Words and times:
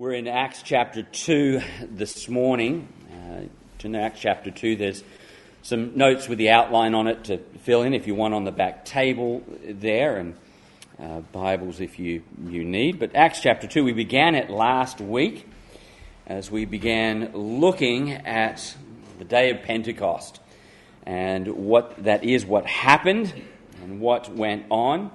We're 0.00 0.12
in 0.12 0.28
Acts 0.28 0.62
chapter 0.62 1.02
2 1.02 1.60
this 1.90 2.28
morning. 2.28 2.86
Uh, 3.12 3.48
in 3.84 3.96
Acts 3.96 4.20
chapter 4.20 4.48
2, 4.48 4.76
there's 4.76 5.02
some 5.62 5.98
notes 5.98 6.28
with 6.28 6.38
the 6.38 6.50
outline 6.50 6.94
on 6.94 7.08
it 7.08 7.24
to 7.24 7.38
fill 7.62 7.82
in 7.82 7.94
if 7.94 8.06
you 8.06 8.14
want 8.14 8.32
on 8.32 8.44
the 8.44 8.52
back 8.52 8.84
table 8.84 9.42
there, 9.64 10.18
and 10.18 10.36
uh, 11.02 11.18
Bibles 11.32 11.80
if 11.80 11.98
you, 11.98 12.22
you 12.46 12.62
need. 12.62 13.00
But 13.00 13.16
Acts 13.16 13.40
chapter 13.40 13.66
2, 13.66 13.82
we 13.82 13.92
began 13.92 14.36
it 14.36 14.50
last 14.50 15.00
week 15.00 15.48
as 16.28 16.48
we 16.48 16.64
began 16.64 17.32
looking 17.32 18.12
at 18.12 18.76
the 19.18 19.24
day 19.24 19.50
of 19.50 19.62
Pentecost 19.64 20.38
and 21.06 21.48
what 21.48 22.04
that 22.04 22.22
is, 22.22 22.46
what 22.46 22.66
happened, 22.66 23.34
and 23.82 24.00
what 24.00 24.32
went 24.32 24.64
on. 24.70 25.10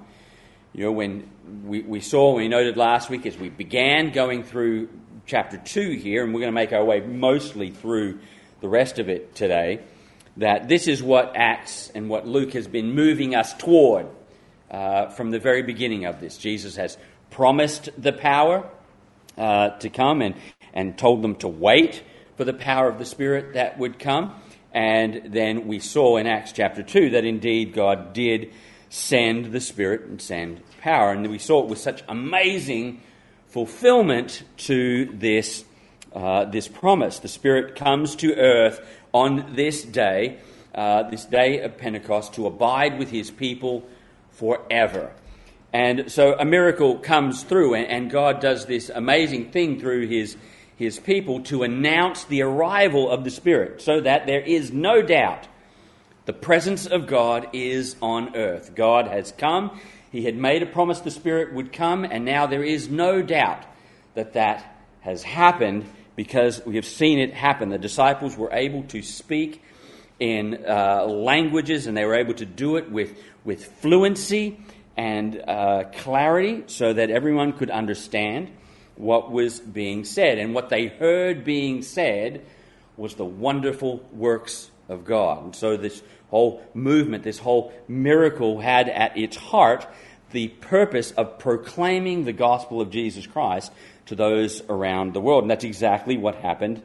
You 0.74 0.86
know, 0.86 0.92
when 0.92 1.30
we, 1.64 1.82
we 1.82 2.00
saw, 2.00 2.34
we 2.34 2.48
noted 2.48 2.76
last 2.76 3.08
week 3.08 3.26
as 3.26 3.38
we 3.38 3.48
began 3.48 4.10
going 4.10 4.42
through 4.42 4.88
chapter 5.24 5.56
2 5.56 5.92
here, 5.92 6.24
and 6.24 6.34
we're 6.34 6.40
going 6.40 6.50
to 6.50 6.52
make 6.52 6.72
our 6.72 6.84
way 6.84 6.98
mostly 6.98 7.70
through 7.70 8.18
the 8.60 8.68
rest 8.68 8.98
of 8.98 9.08
it 9.08 9.36
today, 9.36 9.78
that 10.36 10.68
this 10.68 10.88
is 10.88 11.00
what 11.00 11.36
Acts 11.36 11.92
and 11.94 12.08
what 12.08 12.26
Luke 12.26 12.54
has 12.54 12.66
been 12.66 12.92
moving 12.92 13.36
us 13.36 13.54
toward 13.54 14.08
uh, 14.68 15.10
from 15.10 15.30
the 15.30 15.38
very 15.38 15.62
beginning 15.62 16.06
of 16.06 16.18
this. 16.18 16.36
Jesus 16.38 16.74
has 16.74 16.98
promised 17.30 17.90
the 17.96 18.12
power 18.12 18.68
uh, 19.38 19.78
to 19.78 19.88
come 19.88 20.22
and, 20.22 20.34
and 20.72 20.98
told 20.98 21.22
them 21.22 21.36
to 21.36 21.46
wait 21.46 22.02
for 22.36 22.44
the 22.44 22.52
power 22.52 22.88
of 22.88 22.98
the 22.98 23.04
Spirit 23.04 23.54
that 23.54 23.78
would 23.78 24.00
come. 24.00 24.34
And 24.72 25.32
then 25.32 25.68
we 25.68 25.78
saw 25.78 26.16
in 26.16 26.26
Acts 26.26 26.50
chapter 26.50 26.82
2 26.82 27.10
that 27.10 27.24
indeed 27.24 27.74
God 27.74 28.12
did 28.12 28.52
send 28.94 29.46
the 29.46 29.60
Spirit 29.60 30.02
and 30.02 30.22
send 30.22 30.62
power. 30.80 31.10
And 31.10 31.28
we 31.28 31.38
saw 31.38 31.64
it 31.64 31.68
with 31.68 31.80
such 31.80 32.04
amazing 32.08 33.02
fulfillment 33.48 34.44
to 34.56 35.06
this, 35.06 35.64
uh, 36.12 36.44
this 36.44 36.68
promise. 36.68 37.18
The 37.18 37.26
Spirit 37.26 37.74
comes 37.74 38.14
to 38.16 38.36
earth 38.36 38.86
on 39.12 39.56
this 39.56 39.82
day, 39.82 40.38
uh, 40.76 41.10
this 41.10 41.24
day 41.24 41.60
of 41.60 41.76
Pentecost, 41.76 42.34
to 42.34 42.46
abide 42.46 42.96
with 43.00 43.10
His 43.10 43.32
people 43.32 43.84
forever. 44.30 45.10
And 45.72 46.10
so 46.10 46.36
a 46.38 46.44
miracle 46.44 46.98
comes 46.98 47.42
through, 47.42 47.74
and 47.74 48.08
God 48.08 48.40
does 48.40 48.66
this 48.66 48.90
amazing 48.90 49.50
thing 49.50 49.80
through 49.80 50.06
His, 50.06 50.36
his 50.76 51.00
people 51.00 51.40
to 51.44 51.64
announce 51.64 52.22
the 52.22 52.42
arrival 52.42 53.10
of 53.10 53.24
the 53.24 53.30
Spirit 53.30 53.82
so 53.82 54.00
that 54.02 54.28
there 54.28 54.40
is 54.40 54.72
no 54.72 55.02
doubt 55.02 55.48
the 56.26 56.32
presence 56.32 56.86
of 56.86 57.06
God 57.06 57.48
is 57.52 57.96
on 58.00 58.34
earth. 58.34 58.74
God 58.74 59.08
has 59.08 59.32
come. 59.32 59.78
He 60.10 60.24
had 60.24 60.36
made 60.36 60.62
a 60.62 60.66
promise 60.66 61.00
the 61.00 61.10
Spirit 61.10 61.52
would 61.52 61.72
come, 61.72 62.04
and 62.04 62.24
now 62.24 62.46
there 62.46 62.62
is 62.62 62.88
no 62.88 63.20
doubt 63.20 63.64
that 64.14 64.32
that 64.34 64.76
has 65.00 65.22
happened 65.22 65.84
because 66.16 66.64
we 66.64 66.76
have 66.76 66.86
seen 66.86 67.18
it 67.18 67.34
happen. 67.34 67.68
The 67.68 67.78
disciples 67.78 68.36
were 68.36 68.52
able 68.52 68.84
to 68.84 69.02
speak 69.02 69.62
in 70.18 70.64
uh, 70.66 71.04
languages, 71.04 71.86
and 71.86 71.96
they 71.96 72.04
were 72.04 72.14
able 72.14 72.34
to 72.34 72.46
do 72.46 72.76
it 72.76 72.90
with, 72.90 73.18
with 73.44 73.66
fluency 73.80 74.60
and 74.96 75.42
uh, 75.46 75.84
clarity 75.92 76.62
so 76.68 76.92
that 76.92 77.10
everyone 77.10 77.52
could 77.52 77.70
understand 77.70 78.50
what 78.96 79.30
was 79.30 79.60
being 79.60 80.04
said. 80.04 80.38
And 80.38 80.54
what 80.54 80.68
they 80.68 80.86
heard 80.86 81.44
being 81.44 81.82
said 81.82 82.46
was 82.96 83.14
the 83.14 83.24
wonderful 83.24 84.08
works 84.12 84.70
of 84.88 85.04
God. 85.04 85.44
And 85.44 85.56
so 85.56 85.76
this 85.76 86.02
whole 86.28 86.62
movement, 86.74 87.24
this 87.24 87.38
whole 87.38 87.72
miracle 87.88 88.60
had 88.60 88.88
at 88.88 89.16
its 89.16 89.36
heart 89.36 89.86
the 90.32 90.48
purpose 90.48 91.12
of 91.12 91.38
proclaiming 91.38 92.24
the 92.24 92.32
gospel 92.32 92.80
of 92.80 92.90
Jesus 92.90 93.26
Christ 93.26 93.72
to 94.06 94.14
those 94.14 94.62
around 94.68 95.14
the 95.14 95.20
world. 95.20 95.44
And 95.44 95.50
that's 95.50 95.64
exactly 95.64 96.16
what 96.16 96.34
happened 96.36 96.82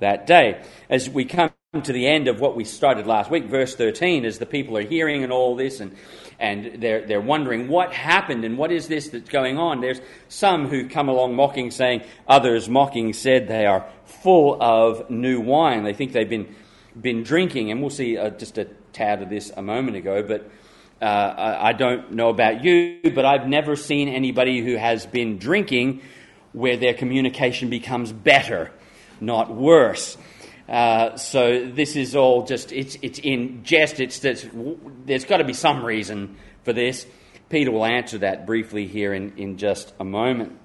that 0.00 0.26
day. 0.26 0.62
As 0.88 1.08
we 1.08 1.24
come 1.24 1.50
to 1.82 1.92
the 1.92 2.08
end 2.08 2.26
of 2.26 2.40
what 2.40 2.56
we 2.56 2.64
started 2.64 3.06
last 3.06 3.30
week, 3.30 3.44
verse 3.44 3.76
13, 3.76 4.24
as 4.24 4.38
the 4.38 4.46
people 4.46 4.76
are 4.76 4.82
hearing 4.82 5.22
and 5.22 5.32
all 5.32 5.54
this, 5.54 5.78
and, 5.78 5.96
and 6.40 6.82
they're, 6.82 7.06
they're 7.06 7.20
wondering 7.20 7.68
what 7.68 7.92
happened 7.92 8.44
and 8.44 8.58
what 8.58 8.72
is 8.72 8.88
this 8.88 9.10
that's 9.10 9.30
going 9.30 9.56
on. 9.56 9.80
There's 9.80 10.00
some 10.28 10.66
who 10.66 10.88
come 10.88 11.08
along 11.08 11.36
mocking, 11.36 11.70
saying, 11.70 12.02
others 12.26 12.68
mocking 12.68 13.12
said 13.12 13.46
they 13.46 13.66
are 13.66 13.86
full 14.04 14.60
of 14.60 15.08
new 15.10 15.40
wine. 15.40 15.84
They 15.84 15.94
think 15.94 16.12
they've 16.12 16.28
been, 16.28 16.52
been 16.98 17.22
drinking, 17.22 17.70
and 17.70 17.80
we'll 17.80 17.90
see 17.90 18.16
uh, 18.16 18.30
just 18.30 18.58
a 18.58 18.66
tad 18.92 19.22
of 19.22 19.28
this 19.28 19.50
a 19.56 19.62
moment 19.62 19.96
ago, 19.96 20.22
but 20.22 20.50
uh, 21.00 21.04
I, 21.04 21.68
I 21.68 21.72
don't 21.72 22.12
know 22.12 22.28
about 22.28 22.64
you, 22.64 23.00
but 23.14 23.24
I've 23.24 23.46
never 23.46 23.76
seen 23.76 24.08
anybody 24.08 24.60
who 24.60 24.76
has 24.76 25.06
been 25.06 25.38
drinking 25.38 26.02
where 26.52 26.76
their 26.76 26.94
communication 26.94 27.70
becomes 27.70 28.12
better, 28.12 28.70
not 29.20 29.54
worse. 29.54 30.16
Uh, 30.68 31.16
so 31.16 31.66
this 31.66 31.96
is 31.96 32.14
all 32.14 32.44
just 32.44 32.70
it's 32.70 32.96
it's 33.02 33.18
in 33.18 33.64
jest. 33.64 33.98
It's, 33.98 34.24
it's 34.24 34.46
there's 35.04 35.24
got 35.24 35.38
to 35.38 35.44
be 35.44 35.52
some 35.52 35.84
reason 35.84 36.36
for 36.64 36.72
this. 36.72 37.06
Peter 37.48 37.72
will 37.72 37.84
answer 37.84 38.18
that 38.18 38.46
briefly 38.46 38.86
here 38.86 39.12
in, 39.12 39.36
in 39.36 39.58
just 39.58 39.92
a 39.98 40.04
moment. 40.04 40.56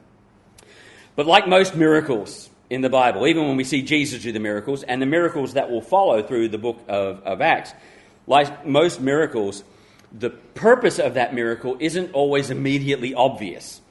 But 1.16 1.26
like 1.26 1.48
most 1.48 1.76
miracles 1.76 2.50
in 2.70 2.82
the 2.82 2.90
Bible, 2.90 3.28
even 3.28 3.48
when 3.48 3.58
we 3.58 3.64
see 3.64 3.82
Jesus 3.82 4.24
do 4.24 4.32
the 4.32 4.40
miracles 4.40 4.84
and 4.84 5.02
the 5.02 5.06
miracles 5.06 5.54
that 5.54 5.70
will 5.70 5.82
follow 5.82 6.24
through 6.24 6.50
the 6.50 6.58
book 6.58 6.80
of, 6.88 7.22
of 7.24 7.42
Acts, 7.42 7.74
like 8.28 8.66
most 8.66 9.00
miracles, 9.00 9.64
the 10.12 10.30
purpose 10.30 10.98
of 11.00 11.14
that 11.14 11.34
miracle 11.34 11.78
isn't 11.80 12.14
always 12.14 12.50
immediately 12.50 13.14
obvious. 13.14 13.82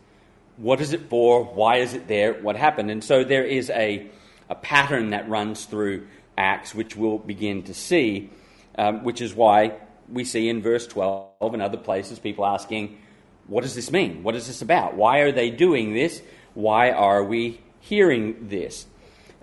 What 0.56 0.80
is 0.80 0.92
it 0.92 1.08
for? 1.08 1.44
Why 1.44 1.76
is 1.76 1.94
it 1.94 2.08
there? 2.08 2.34
What 2.34 2.56
happened? 2.56 2.90
And 2.90 3.02
so 3.02 3.24
there 3.24 3.44
is 3.44 3.70
a, 3.70 4.06
a 4.48 4.54
pattern 4.54 5.10
that 5.10 5.28
runs 5.28 5.64
through 5.66 6.06
Acts, 6.36 6.74
which 6.74 6.96
we'll 6.96 7.18
begin 7.18 7.62
to 7.64 7.74
see, 7.74 8.30
um, 8.76 9.04
which 9.04 9.20
is 9.20 9.34
why 9.34 9.74
we 10.08 10.24
see 10.24 10.48
in 10.48 10.62
verse 10.62 10.86
12 10.86 11.54
and 11.54 11.62
other 11.62 11.76
places 11.76 12.18
people 12.18 12.44
asking, 12.44 12.98
What 13.46 13.62
does 13.62 13.74
this 13.74 13.90
mean? 13.90 14.22
What 14.22 14.34
is 14.34 14.46
this 14.46 14.62
about? 14.62 14.96
Why 14.96 15.18
are 15.20 15.32
they 15.32 15.50
doing 15.50 15.94
this? 15.94 16.22
Why 16.54 16.90
are 16.90 17.22
we 17.22 17.60
hearing 17.84 18.48
this? 18.48 18.86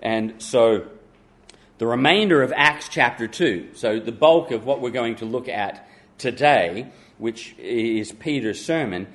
And 0.00 0.42
so 0.42 0.86
the 1.78 1.86
remainder 1.86 2.42
of 2.42 2.52
Acts 2.56 2.88
chapter 2.88 3.28
2, 3.28 3.70
so 3.74 4.00
the 4.00 4.12
bulk 4.12 4.50
of 4.50 4.66
what 4.66 4.80
we're 4.80 4.90
going 4.90 5.16
to 5.16 5.24
look 5.24 5.48
at 5.48 5.88
today, 6.18 6.88
which 7.18 7.54
is 7.58 8.12
Peter's 8.12 8.64
sermon, 8.64 9.06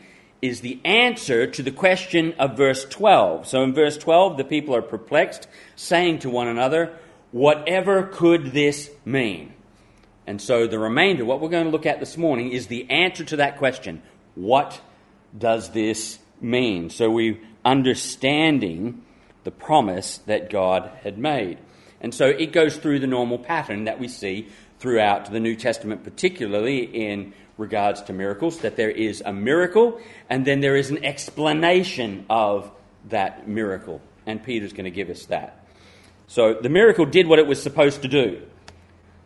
is 0.42 0.62
the 0.62 0.80
answer 0.86 1.46
to 1.48 1.62
the 1.62 1.72
question 1.72 2.34
of 2.40 2.56
verse 2.56 2.86
12. 2.86 3.48
So 3.48 3.64
in 3.64 3.74
verse 3.74 3.98
12, 3.98 4.38
the 4.38 4.44
people 4.44 4.76
are 4.76 4.82
perplexed, 4.82 5.48
saying 5.76 6.20
to 6.20 6.30
one 6.30 6.48
another, 6.48 6.98
Whatever 7.32 8.04
could 8.04 8.54
this 8.54 8.90
mean? 9.04 9.54
And 10.26 10.42
so 10.42 10.68
the 10.68 10.80
remainder, 10.80 11.26
what 11.26 11.42
we're 11.42 11.50
going 11.50 11.66
to 11.66 11.72
look 11.72 11.86
at 11.86 12.00
this 12.00 12.18
morning, 12.18 12.52
is 12.52 12.68
the 12.68 12.90
answer 12.90 13.26
to 13.26 13.38
that 13.38 13.58
question 13.58 14.02
What 14.36 14.80
does 15.38 15.72
this 15.72 16.20
mean? 16.40 16.90
So 16.90 17.10
we're 17.10 17.40
understanding 17.66 19.04
the 19.48 19.52
promise 19.52 20.18
that 20.26 20.50
God 20.50 20.92
had 21.04 21.18
made. 21.18 21.58
And 22.02 22.14
so 22.14 22.28
it 22.28 22.52
goes 22.52 22.76
through 22.76 23.00
the 23.00 23.08
normal 23.08 23.40
pattern 23.40 23.86
that 23.86 23.98
we 23.98 24.10
see 24.10 24.50
throughout 24.78 25.32
the 25.32 25.40
New 25.40 25.56
Testament, 25.56 26.04
particularly 26.04 26.80
in 26.80 27.32
regards 27.58 28.02
to 28.02 28.14
miracles, 28.14 28.60
that 28.60 28.76
there 28.76 28.92
is 28.92 29.24
a 29.26 29.32
miracle 29.32 30.02
and 30.30 30.44
then 30.44 30.60
there 30.60 30.76
is 30.76 30.90
an 30.90 31.06
explanation 31.06 32.26
of 32.30 32.70
that 33.08 33.48
miracle. 33.48 34.02
And 34.26 34.44
Peter's 34.44 34.74
going 34.74 34.84
to 34.84 34.92
give 34.92 35.10
us 35.10 35.28
that. 35.28 35.66
So 36.28 36.54
the 36.56 36.68
miracle 36.68 37.06
did 37.06 37.26
what 37.26 37.40
it 37.40 37.48
was 37.48 37.64
supposed 37.64 38.02
to 38.02 38.10
do. 38.10 38.42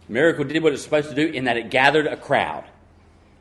The 0.05 0.13
miracle 0.13 0.43
did 0.43 0.61
what 0.61 0.69
it 0.69 0.73
was 0.73 0.83
supposed 0.83 1.09
to 1.09 1.15
do 1.15 1.25
in 1.25 1.45
that 1.45 1.57
it 1.57 1.71
gathered 1.71 2.05
a 2.05 2.15
crowd. 2.15 2.65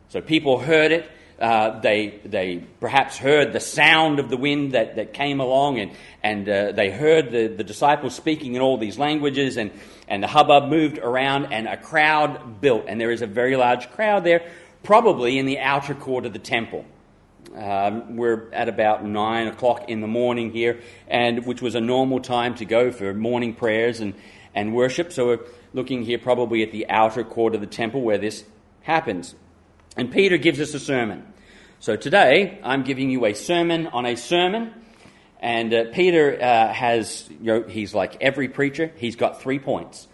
So 0.09 0.23
people 0.23 0.61
heard 0.61 0.93
it. 0.93 1.11
Uh, 1.41 1.81
they, 1.81 2.21
they 2.27 2.63
perhaps 2.81 3.17
heard 3.17 3.55
the 3.55 3.61
sound 3.61 4.19
of 4.19 4.29
the 4.29 4.37
wind 4.37 4.73
that, 4.73 4.97
that 4.97 5.15
came 5.15 5.41
along, 5.41 5.79
and, 5.79 5.91
and 6.23 6.47
uh, 6.47 6.73
they 6.73 6.91
heard 6.91 7.31
the, 7.31 7.47
the 7.47 7.65
disciples 7.65 8.15
speaking 8.15 8.57
in 8.57 8.61
all 8.61 8.77
these 8.77 8.99
languages, 8.99 9.57
and, 9.57 9.71
and 10.07 10.23
the 10.23 10.27
hubbub 10.27 10.69
moved 10.69 10.99
around, 10.99 11.51
and 11.51 11.67
a 11.67 11.79
crowd 11.79 12.61
built. 12.61 12.85
And 12.89 13.01
there 13.01 13.11
is 13.11 13.23
a 13.23 13.27
very 13.27 13.57
large 13.57 13.91
crowd 13.93 14.23
there, 14.23 14.51
probably 14.83 15.39
in 15.39 15.47
the 15.47 15.61
outer 15.61 15.95
court 15.95 16.27
of 16.27 16.35
the 16.35 16.39
temple. 16.39 16.85
Um, 17.57 18.17
we're 18.17 18.53
at 18.53 18.69
about 18.69 19.03
nine 19.03 19.49
o'clock 19.49 19.89
in 19.89 20.03
the 20.03 20.07
morning 20.07 20.53
here, 20.53 20.81
and 21.09 21.47
which 21.47 21.63
was 21.63 21.75
a 21.75 21.81
normal 21.81 22.21
time 22.21 22.55
to 22.57 22.67
go 22.67 22.93
for 22.93 23.15
morning 23.15 23.55
prayers 23.55 24.01
and, 24.01 24.13
and 24.55 24.75
worship. 24.75 25.11
So 25.11 25.27
we're 25.27 25.41
looking 25.73 26.03
here 26.03 26.19
probably 26.19 26.63
at 26.63 26.71
the 26.71 26.89
outer 26.91 27.25
court 27.25 27.55
of 27.55 27.63
the 27.63 27.67
temple 27.67 28.03
where 28.03 28.19
this 28.19 28.45
happens. 28.83 29.35
And 29.97 30.13
Peter 30.13 30.37
gives 30.37 30.61
us 30.61 30.75
a 30.75 30.79
sermon. 30.79 31.27
So 31.83 31.97
today, 31.97 32.59
I'm 32.63 32.83
giving 32.83 33.09
you 33.09 33.25
a 33.25 33.33
sermon 33.33 33.87
on 33.87 34.05
a 34.05 34.15
sermon. 34.15 34.75
And 35.41 35.73
uh, 35.73 35.85
Peter 35.95 36.37
uh, 36.39 36.71
has, 36.71 37.27
you 37.31 37.39
know, 37.41 37.63
he's 37.63 37.95
like 37.95 38.21
every 38.21 38.49
preacher, 38.49 38.93
he's 38.99 39.17
got 39.17 39.41
three 39.41 39.59
points. 39.59 40.07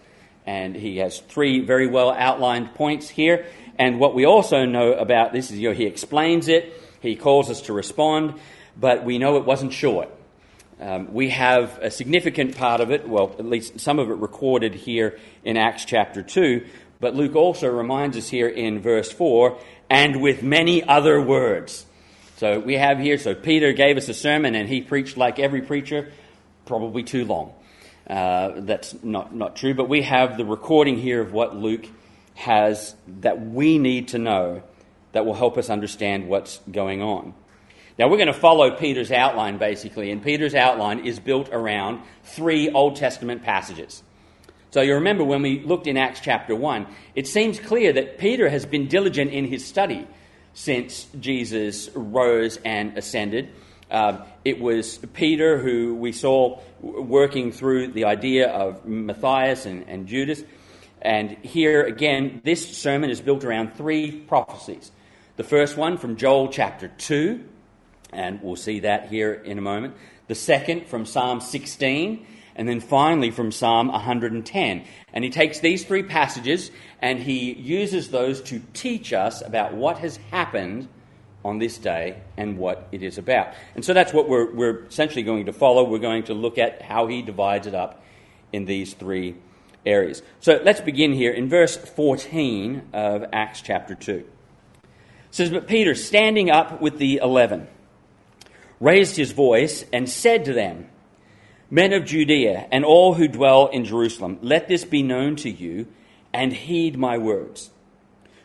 And 0.47 0.77
he 0.77 0.99
has 0.99 1.19
three 1.19 1.65
very 1.65 1.89
well 1.89 2.13
outlined 2.13 2.77
points 2.77 3.09
here. 3.09 3.47
And 3.81 3.99
what 3.99 4.15
we 4.15 4.25
also 4.27 4.65
know 4.65 4.93
about 4.93 5.33
this 5.33 5.51
is, 5.51 5.59
you 5.59 5.71
know, 5.71 5.75
he 5.75 5.87
explains 5.87 6.47
it, 6.47 6.81
he 7.01 7.17
calls 7.17 7.51
us 7.51 7.63
to 7.63 7.73
respond, 7.73 8.35
but 8.77 9.05
we 9.05 9.19
know 9.19 9.37
it 9.37 9.45
wasn't 9.45 9.73
short. 9.73 10.09
Um, 10.81 11.13
we 11.13 11.31
have 11.31 11.81
a 11.83 11.91
significant 11.91 12.57
part 12.57 12.81
of 12.81 12.93
it, 12.93 13.09
well, 13.09 13.35
at 13.41 13.45
least 13.45 13.81
some 13.81 13.99
of 13.99 14.09
it 14.09 14.19
recorded 14.19 14.75
here 14.75 15.19
in 15.43 15.57
Acts 15.57 15.85
chapter 15.85 16.23
2, 16.23 16.65
but 17.01 17.15
Luke 17.15 17.35
also 17.35 17.69
reminds 17.69 18.17
us 18.17 18.29
here 18.29 18.49
in 18.49 18.81
verse 18.81 19.11
4 19.11 19.59
and 19.89 20.21
with 20.21 20.43
many 20.43 20.83
other 20.83 21.21
words. 21.21 21.87
So 22.37 22.61
we 22.61 22.75
have 22.75 22.99
here, 22.99 23.19
so 23.19 23.35
Peter 23.35 23.73
gave 23.73 23.97
us 23.97 24.09
a 24.09 24.15
sermon 24.15 24.55
and 24.55 24.69
he 24.69 24.83
preached 24.83 25.17
like 25.17 25.39
every 25.39 25.63
preacher, 25.63 26.13
probably 26.67 27.03
too 27.03 27.25
long. 27.25 27.55
Uh, 28.09 28.53
that's 28.57 29.03
not, 29.03 29.35
not 29.35 29.57
true, 29.57 29.75
but 29.75 29.89
we 29.89 30.03
have 30.03 30.37
the 30.37 30.45
recording 30.45 30.99
here 30.99 31.21
of 31.21 31.33
what 31.33 31.57
Luke 31.57 31.87
has 32.35 32.95
that 33.21 33.41
we 33.41 33.79
need 33.79 34.09
to 34.09 34.19
know 34.19 34.63
that 35.13 35.25
will 35.25 35.35
help 35.35 35.57
us 35.57 35.71
understand 35.71 36.29
what's 36.29 36.61
going 36.71 37.01
on. 37.03 37.33
Now, 37.99 38.09
we're 38.09 38.19
going 38.19 38.27
to 38.27 38.35
follow 38.35 38.77
Peter's 38.77 39.11
outline 39.11 39.57
basically, 39.57 40.11
and 40.11 40.23
Peter's 40.23 40.55
outline 40.55 41.07
is 41.07 41.19
built 41.19 41.49
around 41.51 42.03
three 42.23 42.69
Old 42.71 42.97
Testament 42.97 43.43
passages. 43.43 44.03
So, 44.77 44.83
you 44.83 44.97
remember 44.97 45.25
when 45.25 45.41
we 45.41 45.61
looked 45.61 45.87
in 45.87 45.97
Acts 45.97 46.21
chapter 46.21 46.55
1, 46.55 46.87
it 47.15 47.27
seems 47.27 47.59
clear 47.59 47.95
that 47.95 48.19
Peter 48.19 48.51
has 48.51 48.67
been 48.67 48.89
diligent 48.89 49.31
in 49.31 49.47
his 49.47 49.65
study 49.65 50.07
since 50.53 51.07
Jesus 51.19 51.89
rose 51.95 52.59
and 52.63 52.99
ascended. 52.99 53.55
Uh, 53.91 54.19
it 54.45 54.61
was 54.61 54.99
Peter 55.15 55.57
who 55.57 55.95
we 55.95 56.13
saw 56.13 56.61
working 56.83 57.53
through 57.53 57.93
the 57.93 58.05
idea 58.05 58.51
of 58.51 58.85
Matthias 58.85 59.65
and, 59.65 59.89
and 59.89 60.07
Judas. 60.09 60.45
And 61.01 61.39
here 61.39 61.83
again, 61.83 62.43
this 62.45 62.77
sermon 62.77 63.09
is 63.09 63.23
built 63.23 63.45
around 63.45 63.77
three 63.77 64.13
prophecies. 64.13 64.93
The 65.39 65.45
first 65.45 65.79
one 65.79 65.97
from 65.97 66.17
Joel 66.17 66.49
chapter 66.49 66.89
2, 66.89 67.43
and 68.13 68.43
we'll 68.43 68.57
see 68.57 68.81
that 68.81 69.09
here 69.09 69.33
in 69.33 69.57
a 69.57 69.63
moment. 69.63 69.95
The 70.27 70.35
second 70.35 70.87
from 70.87 71.07
Psalm 71.07 71.41
16, 71.41 72.27
and 72.57 72.69
then 72.69 72.81
finally 72.81 73.31
from 73.31 73.53
Psalm 73.53 73.89
110. 73.89 74.85
And 75.13 75.25
he 75.25 75.31
takes 75.31 75.61
these 75.61 75.85
three 75.85 76.03
passages 76.03 76.71
and 77.01 77.21
he 77.21 77.53
uses 77.53 78.11
those 78.11 78.41
to 78.43 78.61
teach 78.73 79.13
us 79.13 79.43
about 79.43 79.75
what 79.75 79.99
has 79.99 80.17
happened 80.31 80.89
on 81.45 81.59
this 81.59 81.79
day 81.79 82.21
and 82.37 82.59
what 82.59 82.89
it 82.91 83.03
is 83.03 83.19
about. 83.19 83.55
And 83.77 83.85
so 83.85 83.95
that's 83.95 84.13
what 84.13 84.29
we're, 84.29 84.53
we're 84.53 84.85
essentially 84.87 85.23
going 85.23 85.47
to 85.47 85.53
follow. 85.53 85.85
We're 85.85 85.99
going 85.99 86.25
to 86.25 86.35
look 86.35 86.59
at 86.59 86.83
how 86.83 87.07
he 87.07 87.23
divides 87.23 87.69
it 87.69 87.75
up 87.75 88.03
in 88.53 88.65
these 88.65 88.95
three 88.95 89.37
areas. 89.85 90.23
So 90.41 90.61
let's 90.65 90.81
begin 90.81 91.13
here 91.13 91.33
in 91.33 91.49
verse 91.49 91.77
14 91.77 92.89
of 92.93 93.27
Acts 93.33 93.61
chapter 93.61 93.95
2. 93.95 94.13
It 94.13 94.27
says, 95.31 95.51
But 95.51 95.69
Peter, 95.69 95.95
standing 95.95 96.51
up 96.51 96.81
with 96.81 96.99
the 96.99 97.19
eleven, 97.19 97.69
raised 98.81 99.17
his 99.17 99.33
voice 99.33 99.85
and 99.93 100.09
said 100.09 100.47
to 100.47 100.53
them, 100.53 100.89
Men 101.71 101.93
of 101.93 102.05
Judea 102.05 102.69
and 102.71 102.85
all 102.85 103.15
who 103.15 103.27
dwell 103.27 103.67
in 103.67 103.85
Jerusalem, 103.85 104.39
let 104.43 104.69
this 104.69 104.85
be 104.85 105.03
known 105.03 105.37
to 105.37 105.51
you 105.51 105.87
and 106.33 106.53
heed 106.53 106.97
my 106.97 107.19
words. 107.19 107.71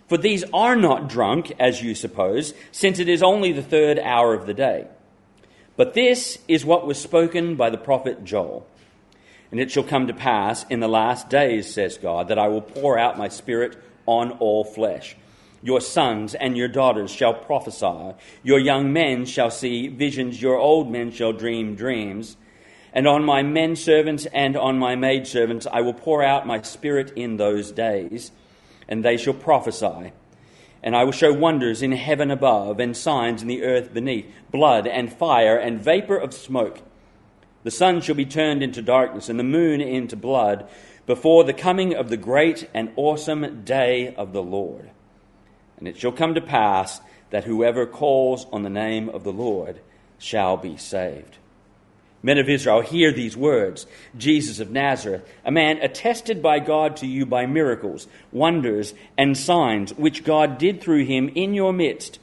For 0.08 0.18
these 0.18 0.44
are 0.54 0.76
not 0.76 1.08
drunk, 1.08 1.54
as 1.60 1.82
you 1.82 1.96
suppose, 1.96 2.54
since 2.72 3.00
it 3.00 3.08
is 3.08 3.24
only 3.24 3.52
the 3.52 3.64
third 3.64 4.00
hour 4.00 4.34
of 4.34 4.46
the 4.46 4.54
day. 4.54 4.88
But 5.78 5.94
this 5.94 6.40
is 6.48 6.66
what 6.66 6.86
was 6.86 7.00
spoken 7.00 7.56
by 7.56 7.70
the 7.70 7.78
prophet 7.78 8.24
Joel. 8.24 8.68
And 9.52 9.60
it 9.60 9.72
shall 9.72 9.84
come 9.84 10.08
to 10.08 10.14
pass 10.14 10.66
in 10.70 10.80
the 10.80 10.88
last 10.88 11.30
days, 11.30 11.74
says 11.74 11.98
God, 11.98 12.28
that 12.28 12.40
I 12.40 12.48
will 12.48 12.62
pour 12.62 12.98
out 12.98 13.18
my 13.18 13.28
spirit 13.28 13.78
on 14.06 14.32
all 14.32 14.64
flesh. 14.64 15.16
Your 15.64 15.80
sons 15.80 16.34
and 16.34 16.58
your 16.58 16.68
daughters 16.68 17.12
shall 17.12 17.34
prophesy. 17.34 18.16
Your 18.44 18.60
young 18.60 18.92
men 18.92 19.26
shall 19.26 19.52
see 19.52 19.88
visions. 19.88 20.42
Your 20.42 20.58
old 20.58 20.92
men 20.92 21.12
shall 21.12 21.34
dream 21.34 21.76
dreams. 21.76 22.36
And 22.94 23.08
on 23.08 23.24
my 23.24 23.42
men 23.42 23.76
servants 23.76 24.26
and 24.34 24.58
on 24.58 24.78
my 24.78 24.96
maid 24.96 25.26
servants 25.28 25.66
I 25.72 25.82
will 25.82 25.94
pour 25.94 26.24
out 26.24 26.46
my 26.46 26.62
spirit 26.62 27.14
in 27.16 27.38
those 27.38 27.72
days, 27.72 28.32
and 28.88 29.04
they 29.04 29.18
shall 29.18 29.34
prophesy. 29.34 30.12
And 30.84 30.96
I 30.96 31.04
will 31.04 31.12
show 31.12 31.32
wonders 31.32 31.82
in 31.82 31.92
heaven 31.92 32.32
above, 32.32 32.80
and 32.80 32.98
signs 32.98 33.42
in 33.42 33.48
the 33.48 33.64
earth 33.64 33.94
beneath 33.94 34.26
blood 34.52 34.88
and 34.88 35.14
fire 35.14 35.58
and 35.58 35.80
vapor 35.80 36.18
of 36.18 36.34
smoke. 36.34 36.82
The 37.64 37.72
sun 37.72 38.02
shall 38.02 38.16
be 38.16 38.26
turned 38.26 38.64
into 38.64 38.82
darkness, 38.82 39.30
and 39.30 39.40
the 39.40 39.44
moon 39.44 39.80
into 39.80 40.16
blood, 40.16 40.68
before 41.06 41.44
the 41.44 41.54
coming 41.54 41.94
of 41.94 42.10
the 42.10 42.18
great 42.18 42.70
and 42.74 42.92
awesome 42.96 43.64
day 43.64 44.14
of 44.16 44.34
the 44.34 44.44
Lord. 44.44 44.90
And 45.78 45.88
it 45.88 45.98
shall 45.98 46.12
come 46.12 46.36
to 46.36 46.42
pass 46.42 47.02
that 47.30 47.46
whoever 47.46 47.86
calls 47.86 48.46
on 48.52 48.64
the 48.64 48.70
name 48.70 49.10
of 49.10 49.24
the 49.24 49.34
Lord 49.34 49.82
shall 50.18 50.58
be 50.58 50.78
saved. 50.78 51.38
Men 52.24 52.38
of 52.38 52.50
Israel, 52.50 52.82
hear 52.82 53.12
these 53.12 53.36
words 53.36 53.88
Jesus 54.18 54.60
of 54.60 54.72
Nazareth, 54.72 55.28
a 55.44 55.52
man 55.52 55.80
attested 55.82 56.42
by 56.42 56.60
God 56.60 56.98
to 56.98 57.08
you 57.08 57.26
by 57.26 57.46
miracles, 57.46 58.08
wonders, 58.32 58.94
and 59.18 59.38
signs 59.38 59.94
which 59.94 60.24
God 60.24 60.58
did 60.58 60.82
through 60.82 61.06
him 61.06 61.30
in 61.30 61.54
your 61.54 61.74
midst, 61.74 62.20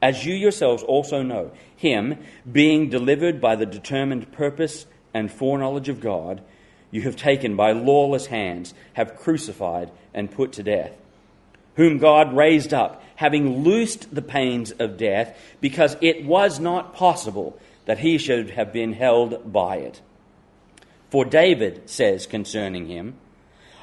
as 0.00 0.24
you 0.24 0.34
yourselves 0.34 0.82
also 0.82 1.22
know. 1.22 1.50
Him, 1.76 2.18
being 2.50 2.90
delivered 2.90 3.40
by 3.40 3.56
the 3.56 3.66
determined 3.66 4.30
purpose 4.32 4.86
and 5.12 5.32
foreknowledge 5.32 5.88
of 5.88 6.00
God, 6.00 6.42
you 6.90 7.02
have 7.02 7.16
taken 7.16 7.56
by 7.56 7.72
lawless 7.72 8.26
hands, 8.26 8.74
have 8.92 9.16
crucified 9.16 9.90
and 10.12 10.30
put 10.30 10.52
to 10.52 10.62
death 10.62 10.92
whom 11.80 11.96
God 11.96 12.36
raised 12.36 12.74
up, 12.74 13.02
having 13.16 13.64
loosed 13.64 14.14
the 14.14 14.22
pains 14.22 14.70
of 14.72 14.98
death, 14.98 15.34
because 15.62 15.96
it 16.00 16.24
was 16.24 16.60
not 16.60 16.94
possible 16.94 17.58
that 17.86 17.98
he 17.98 18.18
should 18.18 18.50
have 18.50 18.72
been 18.72 18.92
held 18.92 19.52
by 19.52 19.76
it. 19.76 20.00
For 21.10 21.24
David 21.24 21.88
says 21.90 22.26
concerning 22.26 22.86
him, 22.86 23.16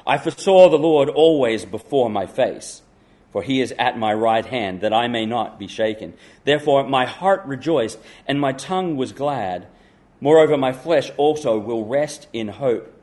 I 0.06 0.16
foresaw 0.16 0.70
the 0.70 0.78
Lord 0.78 1.10
always 1.10 1.66
before 1.66 2.08
my 2.08 2.26
face, 2.26 2.80
for 3.32 3.42
he 3.42 3.60
is 3.60 3.74
at 3.78 3.98
my 3.98 4.14
right 4.14 4.46
hand, 4.46 4.80
that 4.80 4.94
I 4.94 5.08
may 5.08 5.26
not 5.26 5.58
be 5.58 5.66
shaken. 5.66 6.14
Therefore 6.44 6.88
my 6.88 7.04
heart 7.04 7.44
rejoiced, 7.44 7.98
and 8.26 8.40
my 8.40 8.52
tongue 8.52 8.96
was 8.96 9.12
glad. 9.12 9.66
Moreover, 10.20 10.56
my 10.56 10.72
flesh 10.72 11.10
also 11.16 11.58
will 11.58 11.84
rest 11.84 12.26
in 12.32 12.48
hope. 12.48 12.94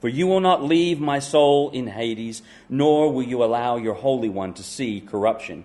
For 0.00 0.08
you 0.08 0.26
will 0.26 0.40
not 0.40 0.62
leave 0.62 1.00
my 1.00 1.18
soul 1.18 1.70
in 1.70 1.88
Hades, 1.88 2.42
nor 2.68 3.12
will 3.12 3.22
you 3.22 3.42
allow 3.42 3.76
your 3.76 3.94
Holy 3.94 4.28
One 4.28 4.54
to 4.54 4.62
see 4.62 5.00
corruption. 5.00 5.64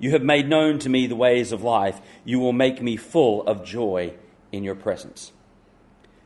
You 0.00 0.10
have 0.12 0.22
made 0.22 0.48
known 0.48 0.80
to 0.80 0.88
me 0.88 1.06
the 1.06 1.14
ways 1.14 1.52
of 1.52 1.62
life. 1.62 2.00
You 2.24 2.40
will 2.40 2.52
make 2.52 2.82
me 2.82 2.96
full 2.96 3.46
of 3.46 3.64
joy 3.64 4.14
in 4.50 4.64
your 4.64 4.74
presence. 4.74 5.30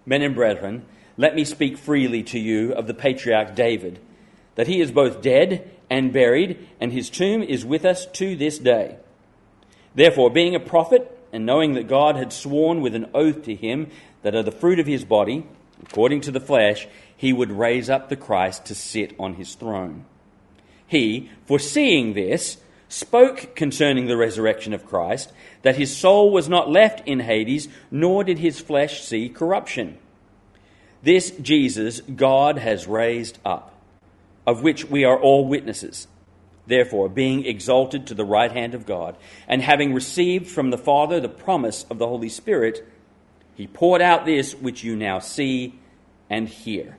Men 0.06 0.22
and 0.22 0.34
brethren, 0.34 0.86
let 1.16 1.34
me 1.34 1.44
speak 1.44 1.76
freely 1.76 2.22
to 2.22 2.38
you 2.38 2.72
of 2.72 2.86
the 2.86 2.94
patriarch 2.94 3.54
David, 3.54 3.98
that 4.54 4.68
he 4.68 4.80
is 4.80 4.92
both 4.92 5.20
dead 5.20 5.70
and 5.90 6.12
buried, 6.12 6.66
and 6.80 6.92
his 6.92 7.10
tomb 7.10 7.42
is 7.42 7.64
with 7.64 7.84
us 7.84 8.06
to 8.06 8.36
this 8.36 8.58
day. 8.58 8.96
Therefore, 9.94 10.30
being 10.30 10.54
a 10.54 10.60
prophet, 10.60 11.10
and 11.34 11.44
knowing 11.44 11.74
that 11.74 11.88
God 11.88 12.14
had 12.14 12.32
sworn 12.32 12.80
with 12.80 12.94
an 12.94 13.10
oath 13.12 13.42
to 13.42 13.56
him 13.56 13.90
that 14.22 14.36
of 14.36 14.44
the 14.44 14.52
fruit 14.52 14.78
of 14.78 14.86
his 14.86 15.04
body, 15.04 15.44
according 15.82 16.20
to 16.22 16.30
the 16.30 16.38
flesh, 16.38 16.86
he 17.16 17.32
would 17.32 17.50
raise 17.50 17.90
up 17.90 18.08
the 18.08 18.16
Christ 18.16 18.66
to 18.66 18.74
sit 18.74 19.14
on 19.18 19.34
his 19.34 19.56
throne. 19.56 20.04
He, 20.86 21.30
foreseeing 21.46 22.14
this, 22.14 22.58
spoke 22.88 23.54
concerning 23.56 24.06
the 24.06 24.16
resurrection 24.16 24.72
of 24.72 24.86
Christ, 24.86 25.32
that 25.62 25.76
his 25.76 25.96
soul 25.96 26.30
was 26.30 26.48
not 26.48 26.70
left 26.70 27.06
in 27.06 27.20
Hades, 27.20 27.68
nor 27.90 28.24
did 28.24 28.38
his 28.38 28.60
flesh 28.60 29.02
see 29.02 29.28
corruption. 29.28 29.98
This 31.02 31.30
Jesus 31.30 32.00
God 32.00 32.58
has 32.58 32.86
raised 32.86 33.38
up, 33.44 33.74
of 34.46 34.62
which 34.62 34.86
we 34.86 35.04
are 35.04 35.18
all 35.18 35.46
witnesses. 35.46 36.08
Therefore, 36.66 37.10
being 37.10 37.44
exalted 37.44 38.06
to 38.06 38.14
the 38.14 38.24
right 38.24 38.50
hand 38.50 38.74
of 38.74 38.86
God, 38.86 39.16
and 39.46 39.60
having 39.60 39.92
received 39.92 40.46
from 40.46 40.70
the 40.70 40.78
Father 40.78 41.20
the 41.20 41.28
promise 41.28 41.84
of 41.90 41.98
the 41.98 42.06
Holy 42.06 42.30
Spirit, 42.30 42.86
he 43.54 43.66
poured 43.66 44.00
out 44.00 44.24
this 44.24 44.54
which 44.54 44.82
you 44.82 44.96
now 44.96 45.18
see 45.18 45.78
and 46.30 46.48
hear. 46.48 46.96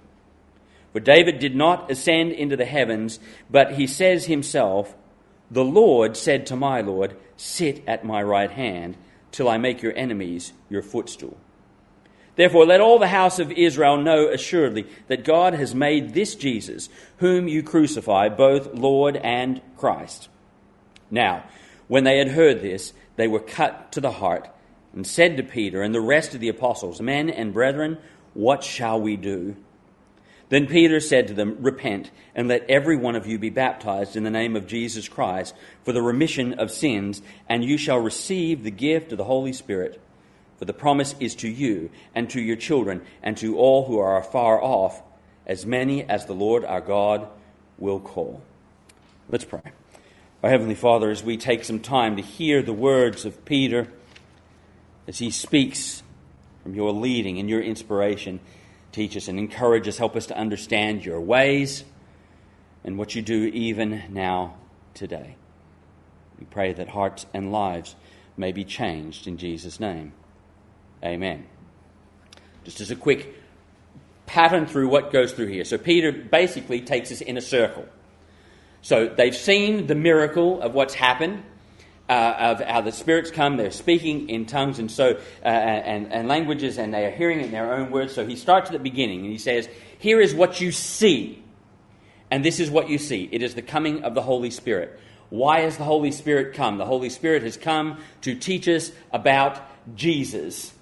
For 0.94 1.00
David 1.00 1.40
did 1.40 1.56
not 1.56 1.90
ascend 1.92 2.32
into 2.32 2.56
the 2.56 2.66
heavens, 2.66 3.20
but 3.50 3.74
he 3.74 3.88
says 3.88 4.26
himself, 4.26 4.96
The 5.52 5.64
Lord 5.64 6.18
said 6.18 6.46
to 6.48 6.56
my 6.56 6.82
Lord, 6.82 7.16
Sit 7.38 7.84
at 7.88 8.06
my 8.06 8.22
right 8.24 8.52
hand, 8.52 8.98
till 9.32 9.50
I 9.50 9.58
make 9.58 9.82
your 9.82 9.96
enemies 9.98 10.54
your 10.70 10.82
footstool. 10.82 11.38
Therefore, 12.36 12.66
let 12.66 12.82
all 12.82 13.00
the 13.00 13.08
house 13.08 13.40
of 13.40 13.52
Israel 13.52 13.98
know 13.98 14.28
assuredly 14.28 14.88
that 15.08 15.24
God 15.24 15.54
has 15.54 15.74
made 15.74 16.14
this 16.14 16.36
Jesus, 16.36 16.90
whom 17.18 17.48
you 17.48 17.64
crucify, 17.64 18.30
both 18.30 18.74
Lord 18.74 19.16
and 19.18 19.62
Christ. 19.78 20.30
Now, 21.10 21.44
when 21.88 22.04
they 22.04 22.18
had 22.18 22.30
heard 22.30 22.62
this, 22.62 22.94
they 23.16 23.28
were 23.28 23.40
cut 23.40 23.92
to 23.94 24.02
the 24.02 24.12
heart 24.12 24.50
and 24.94 25.06
said 25.06 25.38
to 25.38 25.44
Peter 25.44 25.82
and 25.82 25.94
the 25.94 26.02
rest 26.02 26.34
of 26.34 26.42
the 26.42 26.50
apostles, 26.50 27.02
Men 27.02 27.30
and 27.30 27.54
brethren, 27.54 27.98
what 28.34 28.64
shall 28.64 29.00
we 29.00 29.16
do? 29.16 29.56
Then 30.50 30.68
Peter 30.68 31.00
said 31.00 31.28
to 31.28 31.34
them, 31.34 31.58
Repent, 31.60 32.12
and 32.36 32.48
let 32.48 32.70
every 32.70 32.96
one 32.96 33.16
of 33.16 33.26
you 33.26 33.40
be 33.40 33.50
baptized 33.50 34.16
in 34.16 34.24
the 34.24 34.30
name 34.30 34.56
of 34.56 34.68
Jesus 34.68 35.08
Christ 35.08 35.56
for 35.84 35.92
the 35.92 36.02
remission 36.02 36.54
of 36.54 36.70
sins, 36.70 37.22
and 37.50 37.64
you 37.64 37.78
shall 37.78 38.00
receive 38.00 38.64
the 38.64 38.72
gift 38.72 39.12
of 39.12 39.18
the 39.18 39.24
Holy 39.24 39.54
Spirit. 39.54 40.00
For 40.58 40.66
the 40.66 40.74
promise 40.74 41.16
is 41.20 41.36
to 41.36 41.50
you 41.50 41.90
and 42.14 42.30
to 42.30 42.42
your 42.42 42.56
children 42.56 43.02
and 43.24 43.36
to 43.38 43.58
all 43.58 43.86
who 43.86 43.98
are 43.98 44.18
afar 44.18 44.62
off, 44.62 45.02
as 45.48 45.66
many 45.66 46.04
as 46.04 46.26
the 46.26 46.34
Lord 46.34 46.64
our 46.64 46.82
God 46.82 47.28
will 47.78 48.00
call. 48.00 48.42
Let's 49.30 49.46
pray. 49.46 49.62
Our 50.44 50.50
Heavenly 50.50 50.76
Father, 50.76 51.10
as 51.10 51.24
we 51.24 51.38
take 51.38 51.64
some 51.64 51.80
time 51.80 52.16
to 52.18 52.22
hear 52.22 52.62
the 52.62 52.74
words 52.74 53.26
of 53.26 53.44
Peter, 53.46 53.88
as 55.08 55.18
he 55.18 55.32
speaks 55.32 56.04
from 56.62 56.76
your 56.76 56.92
leading 56.92 57.40
and 57.40 57.50
your 57.50 57.62
inspiration, 57.62 58.40
teach 58.96 59.18
us 59.18 59.28
and 59.28 59.38
encourage 59.38 59.88
us, 59.88 59.98
help 59.98 60.16
us 60.16 60.28
to 60.28 60.38
understand 60.38 61.06
your 61.06 61.20
ways 61.20 61.84
and 62.84 62.98
what 62.98 63.14
you 63.14 63.22
do 63.22 63.46
even 63.46 64.04
now 64.10 64.56
today. 64.94 65.36
We 66.40 66.46
pray 66.46 66.74
that 66.74 66.90
hearts 66.90 67.26
and 67.34 67.52
lives 67.52 67.96
may 68.38 68.52
be 68.52 68.64
changed 68.64 69.28
in 69.28 69.38
Jesus' 69.38 69.80
name. 69.80 70.14
Amen. 71.04 71.46
Just 72.64 72.82
as 72.82 72.90
a 72.90 72.96
quick 72.96 73.34
pattern 74.26 74.66
through 74.66 74.90
what 74.90 75.12
goes 75.12 75.34
through 75.34 75.48
here. 75.48 75.66
So 75.66 75.78
Peter 75.78 76.12
basically 76.12 76.82
takes 76.82 77.12
us 77.12 77.22
in 77.22 77.38
a 77.38 77.42
circle. 77.42 77.86
So 78.82 79.08
they've 79.08 79.36
seen 79.36 79.88
the 79.88 79.96
miracle 79.96 80.62
of 80.62 80.74
what's 80.74 80.94
happened, 80.94 81.44
uh, 82.08 82.36
of 82.38 82.60
how 82.62 82.82
the 82.82 82.92
spirits 82.92 83.32
come, 83.32 83.58
they're 83.58 83.72
speaking 83.72 84.30
in 84.30 84.46
tongues 84.46 84.80
and 84.80 84.92
so 84.92 85.20
uh, 85.44 85.48
and, 85.48 86.12
and 86.12 86.28
languages, 86.28 86.78
and 86.78 86.94
they 86.94 87.06
are 87.06 87.12
hearing 87.12 87.40
it 87.40 87.46
in 87.46 87.52
their 87.52 87.74
own 87.74 87.92
words. 87.92 88.14
So 88.14 88.26
he 88.26 88.36
starts 88.36 88.70
at 88.70 88.74
the 88.74 88.80
beginning 88.80 89.22
and 89.22 89.32
he 89.32 89.38
says, 89.38 89.68
Here 89.98 90.20
is 90.22 90.34
what 90.34 90.62
you 90.62 90.72
see. 90.72 91.44
And 92.32 92.44
this 92.44 92.60
is 92.60 92.70
what 92.70 92.90
you 92.90 92.98
see. 92.98 93.30
It 93.32 93.42
is 93.42 93.56
the 93.56 93.62
coming 93.62 94.04
of 94.04 94.16
the 94.16 94.22
Holy 94.22 94.50
Spirit. 94.50 95.00
Why 95.30 95.62
has 95.62 95.78
the 95.78 95.84
Holy 95.84 96.12
Spirit 96.12 96.56
come? 96.56 96.78
The 96.78 96.86
Holy 96.86 97.10
Spirit 97.10 97.44
has 97.44 97.58
come 97.58 98.00
to 98.22 98.36
teach 98.36 98.68
us 98.68 98.92
about 99.12 99.62
Jesus 99.96 100.76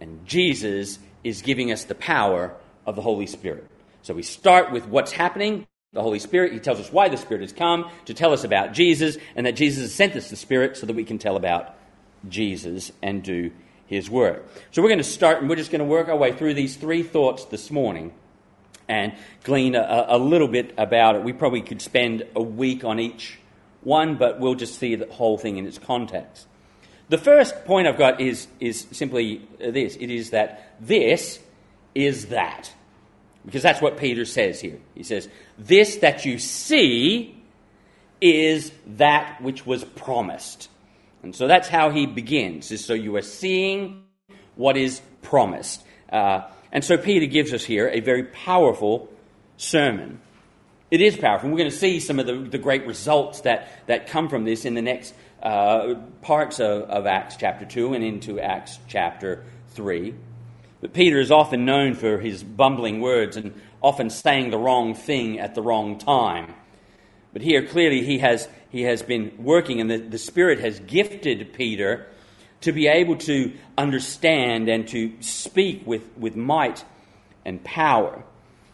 and 0.00 0.26
Jesus 0.26 0.98
is 1.22 1.42
giving 1.42 1.70
us 1.70 1.84
the 1.84 1.94
power 1.94 2.54
of 2.86 2.96
the 2.96 3.02
Holy 3.02 3.26
Spirit. 3.26 3.66
So 4.02 4.14
we 4.14 4.22
start 4.22 4.72
with 4.72 4.86
what's 4.86 5.12
happening. 5.12 5.66
The 5.92 6.02
Holy 6.02 6.20
Spirit, 6.20 6.52
He 6.52 6.60
tells 6.60 6.78
us 6.78 6.92
why 6.92 7.08
the 7.08 7.16
Spirit 7.16 7.40
has 7.40 7.52
come 7.52 7.90
to 8.04 8.14
tell 8.14 8.32
us 8.32 8.44
about 8.44 8.72
Jesus, 8.72 9.18
and 9.34 9.44
that 9.44 9.56
Jesus 9.56 9.82
has 9.82 9.92
sent 9.92 10.14
us 10.14 10.30
the 10.30 10.36
Spirit 10.36 10.76
so 10.76 10.86
that 10.86 10.94
we 10.94 11.02
can 11.02 11.18
tell 11.18 11.34
about 11.34 11.74
Jesus 12.28 12.92
and 13.02 13.24
do 13.24 13.50
His 13.86 14.08
work. 14.08 14.46
So 14.70 14.82
we're 14.82 14.88
going 14.88 14.98
to 14.98 15.04
start, 15.04 15.38
and 15.38 15.50
we're 15.50 15.56
just 15.56 15.72
going 15.72 15.80
to 15.80 15.84
work 15.84 16.08
our 16.08 16.14
way 16.14 16.32
through 16.32 16.54
these 16.54 16.76
three 16.76 17.02
thoughts 17.02 17.46
this 17.46 17.72
morning 17.72 18.12
and 18.88 19.14
glean 19.42 19.74
a, 19.74 20.06
a 20.10 20.16
little 20.16 20.46
bit 20.46 20.72
about 20.78 21.16
it. 21.16 21.24
We 21.24 21.32
probably 21.32 21.62
could 21.62 21.82
spend 21.82 22.24
a 22.36 22.42
week 22.42 22.84
on 22.84 23.00
each 23.00 23.40
one, 23.80 24.14
but 24.14 24.38
we'll 24.38 24.54
just 24.54 24.78
see 24.78 24.94
the 24.94 25.06
whole 25.06 25.38
thing 25.38 25.56
in 25.56 25.66
its 25.66 25.78
context. 25.78 26.46
The 27.08 27.18
first 27.18 27.64
point 27.64 27.88
I've 27.88 27.98
got 27.98 28.20
is, 28.20 28.46
is 28.60 28.86
simply 28.92 29.44
this 29.58 29.96
it 29.96 30.08
is 30.08 30.30
that 30.30 30.76
this 30.80 31.40
is 31.96 32.26
that. 32.26 32.72
Because 33.44 33.62
that's 33.62 33.80
what 33.80 33.96
Peter 33.96 34.24
says 34.24 34.60
here. 34.60 34.78
He 34.94 35.02
says, 35.02 35.28
This 35.58 35.96
that 35.96 36.24
you 36.24 36.38
see 36.38 37.42
is 38.20 38.70
that 38.86 39.40
which 39.40 39.64
was 39.64 39.82
promised. 39.84 40.68
And 41.22 41.34
so 41.34 41.46
that's 41.46 41.68
how 41.68 41.90
he 41.90 42.06
begins. 42.06 42.70
Is 42.70 42.84
so 42.84 42.94
you 42.94 43.16
are 43.16 43.22
seeing 43.22 44.04
what 44.56 44.76
is 44.76 45.00
promised. 45.22 45.84
Uh, 46.10 46.42
and 46.72 46.84
so 46.84 46.96
Peter 46.96 47.26
gives 47.26 47.52
us 47.52 47.64
here 47.64 47.88
a 47.88 48.00
very 48.00 48.24
powerful 48.24 49.08
sermon. 49.56 50.20
It 50.90 51.00
is 51.00 51.16
powerful. 51.16 51.48
We're 51.50 51.58
going 51.58 51.70
to 51.70 51.76
see 51.76 52.00
some 52.00 52.18
of 52.18 52.26
the, 52.26 52.34
the 52.34 52.58
great 52.58 52.86
results 52.86 53.42
that, 53.42 53.68
that 53.86 54.08
come 54.08 54.28
from 54.28 54.44
this 54.44 54.64
in 54.64 54.74
the 54.74 54.82
next 54.82 55.14
uh, 55.42 55.94
parts 56.20 56.58
of, 56.58 56.82
of 56.82 57.06
Acts 57.06 57.36
chapter 57.36 57.64
2 57.64 57.94
and 57.94 58.04
into 58.04 58.40
Acts 58.40 58.78
chapter 58.88 59.44
3. 59.68 60.14
But 60.80 60.92
Peter 60.94 61.20
is 61.20 61.30
often 61.30 61.64
known 61.64 61.94
for 61.94 62.18
his 62.18 62.42
bumbling 62.42 63.00
words 63.00 63.36
and 63.36 63.60
often 63.82 64.10
saying 64.10 64.50
the 64.50 64.58
wrong 64.58 64.94
thing 64.94 65.38
at 65.38 65.54
the 65.54 65.62
wrong 65.62 65.98
time. 65.98 66.54
But 67.32 67.42
here, 67.42 67.66
clearly, 67.66 68.04
he 68.04 68.18
has, 68.18 68.48
he 68.70 68.82
has 68.82 69.02
been 69.02 69.32
working, 69.38 69.80
and 69.80 69.90
the, 69.90 69.98
the 69.98 70.18
Spirit 70.18 70.60
has 70.60 70.80
gifted 70.80 71.52
Peter 71.52 72.06
to 72.62 72.72
be 72.72 72.88
able 72.88 73.16
to 73.16 73.52
understand 73.78 74.68
and 74.68 74.86
to 74.88 75.12
speak 75.20 75.86
with, 75.86 76.02
with 76.16 76.36
might 76.36 76.84
and 77.44 77.62
power. 77.62 78.22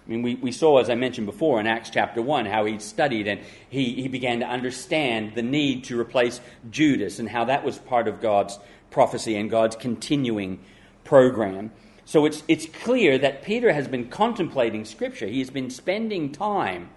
I 0.07 0.11
mean, 0.11 0.23
we, 0.23 0.35
we 0.37 0.53
saw, 0.53 0.79
as 0.79 0.89
I 0.89 0.95
mentioned 0.95 1.27
before 1.27 1.61
in 1.61 1.67
Acts 1.67 1.91
chapter 1.91 2.23
1, 2.23 2.47
how 2.47 2.65
he 2.65 2.79
studied 2.79 3.27
and 3.27 3.41
he, 3.69 4.03
he 4.03 4.09
began 4.09 4.41
to 4.41 4.47
understand 4.47 5.35
the 5.35 5.43
need 5.43 5.85
to 5.85 6.01
replace 6.01 6.41
Judas 6.71 7.19
and 7.19 7.29
how 7.29 7.45
that 7.47 7.65
was 7.65 7.79
part 7.79 8.07
of 8.07 8.21
God's 8.21 8.59
prophecy 8.91 9.37
and 9.37 9.51
God's 9.51 9.77
continuing 9.77 10.61
program. 11.05 11.73
So 12.07 12.25
it's, 12.25 12.43
it's 12.47 12.67
clear 12.67 13.19
that 13.19 13.43
Peter 13.43 13.73
has 13.73 13.89
been 13.89 14.09
contemplating 14.09 14.85
Scripture. 14.85 15.27
He 15.27 15.41
has 15.41 15.51
been 15.51 15.71
spending 15.71 16.33
time 16.33 16.89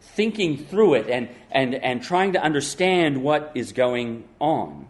thinking 0.00 0.58
through 0.58 0.94
it 0.94 1.08
and, 1.08 1.28
and, 1.50 1.76
and 1.76 2.02
trying 2.02 2.32
to 2.32 2.42
understand 2.42 3.22
what 3.22 3.52
is 3.54 3.72
going 3.72 4.24
on. 4.40 4.88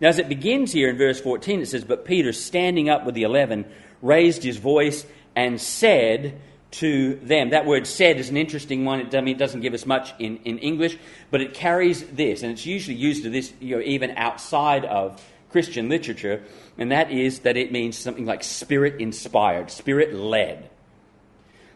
Now, 0.00 0.08
as 0.08 0.18
it 0.18 0.28
begins 0.28 0.72
here 0.72 0.88
in 0.88 0.96
verse 0.96 1.20
14, 1.20 1.62
it 1.62 1.66
says, 1.66 1.84
But 1.84 2.04
Peter, 2.04 2.32
standing 2.32 2.88
up 2.88 3.04
with 3.04 3.16
the 3.16 3.24
eleven, 3.24 3.64
raised 4.02 4.44
his 4.44 4.56
voice 4.56 5.04
and 5.34 5.60
said, 5.60 6.40
to 6.72 7.14
them. 7.22 7.50
That 7.50 7.64
word 7.64 7.86
said 7.86 8.18
is 8.18 8.28
an 8.28 8.36
interesting 8.36 8.84
one. 8.84 9.00
It, 9.00 9.14
I 9.14 9.20
mean, 9.20 9.36
it 9.36 9.38
doesn't 9.38 9.60
give 9.60 9.72
us 9.72 9.86
much 9.86 10.12
in, 10.18 10.38
in 10.38 10.58
English, 10.58 10.98
but 11.30 11.40
it 11.40 11.54
carries 11.54 12.04
this, 12.08 12.42
and 12.42 12.52
it's 12.52 12.66
usually 12.66 12.96
used 12.96 13.22
to 13.22 13.30
this 13.30 13.52
you 13.60 13.76
know, 13.76 13.82
even 13.82 14.10
outside 14.10 14.84
of 14.84 15.24
Christian 15.50 15.88
literature, 15.88 16.42
and 16.76 16.92
that 16.92 17.10
is 17.10 17.40
that 17.40 17.56
it 17.56 17.72
means 17.72 17.96
something 17.96 18.26
like 18.26 18.42
spirit 18.42 19.00
inspired, 19.00 19.70
spirit 19.70 20.14
led. 20.14 20.70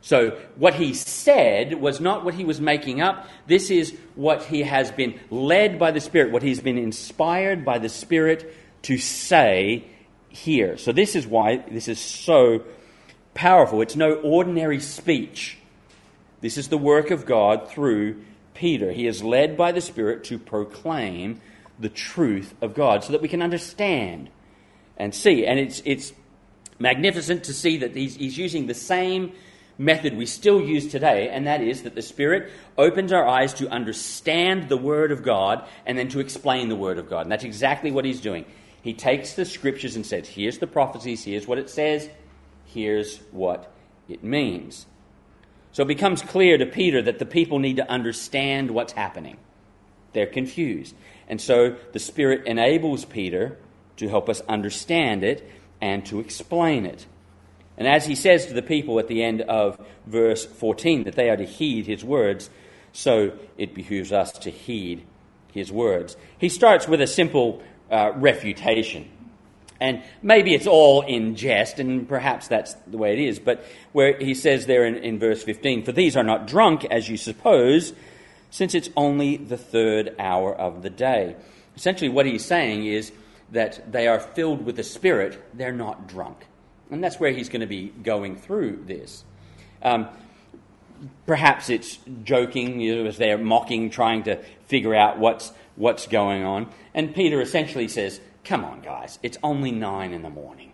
So, 0.02 0.38
what 0.56 0.74
he 0.74 0.94
said 0.94 1.74
was 1.74 2.00
not 2.00 2.24
what 2.24 2.34
he 2.34 2.44
was 2.44 2.60
making 2.60 3.02
up. 3.02 3.26
This 3.46 3.70
is 3.70 3.94
what 4.14 4.44
he 4.44 4.62
has 4.62 4.90
been 4.90 5.20
led 5.30 5.78
by 5.78 5.90
the 5.90 6.00
Spirit, 6.00 6.32
what 6.32 6.42
he's 6.42 6.60
been 6.60 6.78
inspired 6.78 7.66
by 7.66 7.78
the 7.78 7.90
Spirit 7.90 8.54
to 8.82 8.96
say 8.96 9.84
here. 10.30 10.78
So, 10.78 10.92
this 10.92 11.14
is 11.14 11.26
why 11.26 11.58
this 11.70 11.86
is 11.86 12.00
so 12.00 12.64
powerful. 13.34 13.82
It's 13.82 13.96
no 13.96 14.14
ordinary 14.14 14.80
speech. 14.80 15.58
This 16.40 16.56
is 16.56 16.68
the 16.68 16.78
work 16.78 17.10
of 17.10 17.26
God 17.26 17.68
through 17.68 18.24
Peter. 18.54 18.92
He 18.92 19.06
is 19.06 19.22
led 19.22 19.54
by 19.54 19.72
the 19.72 19.82
Spirit 19.82 20.24
to 20.24 20.38
proclaim 20.38 21.42
the 21.80 21.88
truth 21.88 22.54
of 22.60 22.74
God 22.74 23.02
so 23.02 23.12
that 23.12 23.22
we 23.22 23.28
can 23.28 23.42
understand 23.42 24.30
and 24.96 25.14
see. 25.14 25.46
And 25.46 25.58
it's, 25.58 25.82
it's 25.84 26.12
magnificent 26.78 27.44
to 27.44 27.54
see 27.54 27.78
that 27.78 27.96
he's, 27.96 28.16
he's 28.16 28.38
using 28.38 28.66
the 28.66 28.74
same 28.74 29.32
method 29.78 30.16
we 30.16 30.26
still 30.26 30.60
use 30.60 30.88
today, 30.88 31.30
and 31.30 31.46
that 31.46 31.62
is 31.62 31.82
that 31.82 31.94
the 31.94 32.02
Spirit 32.02 32.52
opens 32.76 33.12
our 33.12 33.26
eyes 33.26 33.54
to 33.54 33.68
understand 33.70 34.68
the 34.68 34.76
Word 34.76 35.10
of 35.10 35.22
God 35.22 35.66
and 35.86 35.96
then 35.96 36.08
to 36.10 36.20
explain 36.20 36.68
the 36.68 36.76
Word 36.76 36.98
of 36.98 37.08
God. 37.08 37.22
And 37.22 37.32
that's 37.32 37.44
exactly 37.44 37.90
what 37.90 38.04
he's 38.04 38.20
doing. 38.20 38.44
He 38.82 38.92
takes 38.92 39.32
the 39.32 39.46
Scriptures 39.46 39.96
and 39.96 40.04
says, 40.04 40.28
Here's 40.28 40.58
the 40.58 40.66
prophecies, 40.66 41.24
here's 41.24 41.48
what 41.48 41.58
it 41.58 41.70
says, 41.70 42.10
here's 42.66 43.18
what 43.30 43.72
it 44.06 44.22
means. 44.22 44.86
So 45.72 45.84
it 45.84 45.88
becomes 45.88 46.20
clear 46.20 46.58
to 46.58 46.66
Peter 46.66 47.00
that 47.02 47.18
the 47.18 47.26
people 47.26 47.58
need 47.58 47.76
to 47.76 47.90
understand 47.90 48.70
what's 48.70 48.92
happening. 48.92 49.38
They're 50.12 50.26
confused. 50.26 50.94
And 51.30 51.40
so 51.40 51.76
the 51.92 52.00
Spirit 52.00 52.46
enables 52.46 53.04
Peter 53.04 53.56
to 53.98 54.08
help 54.08 54.28
us 54.28 54.42
understand 54.48 55.22
it 55.22 55.48
and 55.80 56.04
to 56.06 56.18
explain 56.18 56.84
it. 56.84 57.06
And 57.78 57.86
as 57.86 58.04
he 58.04 58.16
says 58.16 58.46
to 58.46 58.52
the 58.52 58.62
people 58.62 58.98
at 58.98 59.06
the 59.06 59.22
end 59.22 59.40
of 59.42 59.80
verse 60.06 60.44
14 60.44 61.04
that 61.04 61.14
they 61.14 61.30
are 61.30 61.36
to 61.36 61.46
heed 61.46 61.86
his 61.86 62.04
words, 62.04 62.50
so 62.92 63.32
it 63.56 63.74
behooves 63.74 64.10
us 64.10 64.32
to 64.40 64.50
heed 64.50 65.06
his 65.52 65.70
words. 65.70 66.16
He 66.36 66.48
starts 66.48 66.88
with 66.88 67.00
a 67.00 67.06
simple 67.06 67.62
uh, 67.90 68.10
refutation. 68.16 69.08
And 69.80 70.02
maybe 70.22 70.52
it's 70.52 70.66
all 70.66 71.02
in 71.02 71.36
jest, 71.36 71.78
and 71.78 72.08
perhaps 72.08 72.48
that's 72.48 72.74
the 72.88 72.98
way 72.98 73.12
it 73.14 73.20
is. 73.20 73.38
But 73.38 73.64
where 73.92 74.18
he 74.18 74.34
says 74.34 74.66
there 74.66 74.84
in, 74.84 74.96
in 74.96 75.18
verse 75.18 75.42
15, 75.44 75.84
For 75.84 75.92
these 75.92 76.16
are 76.16 76.24
not 76.24 76.48
drunk, 76.48 76.84
as 76.86 77.08
you 77.08 77.16
suppose, 77.16 77.94
since 78.50 78.74
it's 78.74 78.90
only 78.96 79.36
the 79.36 79.56
third 79.56 80.14
hour 80.18 80.54
of 80.54 80.82
the 80.82 80.90
day. 80.90 81.36
Essentially, 81.76 82.08
what 82.08 82.26
he's 82.26 82.44
saying 82.44 82.84
is 82.84 83.12
that 83.52 83.90
they 83.90 84.06
are 84.06 84.20
filled 84.20 84.64
with 84.64 84.76
the 84.76 84.82
Spirit, 84.82 85.42
they're 85.54 85.72
not 85.72 86.06
drunk. 86.06 86.46
And 86.90 87.02
that's 87.02 87.20
where 87.20 87.30
he's 87.30 87.48
going 87.48 87.60
to 87.60 87.66
be 87.66 87.86
going 88.02 88.36
through 88.36 88.84
this. 88.86 89.24
Um, 89.82 90.08
perhaps 91.26 91.70
it's 91.70 91.98
joking, 92.24 92.80
you 92.80 92.96
know, 92.96 93.08
as 93.08 93.16
they're 93.16 93.38
mocking, 93.38 93.90
trying 93.90 94.24
to 94.24 94.36
figure 94.66 94.94
out 94.94 95.18
what's, 95.18 95.52
what's 95.76 96.06
going 96.06 96.44
on. 96.44 96.68
And 96.94 97.14
Peter 97.14 97.40
essentially 97.40 97.88
says, 97.88 98.20
Come 98.44 98.64
on, 98.64 98.80
guys, 98.80 99.18
it's 99.22 99.38
only 99.42 99.70
nine 99.70 100.12
in 100.12 100.22
the 100.22 100.30
morning. 100.30 100.72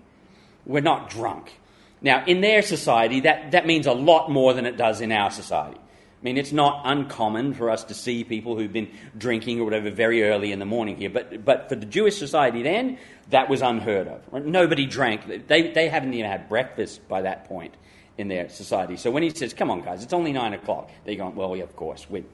We're 0.64 0.80
not 0.80 1.10
drunk. 1.10 1.52
Now, 2.00 2.24
in 2.24 2.40
their 2.40 2.62
society, 2.62 3.20
that, 3.20 3.50
that 3.52 3.66
means 3.66 3.86
a 3.86 3.92
lot 3.92 4.30
more 4.30 4.54
than 4.54 4.66
it 4.66 4.76
does 4.76 5.00
in 5.00 5.10
our 5.10 5.30
society. 5.30 5.78
I 6.26 6.28
mean, 6.28 6.38
it's 6.38 6.50
not 6.50 6.82
uncommon 6.84 7.54
for 7.54 7.70
us 7.70 7.84
to 7.84 7.94
see 7.94 8.24
people 8.24 8.58
who've 8.58 8.72
been 8.72 8.90
drinking 9.16 9.60
or 9.60 9.64
whatever 9.64 9.92
very 9.92 10.24
early 10.24 10.50
in 10.50 10.58
the 10.58 10.64
morning 10.64 10.96
here, 10.96 11.08
but, 11.08 11.44
but 11.44 11.68
for 11.68 11.76
the 11.76 11.86
Jewish 11.86 12.18
society 12.18 12.64
then, 12.64 12.98
that 13.30 13.48
was 13.48 13.62
unheard 13.62 14.08
of. 14.08 14.44
Nobody 14.44 14.86
drank. 14.86 15.46
They, 15.46 15.70
they 15.70 15.88
haven't 15.88 16.12
even 16.14 16.28
had 16.28 16.48
breakfast 16.48 17.06
by 17.06 17.22
that 17.22 17.44
point 17.44 17.74
in 18.18 18.26
their 18.26 18.48
society. 18.48 18.96
So 18.96 19.12
when 19.12 19.22
he 19.22 19.30
says, 19.30 19.54
Come 19.54 19.70
on, 19.70 19.82
guys, 19.82 20.02
it's 20.02 20.12
only 20.12 20.32
nine 20.32 20.52
o'clock, 20.52 20.90
they're 21.04 21.14
going, 21.14 21.36
Well, 21.36 21.54
yeah, 21.54 21.62
of 21.62 21.76
course, 21.76 22.10
we, 22.10 22.24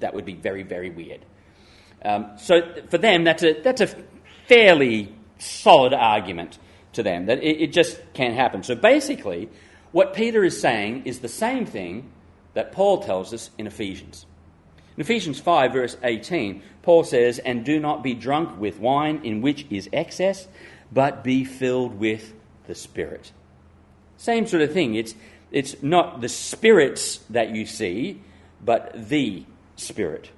that 0.00 0.12
would 0.12 0.24
be 0.24 0.34
very, 0.34 0.64
very 0.64 0.90
weird. 0.90 1.24
Um, 2.04 2.32
so 2.36 2.62
for 2.88 2.98
them, 2.98 3.22
that's 3.22 3.44
a, 3.44 3.52
that's 3.62 3.80
a 3.80 3.94
fairly 4.48 5.14
solid 5.38 5.94
argument 5.94 6.58
to 6.94 7.04
them 7.04 7.26
that 7.26 7.38
it, 7.44 7.62
it 7.62 7.72
just 7.72 8.00
can't 8.12 8.34
happen. 8.34 8.64
So 8.64 8.74
basically, 8.74 9.48
what 9.92 10.14
Peter 10.14 10.42
is 10.42 10.60
saying 10.60 11.04
is 11.04 11.20
the 11.20 11.28
same 11.28 11.64
thing 11.64 12.10
that 12.54 12.72
Paul 12.72 13.02
tells 13.02 13.32
us 13.32 13.50
in 13.58 13.66
Ephesians. 13.66 14.26
In 14.96 15.02
Ephesians 15.02 15.40
5, 15.40 15.72
verse 15.72 15.96
18, 16.02 16.62
Paul 16.82 17.04
says, 17.04 17.38
And 17.38 17.64
do 17.64 17.78
not 17.80 18.02
be 18.02 18.14
drunk 18.14 18.58
with 18.60 18.78
wine 18.78 19.20
in 19.24 19.40
which 19.40 19.66
is 19.70 19.88
excess, 19.92 20.48
but 20.92 21.24
be 21.24 21.44
filled 21.44 21.98
with 21.98 22.34
the 22.66 22.74
Spirit. 22.74 23.32
Same 24.16 24.46
sort 24.46 24.62
of 24.62 24.72
thing. 24.72 24.94
It's, 24.94 25.14
it's 25.50 25.82
not 25.82 26.20
the 26.20 26.28
spirits 26.28 27.18
that 27.30 27.50
you 27.50 27.66
see, 27.66 28.20
but 28.62 28.92
the 29.08 29.44
Spirit. 29.76 30.30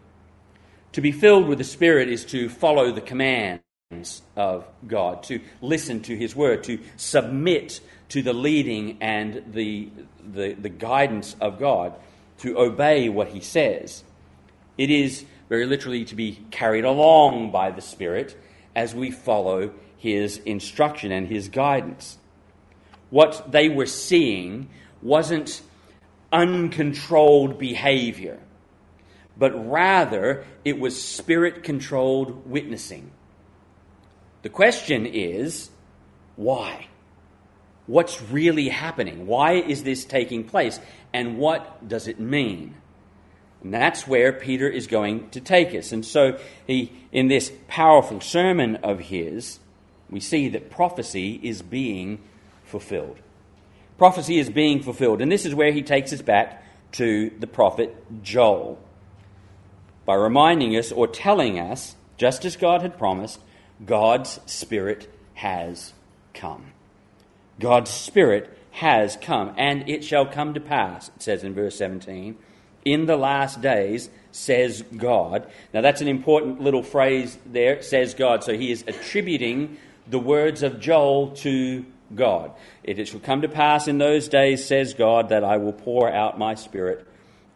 To 0.92 1.00
be 1.00 1.12
filled 1.12 1.48
with 1.48 1.58
the 1.58 1.64
Spirit 1.64 2.08
is 2.08 2.24
to 2.26 2.48
follow 2.48 2.92
the 2.92 3.00
commands 3.00 4.22
of 4.36 4.66
God, 4.86 5.22
to 5.24 5.40
listen 5.60 6.02
to 6.02 6.16
His 6.16 6.36
word, 6.36 6.64
to 6.64 6.78
submit 6.96 7.80
to 8.12 8.22
the 8.22 8.32
leading 8.32 8.96
and 9.00 9.42
the, 9.52 9.90
the, 10.32 10.54
the 10.54 10.68
guidance 10.68 11.36
of 11.40 11.58
God, 11.58 11.94
to 12.38 12.58
obey 12.58 13.08
what 13.08 13.28
He 13.28 13.40
says. 13.40 14.04
It 14.78 14.90
is 14.90 15.24
very 15.48 15.66
literally 15.66 16.04
to 16.06 16.14
be 16.14 16.40
carried 16.50 16.84
along 16.84 17.50
by 17.50 17.70
the 17.70 17.82
Spirit 17.82 18.36
as 18.74 18.94
we 18.94 19.10
follow 19.10 19.72
His 19.96 20.38
instruction 20.38 21.12
and 21.12 21.28
His 21.28 21.48
guidance. 21.48 22.18
What 23.10 23.52
they 23.52 23.68
were 23.68 23.86
seeing 23.86 24.70
wasn't 25.02 25.60
uncontrolled 26.32 27.58
behavior 27.58 28.38
but 29.36 29.70
rather 29.70 30.44
it 30.64 30.78
was 30.78 31.00
spirit 31.00 31.62
controlled 31.62 32.48
witnessing. 32.48 33.10
The 34.42 34.48
question 34.48 35.06
is 35.06 35.70
why? 36.36 36.88
What's 37.86 38.22
really 38.22 38.68
happening? 38.68 39.26
Why 39.26 39.54
is 39.54 39.82
this 39.82 40.04
taking 40.04 40.44
place? 40.44 40.80
And 41.12 41.38
what 41.38 41.88
does 41.88 42.06
it 42.06 42.20
mean? 42.20 42.74
And 43.62 43.74
that's 43.74 44.06
where 44.06 44.32
Peter 44.32 44.68
is 44.68 44.86
going 44.86 45.30
to 45.30 45.40
take 45.40 45.74
us. 45.74 45.92
And 45.92 46.04
so, 46.04 46.38
he, 46.66 46.92
in 47.12 47.28
this 47.28 47.52
powerful 47.68 48.20
sermon 48.20 48.76
of 48.76 48.98
his, 48.98 49.58
we 50.10 50.20
see 50.20 50.48
that 50.50 50.70
prophecy 50.70 51.40
is 51.42 51.62
being 51.62 52.20
fulfilled. 52.64 53.18
Prophecy 53.98 54.38
is 54.38 54.50
being 54.50 54.82
fulfilled. 54.82 55.20
And 55.20 55.30
this 55.30 55.46
is 55.46 55.54
where 55.54 55.72
he 55.72 55.82
takes 55.82 56.12
us 56.12 56.22
back 56.22 56.64
to 56.92 57.30
the 57.38 57.46
prophet 57.46 57.94
Joel 58.22 58.78
by 60.04 60.14
reminding 60.14 60.76
us 60.76 60.90
or 60.92 61.06
telling 61.06 61.58
us, 61.58 61.94
just 62.16 62.44
as 62.44 62.56
God 62.56 62.82
had 62.82 62.98
promised, 62.98 63.40
God's 63.84 64.40
Spirit 64.46 65.12
has 65.34 65.92
come. 66.34 66.72
God's 67.60 67.90
Spirit 67.90 68.58
has 68.72 69.16
come, 69.20 69.54
and 69.56 69.88
it 69.88 70.02
shall 70.04 70.26
come 70.26 70.54
to 70.54 70.60
pass, 70.60 71.08
it 71.08 71.22
says 71.22 71.44
in 71.44 71.54
verse 71.54 71.76
17, 71.76 72.36
in 72.84 73.06
the 73.06 73.16
last 73.16 73.60
days, 73.60 74.10
says 74.32 74.82
God. 74.96 75.46
Now, 75.72 75.82
that's 75.82 76.00
an 76.00 76.08
important 76.08 76.60
little 76.60 76.82
phrase 76.82 77.38
there, 77.46 77.82
says 77.82 78.14
God. 78.14 78.42
So 78.42 78.56
he 78.56 78.72
is 78.72 78.82
attributing 78.86 79.76
the 80.08 80.18
words 80.18 80.62
of 80.62 80.80
Joel 80.80 81.28
to 81.36 81.84
God. 82.14 82.52
It 82.82 83.06
shall 83.06 83.20
come 83.20 83.42
to 83.42 83.48
pass 83.48 83.88
in 83.88 83.98
those 83.98 84.28
days, 84.28 84.64
says 84.64 84.94
God, 84.94 85.28
that 85.28 85.44
I 85.44 85.58
will 85.58 85.72
pour 85.72 86.10
out 86.10 86.38
my 86.38 86.54
Spirit 86.54 87.06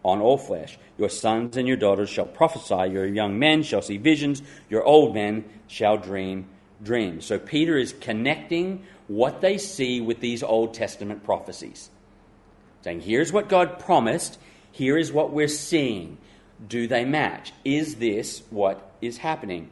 on 0.04 0.20
all 0.20 0.38
flesh. 0.38 0.78
Your 0.98 1.08
sons 1.08 1.56
and 1.56 1.66
your 1.66 1.76
daughters 1.76 2.08
shall 2.08 2.26
prophesy, 2.26 2.92
your 2.92 3.06
young 3.06 3.38
men 3.38 3.62
shall 3.62 3.82
see 3.82 3.96
visions, 3.96 4.42
your 4.70 4.84
old 4.84 5.14
men 5.14 5.44
shall 5.66 5.96
dream 5.96 6.46
dreams. 6.82 7.26
So 7.26 7.38
Peter 7.38 7.76
is 7.76 7.92
connecting 8.00 8.84
what 9.08 9.40
they 9.40 9.58
see 9.58 10.00
with 10.00 10.20
these 10.20 10.42
Old 10.42 10.74
Testament 10.74 11.24
prophecies. 11.24 11.90
Saying, 12.82 13.00
here's 13.00 13.32
what 13.32 13.48
God 13.48 13.78
promised, 13.78 14.38
here 14.72 14.96
is 14.96 15.12
what 15.12 15.32
we're 15.32 15.48
seeing. 15.48 16.18
Do 16.68 16.86
they 16.86 17.04
match? 17.04 17.52
Is 17.64 17.96
this 17.96 18.42
what 18.50 18.92
is 19.00 19.18
happening? 19.18 19.70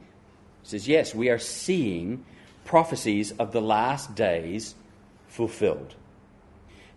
He 0.63 0.69
says, 0.69 0.89
yes, 0.89 1.15
we 1.15 1.29
are 1.29 1.39
seeing 1.39 2.25
prophecies 2.65 3.33
of 3.33 3.53
the 3.53 3.61
last 3.61 4.15
days 4.15 4.75
fulfilled. 5.29 5.95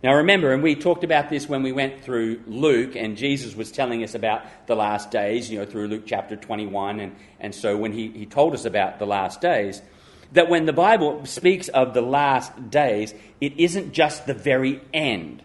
Now, 0.02 0.14
remember, 0.14 0.52
and 0.52 0.62
we 0.62 0.76
talked 0.76 1.02
about 1.02 1.28
this 1.28 1.48
when 1.48 1.64
we 1.64 1.72
went 1.72 2.02
through 2.02 2.40
Luke, 2.46 2.94
and 2.94 3.16
Jesus 3.16 3.56
was 3.56 3.72
telling 3.72 4.04
us 4.04 4.14
about 4.14 4.42
the 4.68 4.76
last 4.76 5.10
days, 5.10 5.50
you 5.50 5.58
know, 5.58 5.66
through 5.66 5.88
Luke 5.88 6.04
chapter 6.06 6.36
21. 6.36 7.00
And, 7.00 7.16
and 7.40 7.52
so 7.52 7.76
when 7.76 7.92
he, 7.92 8.08
he 8.08 8.24
told 8.24 8.54
us 8.54 8.64
about 8.64 9.00
the 9.00 9.06
last 9.06 9.40
days, 9.40 9.82
that 10.32 10.48
when 10.48 10.66
the 10.66 10.72
Bible 10.72 11.24
speaks 11.26 11.68
of 11.68 11.94
the 11.94 12.02
last 12.02 12.70
days, 12.70 13.14
it 13.40 13.58
isn't 13.58 13.92
just 13.92 14.26
the 14.26 14.34
very 14.34 14.80
end. 14.92 15.42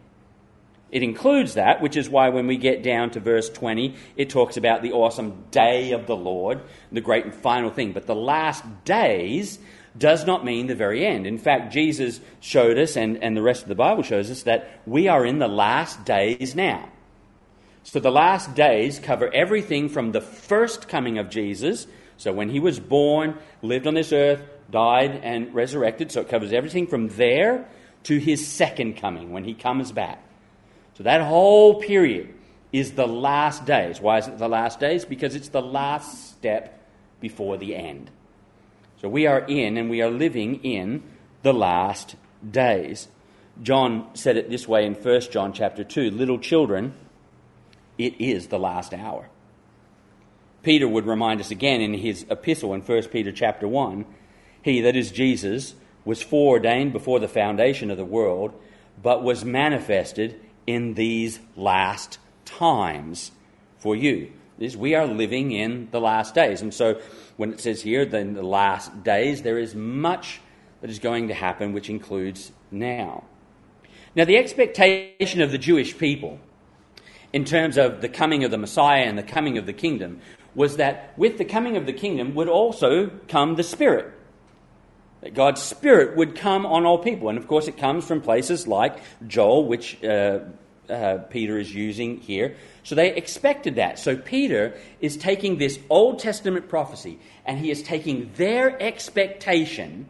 It 0.91 1.01
includes 1.01 1.55
that, 1.55 1.81
which 1.81 1.97
is 1.97 2.07
why 2.07 2.29
when 2.29 2.45
we 2.45 2.57
get 2.57 2.83
down 2.83 3.09
to 3.11 3.19
verse 3.19 3.49
20, 3.49 3.95
it 4.15 4.29
talks 4.29 4.57
about 4.57 4.83
the 4.83 4.91
awesome 4.91 5.45
day 5.49 5.91
of 5.91 6.05
the 6.05 6.15
Lord, 6.15 6.61
the 6.91 7.01
great 7.01 7.25
and 7.25 7.33
final 7.33 7.71
thing. 7.71 7.93
But 7.93 8.05
the 8.05 8.13
last 8.13 8.63
days 8.85 9.57
does 9.97 10.25
not 10.25 10.45
mean 10.45 10.67
the 10.67 10.75
very 10.75 11.05
end. 11.05 11.25
In 11.25 11.39
fact, 11.39 11.73
Jesus 11.73 12.19
showed 12.39 12.77
us, 12.77 12.95
and, 12.95 13.23
and 13.23 13.35
the 13.35 13.41
rest 13.41 13.63
of 13.63 13.69
the 13.69 13.75
Bible 13.75 14.03
shows 14.03 14.29
us, 14.29 14.43
that 14.43 14.81
we 14.85 15.07
are 15.07 15.25
in 15.25 15.39
the 15.39 15.47
last 15.47 16.05
days 16.05 16.53
now. 16.53 16.89
So 17.83 17.99
the 17.99 18.11
last 18.11 18.53
days 18.53 18.99
cover 18.99 19.33
everything 19.33 19.89
from 19.89 20.11
the 20.11 20.21
first 20.21 20.87
coming 20.87 21.17
of 21.17 21.29
Jesus, 21.29 21.87
so 22.17 22.31
when 22.31 22.49
he 22.49 22.59
was 22.59 22.79
born, 22.79 23.37
lived 23.61 23.87
on 23.87 23.95
this 23.95 24.13
earth, 24.13 24.41
died, 24.73 25.21
and 25.23 25.53
resurrected. 25.53 26.11
So 26.11 26.21
it 26.21 26.29
covers 26.29 26.51
everything 26.51 26.87
from 26.87 27.07
there 27.09 27.69
to 28.03 28.17
his 28.17 28.45
second 28.45 28.97
coming, 28.97 29.31
when 29.31 29.45
he 29.45 29.53
comes 29.53 29.93
back. 29.93 30.21
So 30.97 31.03
that 31.03 31.21
whole 31.21 31.79
period 31.79 32.33
is 32.73 32.93
the 32.93 33.07
last 33.07 33.65
days. 33.65 34.01
Why 34.01 34.17
is 34.17 34.27
it 34.27 34.37
the 34.39 34.49
last 34.49 34.79
days? 34.79 35.05
Because 35.05 35.35
it's 35.35 35.49
the 35.49 35.61
last 35.61 36.31
step 36.31 36.83
before 37.21 37.57
the 37.57 37.75
end. 37.75 38.09
So 38.99 39.07
we 39.07 39.27
are 39.27 39.39
in 39.39 39.77
and 39.77 39.89
we 39.89 40.01
are 40.01 40.09
living 40.09 40.55
in 40.63 41.03
the 41.43 41.53
last 41.53 42.15
days. 42.49 43.07
John 43.61 44.09
said 44.15 44.37
it 44.37 44.49
this 44.49 44.67
way 44.67 44.85
in 44.85 44.95
1 44.95 45.21
John 45.31 45.53
chapter 45.53 45.83
2 45.83 46.09
Little 46.09 46.39
children, 46.39 46.95
it 47.97 48.19
is 48.19 48.47
the 48.47 48.59
last 48.59 48.93
hour. 48.93 49.29
Peter 50.63 50.87
would 50.87 51.05
remind 51.05 51.39
us 51.41 51.51
again 51.51 51.81
in 51.81 51.93
his 51.93 52.25
epistle 52.29 52.73
in 52.73 52.81
1 52.81 53.03
Peter 53.09 53.31
chapter 53.31 53.67
1 53.67 54.05
He, 54.63 54.81
that 54.81 54.95
is 54.95 55.11
Jesus, 55.11 55.75
was 56.05 56.21
foreordained 56.21 56.93
before 56.93 57.19
the 57.19 57.27
foundation 57.27 57.91
of 57.91 57.97
the 57.97 58.05
world, 58.05 58.53
but 59.01 59.23
was 59.23 59.45
manifested 59.45 60.39
in 60.65 60.95
these 60.95 61.39
last 61.55 62.17
times 62.45 63.31
for 63.77 63.95
you. 63.95 64.31
This, 64.57 64.75
we 64.75 64.95
are 64.95 65.05
living 65.05 65.51
in 65.51 65.89
the 65.91 65.99
last 65.99 66.33
days. 66.33 66.61
And 66.61 66.73
so 66.73 67.01
when 67.37 67.53
it 67.53 67.59
says 67.59 67.81
here, 67.81 68.05
then 68.05 68.33
the 68.33 68.43
last 68.43 69.03
days, 69.03 69.41
there 69.41 69.57
is 69.57 69.75
much 69.75 70.39
that 70.81 70.89
is 70.89 70.99
going 70.99 71.27
to 71.27 71.33
happen, 71.33 71.73
which 71.73 71.89
includes 71.89 72.51
now. 72.71 73.23
Now, 74.15 74.25
the 74.25 74.37
expectation 74.37 75.41
of 75.41 75.51
the 75.51 75.57
Jewish 75.57 75.97
people 75.97 76.39
in 77.33 77.45
terms 77.45 77.77
of 77.77 78.01
the 78.01 78.09
coming 78.09 78.43
of 78.43 78.51
the 78.51 78.57
Messiah 78.57 79.03
and 79.03 79.17
the 79.17 79.23
coming 79.23 79.57
of 79.57 79.65
the 79.65 79.73
kingdom 79.73 80.21
was 80.53 80.77
that 80.77 81.17
with 81.17 81.39
the 81.39 81.45
coming 81.45 81.75
of 81.77 81.87
the 81.87 81.93
kingdom 81.93 82.35
would 82.35 82.47
also 82.47 83.09
come 83.27 83.55
the 83.55 83.63
Spirit. 83.63 84.13
That 85.23 85.33
God's 85.33 85.61
Spirit 85.61 86.17
would 86.17 86.35
come 86.35 86.65
on 86.65 86.85
all 86.85 86.97
people. 86.97 87.29
And 87.29 87.37
of 87.37 87.47
course, 87.47 87.69
it 87.69 87.77
comes 87.77 88.03
from 88.05 88.19
places 88.19 88.67
like 88.67 88.97
Joel, 89.25 89.65
which 89.65 90.03
uh, 90.03 90.39
uh, 90.89 91.19
Peter 91.29 91.57
is 91.57 91.73
using 91.73 92.17
here. 92.17 92.57
So 92.83 92.93
they 92.93 93.15
expected 93.15 93.75
that. 93.75 93.97
So 93.99 94.17
Peter 94.17 94.77
is 94.99 95.15
taking 95.15 95.59
this 95.59 95.79
Old 95.89 96.19
Testament 96.19 96.67
prophecy 96.67 97.19
and 97.45 97.57
he 97.57 97.71
is 97.71 97.81
taking 97.81 98.31
their 98.35 98.81
expectation 98.81 100.09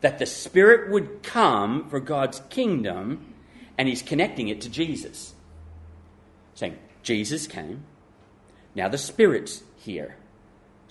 that 0.00 0.18
the 0.18 0.24
Spirit 0.24 0.90
would 0.90 1.22
come 1.22 1.90
for 1.90 2.00
God's 2.00 2.40
kingdom 2.48 3.34
and 3.76 3.86
he's 3.86 4.00
connecting 4.00 4.48
it 4.48 4.62
to 4.62 4.70
Jesus. 4.70 5.34
Saying, 6.54 6.78
Jesus 7.02 7.46
came, 7.46 7.84
now 8.74 8.88
the 8.88 8.96
Spirit's 8.96 9.62
here. 9.76 10.16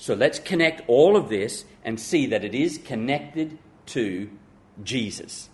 So 0.01 0.15
let's 0.15 0.39
connect 0.39 0.81
all 0.87 1.15
of 1.15 1.29
this 1.29 1.63
and 1.83 1.99
see 1.99 2.25
that 2.25 2.43
it 2.43 2.55
is 2.55 2.79
connected 2.79 3.59
to 3.85 4.31
Jesus. 4.83 5.47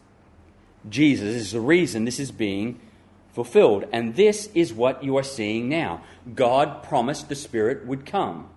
Jesus 0.87 1.35
is 1.35 1.51
the 1.51 1.59
reason 1.59 2.05
this 2.05 2.17
is 2.17 2.31
being 2.31 2.79
fulfilled. 3.33 3.83
And 3.91 4.15
this 4.15 4.49
is 4.53 4.73
what 4.73 5.03
you 5.03 5.17
are 5.17 5.23
seeing 5.23 5.67
now. 5.67 6.01
God 6.33 6.81
promised 6.81 7.27
the 7.27 7.35
Spirit 7.35 7.85
would 7.87 8.05
come. 8.05 8.49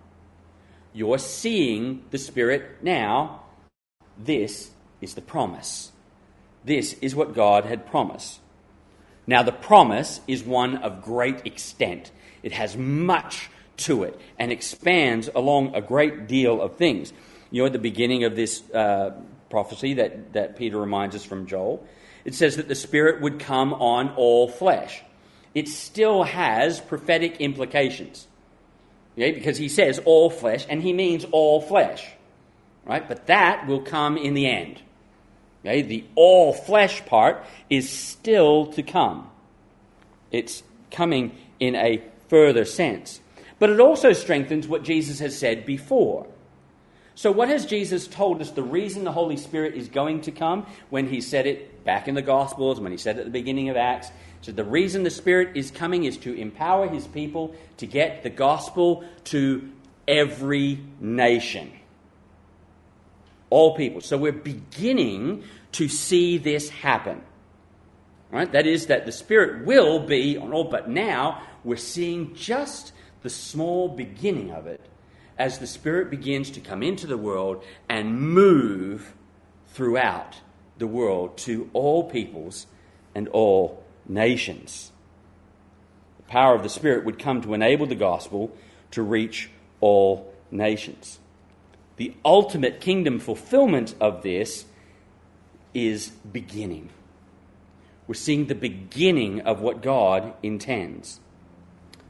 You're 0.93 1.17
seeing 1.17 2.05
the 2.09 2.17
Spirit 2.17 2.81
now. 2.81 3.41
This 4.17 4.71
is 5.01 5.15
the 5.15 5.21
promise. 5.21 5.91
This 6.63 6.93
is 7.01 7.15
what 7.15 7.33
God 7.33 7.65
had 7.65 7.85
promised. 7.85 8.39
Now, 9.27 9.43
the 9.43 9.51
promise 9.51 10.21
is 10.25 10.41
one 10.41 10.77
of 10.77 11.03
great 11.03 11.45
extent, 11.45 12.11
it 12.43 12.53
has 12.53 12.77
much 12.77 13.49
to 13.85 14.03
it 14.03 14.19
and 14.37 14.51
expands 14.51 15.29
along 15.33 15.75
a 15.75 15.81
great 15.81 16.27
deal 16.27 16.61
of 16.61 16.77
things. 16.77 17.13
You 17.51 17.61
know, 17.61 17.65
at 17.67 17.73
the 17.73 17.79
beginning 17.79 18.23
of 18.23 18.35
this 18.35 18.61
uh, 18.71 19.11
prophecy 19.49 19.95
that, 19.95 20.33
that 20.33 20.57
Peter 20.57 20.79
reminds 20.79 21.15
us 21.15 21.23
from 21.23 21.47
Joel, 21.47 21.85
it 22.23 22.35
says 22.35 22.57
that 22.57 22.67
the 22.67 22.75
Spirit 22.75 23.21
would 23.21 23.39
come 23.39 23.73
on 23.73 24.09
all 24.11 24.47
flesh. 24.47 25.01
It 25.53 25.67
still 25.67 26.23
has 26.23 26.79
prophetic 26.79 27.41
implications. 27.41 28.27
Okay? 29.17 29.31
Because 29.31 29.57
he 29.57 29.69
says 29.69 29.99
all 30.05 30.29
flesh, 30.29 30.65
and 30.69 30.81
he 30.81 30.93
means 30.93 31.25
all 31.31 31.61
flesh. 31.61 32.07
Right? 32.85 33.07
But 33.07 33.27
that 33.27 33.67
will 33.67 33.81
come 33.81 34.17
in 34.17 34.33
the 34.33 34.47
end. 34.47 34.81
Okay? 35.65 35.81
The 35.81 36.05
all 36.15 36.53
flesh 36.53 37.05
part 37.05 37.43
is 37.69 37.89
still 37.89 38.67
to 38.73 38.83
come. 38.83 39.29
It's 40.31 40.63
coming 40.89 41.35
in 41.59 41.75
a 41.75 42.01
further 42.29 42.65
sense. 42.65 43.19
But 43.61 43.69
it 43.69 43.79
also 43.79 44.11
strengthens 44.13 44.67
what 44.67 44.81
Jesus 44.81 45.19
has 45.19 45.37
said 45.37 45.67
before. 45.67 46.25
So, 47.13 47.31
what 47.31 47.47
has 47.47 47.67
Jesus 47.67 48.07
told 48.07 48.41
us 48.41 48.49
the 48.49 48.63
reason 48.63 49.03
the 49.03 49.11
Holy 49.11 49.37
Spirit 49.37 49.75
is 49.75 49.87
going 49.87 50.21
to 50.21 50.31
come 50.31 50.65
when 50.89 51.07
he 51.07 51.21
said 51.21 51.45
it 51.45 51.85
back 51.85 52.07
in 52.07 52.15
the 52.15 52.23
Gospels, 52.23 52.79
when 52.79 52.91
he 52.91 52.97
said 52.97 53.17
it 53.17 53.19
at 53.19 53.25
the 53.25 53.31
beginning 53.31 53.69
of 53.69 53.77
Acts? 53.77 54.09
So, 54.41 54.51
the 54.51 54.63
reason 54.63 55.03
the 55.03 55.11
Spirit 55.11 55.55
is 55.55 55.69
coming 55.69 56.05
is 56.05 56.17
to 56.17 56.33
empower 56.33 56.87
his 56.87 57.05
people 57.05 57.53
to 57.77 57.85
get 57.85 58.23
the 58.23 58.31
gospel 58.31 59.03
to 59.25 59.71
every 60.07 60.79
nation. 60.99 61.71
All 63.51 63.75
people. 63.75 64.01
So, 64.01 64.17
we're 64.17 64.31
beginning 64.31 65.43
to 65.73 65.87
see 65.87 66.39
this 66.39 66.69
happen. 66.69 67.21
Right? 68.31 68.51
That 68.51 68.65
is, 68.65 68.87
that 68.87 69.05
the 69.05 69.11
Spirit 69.11 69.67
will 69.67 69.99
be 69.99 70.35
on 70.35 70.51
all, 70.51 70.63
but 70.63 70.89
now 70.89 71.43
we're 71.63 71.75
seeing 71.75 72.33
just 72.33 72.93
the 73.21 73.29
small 73.29 73.87
beginning 73.89 74.51
of 74.51 74.67
it 74.67 74.81
as 75.37 75.59
the 75.59 75.67
Spirit 75.67 76.09
begins 76.09 76.51
to 76.51 76.59
come 76.59 76.83
into 76.83 77.07
the 77.07 77.17
world 77.17 77.63
and 77.89 78.19
move 78.19 79.13
throughout 79.73 80.37
the 80.77 80.87
world 80.87 81.37
to 81.37 81.69
all 81.73 82.09
peoples 82.09 82.67
and 83.15 83.27
all 83.29 83.83
nations. 84.07 84.91
The 86.17 86.23
power 86.23 86.55
of 86.55 86.63
the 86.63 86.69
Spirit 86.69 87.05
would 87.05 87.19
come 87.19 87.41
to 87.41 87.53
enable 87.53 87.85
the 87.85 87.95
gospel 87.95 88.55
to 88.91 89.01
reach 89.01 89.49
all 89.79 90.33
nations. 90.49 91.19
The 91.97 92.15
ultimate 92.25 92.81
kingdom 92.81 93.19
fulfillment 93.19 93.95
of 93.99 94.23
this 94.23 94.65
is 95.73 96.09
beginning. 96.09 96.89
We're 98.07 98.15
seeing 98.15 98.47
the 98.47 98.55
beginning 98.55 99.41
of 99.41 99.61
what 99.61 99.81
God 99.81 100.33
intends. 100.43 101.19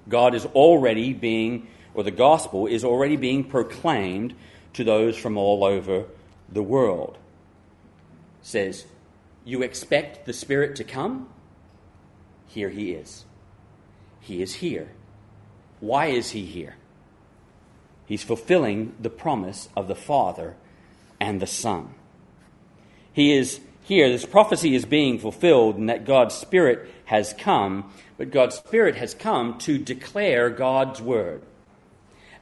God 0.07 0.35
is 0.35 0.45
already 0.47 1.13
being 1.13 1.67
or 1.93 2.03
the 2.03 2.11
gospel 2.11 2.67
is 2.67 2.83
already 2.83 3.17
being 3.17 3.43
proclaimed 3.43 4.33
to 4.73 4.83
those 4.83 5.17
from 5.17 5.37
all 5.37 5.63
over 5.63 6.05
the 6.49 6.63
world. 6.63 7.17
says, 8.41 8.85
You 9.43 9.61
expect 9.61 10.25
the 10.25 10.33
Spirit 10.33 10.75
to 10.77 10.83
come? 10.83 11.29
Here 12.47 12.69
he 12.69 12.91
is. 12.91 13.25
He 14.19 14.41
is 14.41 14.55
here. 14.55 14.91
Why 15.79 16.07
is 16.07 16.31
he 16.31 16.45
here? 16.45 16.75
He's 18.05 18.23
fulfilling 18.23 18.95
the 18.99 19.09
promise 19.09 19.69
of 19.75 19.87
the 19.87 19.95
Father 19.95 20.55
and 21.19 21.41
the 21.41 21.47
Son. 21.47 21.93
He 23.13 23.33
is 23.33 23.59
here, 23.83 24.09
this 24.09 24.25
prophecy 24.25 24.75
is 24.75 24.85
being 24.85 25.17
fulfilled, 25.17 25.75
and 25.75 25.89
that 25.89 26.05
God's 26.05 26.35
Spirit 26.35 26.89
has 27.05 27.33
come, 27.33 27.91
but 28.21 28.29
God's 28.29 28.57
Spirit 28.57 28.97
has 28.97 29.15
come 29.15 29.57
to 29.57 29.79
declare 29.79 30.51
God's 30.51 31.01
Word. 31.01 31.41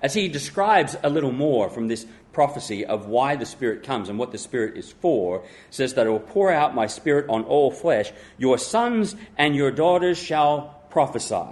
As 0.02 0.14
he 0.14 0.28
describes 0.28 0.98
a 1.04 1.10
little 1.10 1.32
more 1.32 1.70
from 1.70 1.88
this 1.88 2.06
prophecy 2.34 2.86
of 2.86 3.08
why 3.08 3.38
the 3.38 3.46
Spirit 3.46 3.84
comes 3.84 4.10
and 4.10 4.20
what 4.20 4.34
the 4.34 4.38
Spirit 4.38 4.76
is 4.76 4.92
for, 4.92 5.46
says 5.70 5.94
that 5.94 6.06
I 6.06 6.10
will 6.10 6.20
pour 6.20 6.52
out 6.52 6.76
my 6.76 6.88
Spirit 6.88 7.30
on 7.30 7.46
all 7.46 7.72
flesh. 7.72 8.12
Your 8.38 8.58
sons 8.58 9.16
and 9.38 9.56
your 9.56 9.72
daughters 9.72 10.18
shall 10.18 10.84
prophesy. 10.90 11.48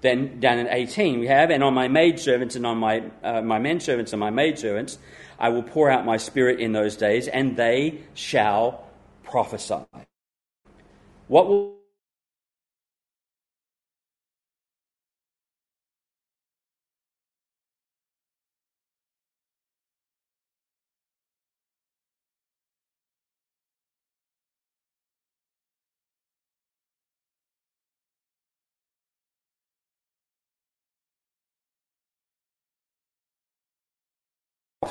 Then 0.00 0.40
down 0.40 0.58
in 0.58 0.66
18 0.66 1.20
we 1.20 1.28
have, 1.28 1.50
and 1.50 1.62
on 1.62 1.74
my 1.74 1.86
maidservants 1.86 2.56
and 2.56 2.66
on 2.66 2.78
my, 2.78 3.04
uh, 3.22 3.40
my 3.40 3.60
men 3.60 3.78
servants 3.78 4.12
and 4.12 4.18
my 4.18 4.30
maidservants, 4.30 4.98
I 5.38 5.50
will 5.50 5.62
pour 5.62 5.88
out 5.88 6.04
my 6.04 6.16
Spirit 6.16 6.58
in 6.58 6.72
those 6.72 6.96
days, 6.96 7.28
and 7.28 7.56
they 7.56 8.00
shall 8.14 8.84
prophesy. 9.22 9.84
What 11.28 11.46
will 11.46 11.81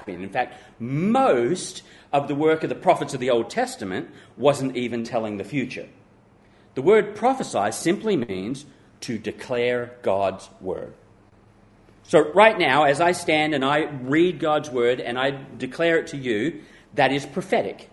In 0.07 0.29
fact, 0.29 0.55
most 0.79 1.83
of 2.11 2.27
the 2.27 2.35
work 2.35 2.63
of 2.63 2.69
the 2.69 2.75
prophets 2.75 3.13
of 3.13 3.19
the 3.19 3.29
Old 3.29 3.49
Testament 3.49 4.09
wasn't 4.37 4.75
even 4.75 5.03
telling 5.03 5.37
the 5.37 5.43
future. 5.43 5.87
The 6.75 6.81
word 6.81 7.15
prophesy 7.15 7.71
simply 7.71 8.15
means 8.15 8.65
to 9.01 9.17
declare 9.17 9.97
God's 10.01 10.49
word. 10.59 10.93
So, 12.03 12.31
right 12.33 12.57
now, 12.57 12.83
as 12.83 12.99
I 12.99 13.11
stand 13.13 13.53
and 13.53 13.63
I 13.63 13.83
read 13.83 14.39
God's 14.39 14.69
word 14.69 14.99
and 14.99 15.17
I 15.17 15.31
declare 15.57 15.97
it 15.97 16.07
to 16.07 16.17
you, 16.17 16.61
that 16.95 17.11
is 17.11 17.25
prophetic. 17.25 17.89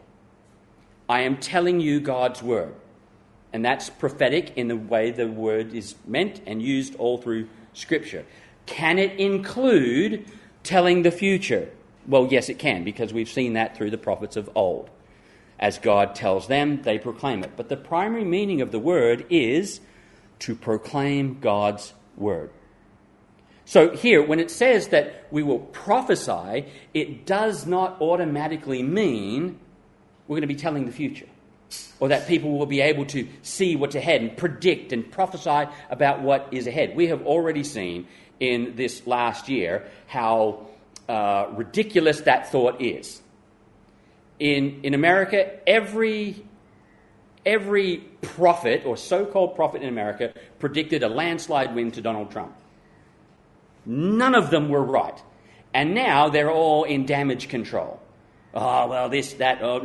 I 1.09 1.21
am 1.21 1.37
telling 1.37 1.81
you 1.81 2.01
God's 2.01 2.43
word. 2.43 2.75
And 3.53 3.65
that's 3.65 3.89
prophetic 3.89 4.57
in 4.57 4.69
the 4.69 4.77
way 4.77 5.11
the 5.11 5.27
word 5.27 5.75
is 5.75 5.95
meant 6.07 6.43
and 6.47 6.61
used 6.61 6.97
all 6.97 7.19
through 7.19 7.49
Scripture. 7.73 8.27
Can 8.67 8.99
it 8.99 9.19
include 9.19 10.27
telling 10.63 11.03
the 11.03 11.11
future? 11.11 11.71
Well, 12.09 12.27
yes, 12.31 12.49
it 12.49 12.59
can, 12.59 12.85
because 12.85 13.13
we've 13.13 13.29
seen 13.29 13.53
that 13.53 13.77
through 13.77 13.91
the 13.91 13.99
prophets 13.99 14.37
of 14.37 14.49
old. 14.55 14.89
As 15.61 15.79
God 15.79 16.15
tells 16.15 16.47
them, 16.47 16.83
they 16.83 16.99
proclaim 16.99 17.45
it. 17.45 17.53
But 17.57 17.69
the 17.69 17.77
primary 17.77 18.25
meaning 18.25 18.63
of 18.63 18.73
the 18.73 18.79
word 18.79 19.27
is 19.29 19.81
to 20.41 20.55
proclaim 20.55 21.39
God's 21.41 21.93
word. 22.17 22.51
So 23.67 23.95
here, 23.95 24.23
when 24.25 24.41
it 24.41 24.51
says 24.51 24.89
that 24.89 25.27
we 25.31 25.43
will 25.43 25.59
prophesy, 25.59 26.65
it 26.95 27.27
does 27.27 27.67
not 27.67 28.01
automatically 28.01 28.83
mean 28.83 29.59
we're 30.27 30.37
going 30.37 30.41
to 30.41 30.47
be 30.47 30.55
telling 30.55 30.87
the 30.87 30.93
future. 30.93 31.29
Or 32.01 32.09
that 32.09 32.27
people 32.27 32.57
will 32.57 32.65
be 32.65 32.81
able 32.81 33.05
to 33.07 33.29
see 33.43 33.77
what's 33.77 33.95
ahead 33.95 34.23
and 34.23 34.35
predict 34.35 34.95
and 34.95 35.11
prophesy 35.11 35.71
about 35.91 36.23
what 36.23 36.49
is 36.53 36.67
ahead. 36.67 36.97
We 36.97 37.09
have 37.09 37.27
already 37.27 37.65
seen 37.65 38.07
in 38.41 38.77
this 38.77 39.07
last 39.07 39.51
year 39.51 39.87
how 40.07 40.67
uh, 41.09 41.47
ridiculous 41.53 42.21
that 42.23 42.51
thought 42.53 42.81
is. 42.81 43.23
In, 44.39 44.81
in 44.83 44.95
America, 44.95 45.59
every, 45.69 46.45
every 47.45 47.99
prophet 48.23 48.83
or 48.85 48.97
so 48.97 49.25
called 49.25 49.57
prophet 49.57 49.83
in 49.83 49.89
America 49.89 50.33
predicted 50.59 51.03
a 51.03 51.09
landslide 51.09 51.75
win 51.75 51.91
to 51.93 52.01
Donald 52.01 52.31
Trump. 52.31 52.55
None 53.85 54.35
of 54.35 54.51
them 54.51 54.69
were 54.69 54.85
right. 54.85 55.19
And 55.73 55.95
now 55.95 56.29
they're 56.29 56.51
all 56.51 56.85
in 56.85 57.07
damage 57.07 57.49
control. 57.49 58.01
Oh, 58.55 58.87
well, 58.89 59.09
this, 59.09 59.35
that, 59.35 59.61
oh. 59.63 59.79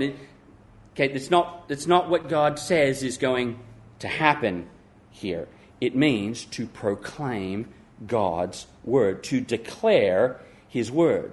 Okay, 0.94 1.08
that's 1.08 1.32
not, 1.32 1.68
that's 1.68 1.88
not 1.88 2.10
what 2.10 2.30
God 2.30 2.60
says 2.60 3.02
is 3.02 3.18
going 3.18 3.60
to 4.00 4.08
happen 4.08 4.68
here. 5.10 5.48
It 5.82 5.96
means 5.96 6.46
to 6.46 6.68
proclaim 6.68 7.74
God's 8.06 8.68
word, 8.84 9.24
to 9.26 9.42
declare 9.42 10.40
his 10.74 10.92
word. 10.92 11.32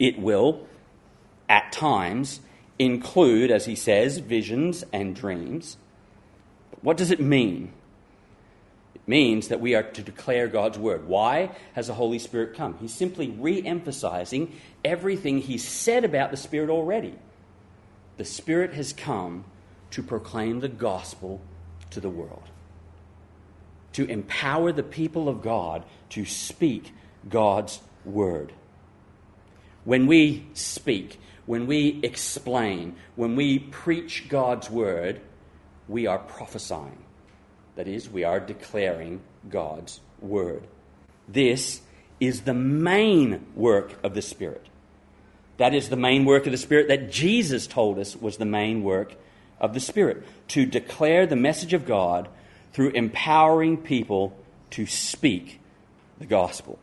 It 0.00 0.18
will, 0.18 0.66
at 1.48 1.70
times, 1.70 2.40
include, 2.76 3.52
as 3.52 3.66
he 3.66 3.76
says, 3.76 4.18
visions 4.18 4.84
and 4.92 5.14
dreams. 5.14 5.76
But 6.72 6.82
what 6.82 6.96
does 6.96 7.12
it 7.12 7.20
mean? 7.20 7.70
It 8.96 9.02
means 9.06 9.46
that 9.46 9.60
we 9.60 9.76
are 9.76 9.84
to 9.84 10.02
declare 10.02 10.48
God's 10.48 10.76
word. 10.76 11.06
Why 11.06 11.52
has 11.74 11.86
the 11.86 11.94
Holy 11.94 12.18
Spirit 12.18 12.56
come? 12.56 12.76
He's 12.80 12.92
simply 12.92 13.30
re 13.30 13.64
emphasizing 13.64 14.52
everything 14.84 15.38
he 15.38 15.56
said 15.56 16.04
about 16.04 16.32
the 16.32 16.36
Spirit 16.36 16.68
already. 16.68 17.14
The 18.16 18.24
Spirit 18.24 18.74
has 18.74 18.92
come 18.92 19.44
to 19.92 20.02
proclaim 20.02 20.58
the 20.58 20.68
gospel 20.68 21.40
to 21.90 22.00
the 22.00 22.10
world, 22.10 22.42
to 23.92 24.04
empower 24.06 24.72
the 24.72 24.82
people 24.82 25.28
of 25.28 25.42
God 25.42 25.84
to 26.08 26.24
speak 26.24 26.92
God's 27.28 27.78
word. 28.06 28.52
When 29.84 30.06
we 30.06 30.46
speak, 30.54 31.18
when 31.44 31.66
we 31.66 32.00
explain, 32.02 32.96
when 33.14 33.36
we 33.36 33.58
preach 33.58 34.28
God's 34.28 34.70
word, 34.70 35.20
we 35.88 36.06
are 36.06 36.18
prophesying. 36.18 36.98
That 37.76 37.86
is, 37.86 38.08
we 38.08 38.24
are 38.24 38.40
declaring 38.40 39.20
God's 39.48 40.00
word. 40.20 40.66
This 41.28 41.82
is 42.18 42.42
the 42.42 42.54
main 42.54 43.46
work 43.54 43.92
of 44.02 44.14
the 44.14 44.22
Spirit. 44.22 44.66
That 45.58 45.74
is 45.74 45.88
the 45.88 45.96
main 45.96 46.24
work 46.24 46.46
of 46.46 46.52
the 46.52 46.58
Spirit 46.58 46.88
that 46.88 47.10
Jesus 47.10 47.66
told 47.66 47.98
us 47.98 48.16
was 48.16 48.36
the 48.36 48.44
main 48.44 48.82
work 48.82 49.14
of 49.60 49.74
the 49.74 49.80
Spirit 49.80 50.24
to 50.48 50.66
declare 50.66 51.26
the 51.26 51.36
message 51.36 51.72
of 51.72 51.86
God 51.86 52.28
through 52.72 52.90
empowering 52.90 53.78
people 53.78 54.36
to 54.70 54.86
speak 54.86 55.60
the 56.18 56.26
gospel. 56.26 56.78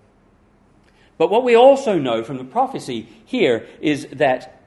But 1.17 1.29
what 1.29 1.43
we 1.43 1.55
also 1.55 1.97
know 1.97 2.23
from 2.23 2.37
the 2.37 2.43
prophecy 2.43 3.07
here 3.25 3.67
is 3.81 4.07
that 4.13 4.61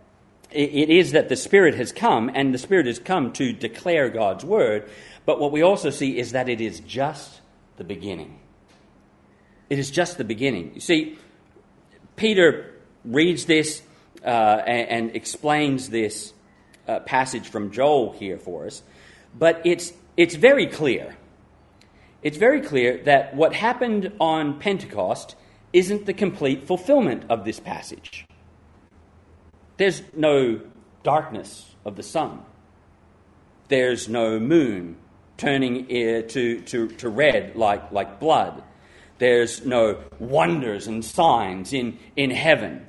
it 0.53 0.91
is 0.91 1.13
that 1.13 1.29
the 1.29 1.37
Spirit 1.37 1.75
has 1.75 1.93
come, 1.93 2.31
and 2.33 2.55
the 2.55 2.59
Spirit 2.59 2.87
has 2.87 2.99
come 2.99 3.33
to 3.33 3.53
declare 3.53 4.09
God's 4.09 4.45
word. 4.45 4.89
But 5.25 5.41
what 5.41 5.53
we 5.53 5.63
also 5.63 5.91
see 5.91 6.19
is 6.19 6.33
that 6.33 6.49
it 6.49 6.61
is 6.61 6.81
just 6.81 7.41
the 7.77 7.85
beginning. 7.85 8.39
It 9.69 9.79
is 9.79 9.91
just 9.91 10.19
the 10.19 10.25
beginning. 10.25 10.73
You 10.75 10.81
see, 10.81 11.19
Peter 12.15 12.73
reads 13.05 13.47
this 13.47 13.83
uh, 14.25 14.29
and, 14.67 14.89
and, 14.89 15.17
explains 15.17 15.91
this 15.91 16.33
uh, 16.89 17.01
passage 17.01 17.49
from 17.49 17.71
Joel 17.71 18.13
here 18.13 18.39
for 18.39 18.67
us, 18.67 18.83
but 19.39 19.61
it's, 19.65 19.93
it's 20.17 20.35
very 20.35 20.67
clear. 20.67 21.17
It's 22.23 22.37
very 22.37 22.61
clear 22.61 22.99
that 23.05 23.37
what 23.37 23.53
happened 23.53 24.13
on 24.19 24.59
Pentecost 24.59 25.37
isn't 25.77 26.07
the 26.07 26.15
complete 26.15 26.67
fulfillment 26.67 27.23
of 27.29 27.45
this 27.45 27.61
passage. 27.61 28.27
There's 29.77 30.03
no 30.17 30.63
darkness 31.03 31.75
of 31.85 31.97
the 31.97 32.03
sun. 32.03 32.41
There's 33.69 34.09
no 34.09 34.41
moon 34.41 34.97
turning 35.37 35.87
to, 35.87 36.63
to, 36.63 36.89
to 36.89 37.09
red 37.11 37.57
like, 37.57 37.93
like 37.93 38.19
blood. 38.19 38.63
There's 39.19 39.67
no 39.67 40.03
wonders 40.19 40.87
and 40.87 41.05
signs 41.05 41.75
in, 41.75 41.99
in 42.17 42.31
heaven. 42.31 42.87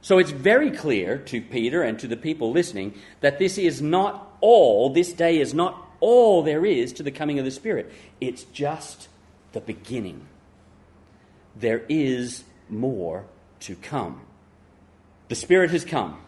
So 0.00 0.18
it's 0.18 0.32
very 0.32 0.72
clear 0.72 1.18
to 1.18 1.40
Peter 1.40 1.82
and 1.84 2.00
to 2.00 2.08
the 2.08 2.16
people 2.16 2.50
listening 2.50 2.94
that 3.20 3.38
this 3.38 3.58
is 3.58 3.80
not 3.80 4.36
all, 4.40 4.90
this 4.90 5.12
day 5.12 5.38
is 5.38 5.54
not 5.54 5.80
all 6.00 6.42
there 6.42 6.66
is 6.66 6.92
to 6.94 7.04
the 7.04 7.12
coming 7.12 7.38
of 7.38 7.44
the 7.44 7.52
Spirit. 7.52 7.92
It's 8.20 8.42
just 8.42 9.06
the 9.52 9.60
beginning. 9.60 10.26
There 11.56 11.84
is 11.88 12.44
more 12.68 13.26
to 13.60 13.74
come. 13.76 14.22
The 15.28 15.34
Spirit 15.34 15.70
has 15.70 15.84
come, 15.84 16.20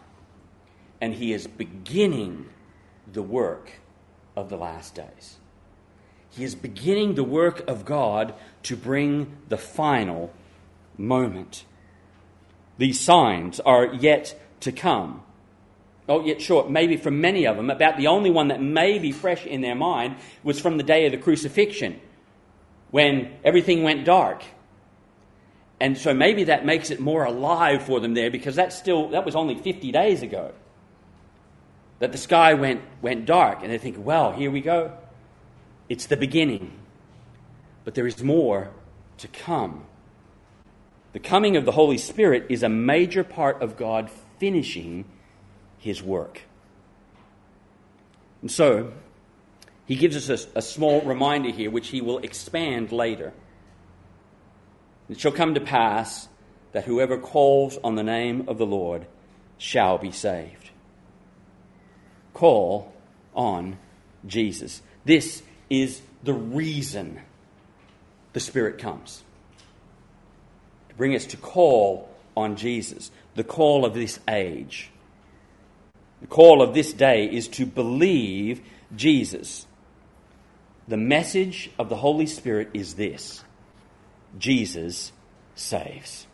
and 1.01 1.13
He 1.13 1.33
is 1.33 1.47
beginning 1.47 2.47
the 3.11 3.23
work 3.23 3.79
of 4.35 4.49
the 4.49 4.57
last 4.57 4.95
days. 4.95 5.37
He 6.29 6.43
is 6.43 6.55
beginning 6.55 7.15
the 7.15 7.23
work 7.23 7.67
of 7.67 7.85
God 7.85 8.33
to 8.63 8.75
bring 8.75 9.37
the 9.47 9.57
final 9.57 10.33
moment. 10.97 11.65
These 12.77 12.99
signs 12.99 13.59
are 13.61 13.85
yet 13.85 14.37
to 14.61 14.71
come. 14.71 15.23
Oh, 16.07 16.23
yet 16.23 16.41
sure, 16.41 16.69
maybe 16.69 16.97
for 16.97 17.09
many 17.09 17.47
of 17.47 17.55
them, 17.55 17.69
about 17.69 17.97
the 17.97 18.07
only 18.07 18.29
one 18.29 18.49
that 18.49 18.61
may 18.61 18.99
be 18.99 19.11
fresh 19.11 19.45
in 19.45 19.61
their 19.61 19.75
mind 19.75 20.17
was 20.43 20.59
from 20.59 20.77
the 20.77 20.83
day 20.83 21.05
of 21.05 21.11
the 21.11 21.17
crucifixion, 21.17 21.99
when 22.91 23.31
everything 23.43 23.83
went 23.83 24.05
dark. 24.05 24.43
And 25.79 25.97
so 25.97 26.13
maybe 26.13 26.45
that 26.45 26.65
makes 26.65 26.89
it 26.89 26.99
more 26.99 27.25
alive 27.25 27.83
for 27.83 27.99
them 27.99 28.13
there 28.13 28.31
because 28.31 28.55
that's 28.55 28.77
still 28.77 29.09
that 29.09 29.25
was 29.25 29.35
only 29.35 29.55
50 29.55 29.91
days 29.91 30.21
ago. 30.21 30.53
That 31.99 32.11
the 32.11 32.17
sky 32.17 32.53
went 32.53 32.81
went 33.01 33.25
dark 33.25 33.59
and 33.61 33.71
they 33.71 33.77
think, 33.77 33.97
well, 33.99 34.31
here 34.31 34.51
we 34.51 34.61
go. 34.61 34.97
It's 35.89 36.07
the 36.07 36.17
beginning. 36.17 36.71
But 37.83 37.93
there 37.93 38.07
is 38.07 38.23
more 38.23 38.71
to 39.17 39.27
come. 39.27 39.85
The 41.13 41.19
coming 41.19 41.55
of 41.55 41.65
the 41.65 41.71
Holy 41.71 41.97
Spirit 41.97 42.47
is 42.49 42.63
a 42.63 42.69
major 42.69 43.23
part 43.23 43.61
of 43.61 43.77
God 43.77 44.09
finishing 44.39 45.05
his 45.77 46.03
work. 46.03 46.41
And 48.41 48.51
so, 48.51 48.91
he 49.85 49.95
gives 49.95 50.29
us 50.29 50.29
a, 50.55 50.59
a, 50.59 50.61
small 50.61 51.01
reminder 51.01 51.51
here, 51.51 51.69
which 51.69 51.89
he 51.89 52.01
will 52.01 52.17
expand 52.19 52.91
later. 52.91 53.33
It 55.09 55.19
shall 55.19 55.31
come 55.31 55.53
to 55.53 55.61
pass 55.61 56.27
that 56.71 56.85
whoever 56.85 57.17
calls 57.17 57.77
on 57.83 57.95
the 57.95 58.03
name 58.03 58.45
of 58.47 58.57
the 58.57 58.65
Lord 58.65 59.05
shall 59.57 59.97
be 59.97 60.11
saved. 60.11 60.71
Call 62.33 62.93
on 63.33 63.77
Jesus. 64.25 64.81
This 65.05 65.41
is 65.69 66.01
the 66.23 66.33
reason 66.33 67.21
the 68.33 68.39
Spirit 68.39 68.79
comes 68.79 69.23
to 70.89 70.95
bring 70.95 71.15
us 71.15 71.25
to 71.27 71.37
call 71.37 72.09
on 72.35 72.55
Jesus, 72.55 73.11
the 73.35 73.43
call 73.43 73.85
of 73.85 73.93
this 73.93 74.19
age. 74.27 74.89
The 76.21 76.27
call 76.27 76.61
of 76.61 76.73
this 76.73 76.91
day 76.91 77.25
is 77.25 77.47
to 77.49 77.65
believe 77.65 78.61
Jesus. 78.95 79.65
The 80.87 80.97
message 80.97 81.69
of 81.79 81.89
the 81.89 81.95
Holy 81.95 82.25
Spirit 82.25 82.71
is 82.73 82.95
this 82.95 83.43
Jesus 84.37 85.11
saves. 85.55 86.27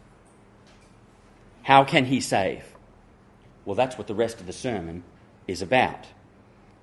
How 1.64 1.84
can 1.84 2.06
he 2.06 2.22
save? 2.22 2.64
Well, 3.66 3.76
that's 3.76 3.98
what 3.98 4.08
the 4.08 4.16
rest 4.16 4.40
of 4.40 4.48
the 4.48 4.54
sermon 4.54 5.04
is 5.48 5.62
about. 5.62 6.06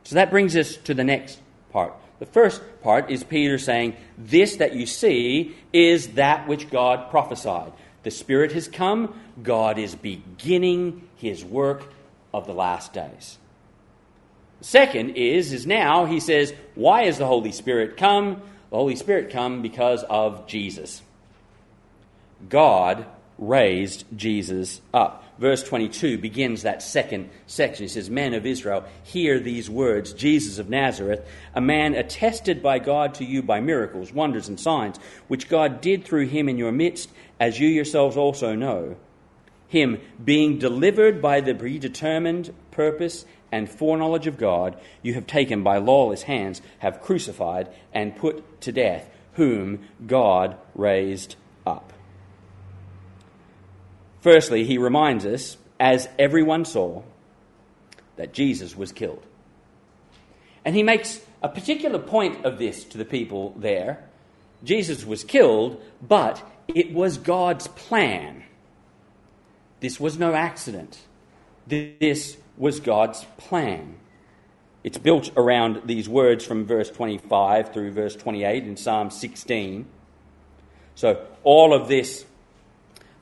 So 0.04 0.14
that 0.14 0.31
brings 0.31 0.57
us 0.57 0.76
to 0.76 0.94
the 0.94 1.04
next 1.04 1.40
part 1.72 1.92
the 2.18 2.26
first 2.26 2.61
part 2.83 3.11
is 3.11 3.22
Peter 3.22 3.59
saying, 3.59 3.96
This 4.16 4.57
that 4.57 4.74
you 4.74 4.87
see 4.87 5.57
is 5.72 6.09
that 6.14 6.48
which 6.48 6.70
God 6.70 7.11
prophesied. 7.11 7.72
The 8.02 8.11
Spirit 8.11 8.52
has 8.52 8.68
come, 8.68 9.18
God 9.42 9.78
is 9.78 9.94
beginning 9.94 11.09
his 11.16 11.44
work 11.44 11.85
of 12.33 12.46
the 12.46 12.54
last 12.54 12.92
days. 12.92 13.38
Second 14.61 15.11
is, 15.11 15.52
is 15.52 15.66
now 15.66 16.07
he 16.07 16.18
says, 16.18 16.52
Why 16.74 17.04
has 17.04 17.18
the 17.18 17.26
Holy 17.26 17.52
Spirit 17.52 17.96
come? 17.96 18.42
The 18.70 18.76
Holy 18.76 18.96
Spirit 18.96 19.31
come 19.31 19.62
because 19.62 20.02
of 20.02 20.46
Jesus. 20.46 21.02
God 22.48 23.07
raised 23.38 24.05
Jesus 24.16 24.81
up 24.92 25.24
verse 25.38 25.62
22 25.62 26.18
begins 26.18 26.62
that 26.62 26.83
second 26.83 27.31
section. 27.46 27.85
He 27.85 27.88
says, 27.88 28.11
Men 28.11 28.35
of 28.35 28.44
Israel, 28.44 28.85
hear 29.05 29.38
these 29.38 29.70
words 29.70 30.12
Jesus 30.12 30.59
of 30.59 30.68
Nazareth, 30.68 31.27
a 31.55 31.61
man 31.61 31.94
attested 31.94 32.62
by 32.62 32.79
God 32.79 33.14
to 33.14 33.24
you 33.24 33.42
by 33.42 33.61
miracles, 33.61 34.12
wonders, 34.12 34.48
and 34.48 34.59
signs, 34.59 34.98
which 35.29 35.48
God 35.48 35.81
did 35.81 36.05
through 36.05 36.27
him 36.27 36.48
in 36.48 36.59
your 36.59 36.72
midst, 36.72 37.11
as 37.40 37.59
you 37.59 37.68
yourselves 37.68 38.16
also 38.16 38.55
know. 38.55 38.96
Him 39.68 40.01
being 40.22 40.59
delivered 40.59 41.22
by 41.22 41.40
the 41.40 41.55
predetermined 41.55 42.53
purpose 42.70 43.24
and 43.53 43.70
foreknowledge 43.70 44.27
of 44.27 44.38
God, 44.38 44.79
you 45.03 45.14
have 45.14 45.27
taken 45.27 45.62
by 45.62 45.79
lawless 45.79 46.22
hands, 46.22 46.61
have 46.79 47.01
crucified 47.01 47.68
and 47.92 48.16
put 48.16 48.61
to 48.62 48.72
death, 48.72 49.09
whom 49.35 49.87
God 50.07 50.57
raised. 50.74 51.37
Firstly, 54.29 54.64
he 54.64 54.77
reminds 54.77 55.25
us, 55.25 55.57
as 55.81 56.07
everyone 56.19 56.67
saw, 56.67 57.03
that 58.17 58.35
Jesus 58.35 58.77
was 58.77 58.93
killed. 58.93 59.25
And 60.67 60.77
he 60.77 60.83
makes 60.83 61.23
a 61.43 61.49
particular 61.49 61.99
point 61.99 62.45
of 62.45 62.59
this 62.59 62.85
to 62.85 62.99
the 62.99 63.07
people 63.07 63.55
there. 63.57 64.05
Jesus 64.62 65.07
was 65.07 65.25
killed, 65.25 65.81
but 66.07 66.47
it 66.69 66.93
was 66.93 67.17
God's 67.17 67.69
plan. 67.69 68.45
This 69.81 69.99
was 69.99 70.19
no 70.19 70.35
accident. 70.35 70.99
This 71.67 72.37
was 72.59 72.81
God's 72.81 73.25
plan. 73.38 73.97
It's 74.85 74.99
built 74.99 75.31
around 75.38 75.85
these 75.87 76.07
words 76.07 76.45
from 76.45 76.67
verse 76.67 76.91
25 76.91 77.73
through 77.73 77.93
verse 77.93 78.14
28 78.14 78.64
in 78.64 78.77
Psalm 78.77 79.11
16. 79.11 79.87
So, 80.97 81.27
all 81.45 81.73
of 81.73 81.88
this 81.88 82.27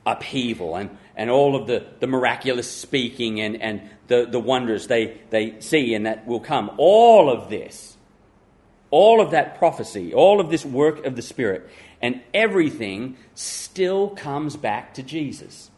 upheaval 0.06 0.76
and, 0.76 0.96
and 1.16 1.28
all 1.28 1.56
of 1.56 1.66
the, 1.66 1.84
the 2.00 2.06
miraculous 2.06 2.70
speaking 2.70 3.40
and, 3.40 3.60
and 3.60 3.82
the, 4.06 4.26
the 4.30 4.38
wonders 4.38 4.86
they, 4.86 5.20
they 5.30 5.60
see 5.60 5.94
and 5.94 6.06
that 6.06 6.26
will 6.26 6.40
come. 6.40 6.70
All 6.78 7.28
of 7.28 7.50
this, 7.50 7.96
all 8.90 9.20
of 9.20 9.32
that 9.32 9.58
prophecy, 9.58 10.14
all 10.14 10.40
of 10.40 10.48
this 10.48 10.64
work 10.64 11.04
of 11.04 11.16
the 11.16 11.22
Spirit, 11.22 11.68
and 12.00 12.22
everything 12.32 13.16
still 13.34 14.10
comes 14.10 14.56
back 14.56 14.94
to 14.94 15.02
Jesus. 15.02 15.70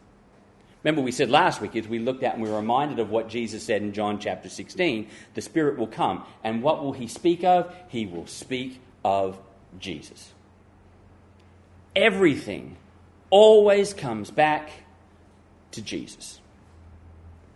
Remember, 0.83 1.01
we 1.01 1.11
said 1.11 1.29
last 1.29 1.59
week, 1.59 1.75
as 1.75 1.87
we 1.87 1.99
looked 1.99 2.23
at 2.23 2.35
and 2.35 2.43
we 2.43 2.49
were 2.49 2.55
reminded 2.55 2.99
of 2.99 3.09
what 3.09 3.27
Jesus 3.27 3.63
said 3.63 3.81
in 3.81 3.91
John 3.91 4.19
chapter 4.19 4.47
16 4.47 5.09
the 5.33 5.41
Spirit 5.41 5.77
will 5.77 5.87
come. 5.87 6.23
And 6.43 6.63
what 6.63 6.81
will 6.81 6.93
He 6.93 7.07
speak 7.07 7.43
of? 7.43 7.75
He 7.89 8.05
will 8.05 8.27
speak 8.27 8.79
of 9.03 9.37
Jesus. 9.77 10.31
Everything 11.95 12.77
always 13.29 13.93
comes 13.93 14.31
back 14.31 14.71
to 15.71 15.81
Jesus. 15.81 16.39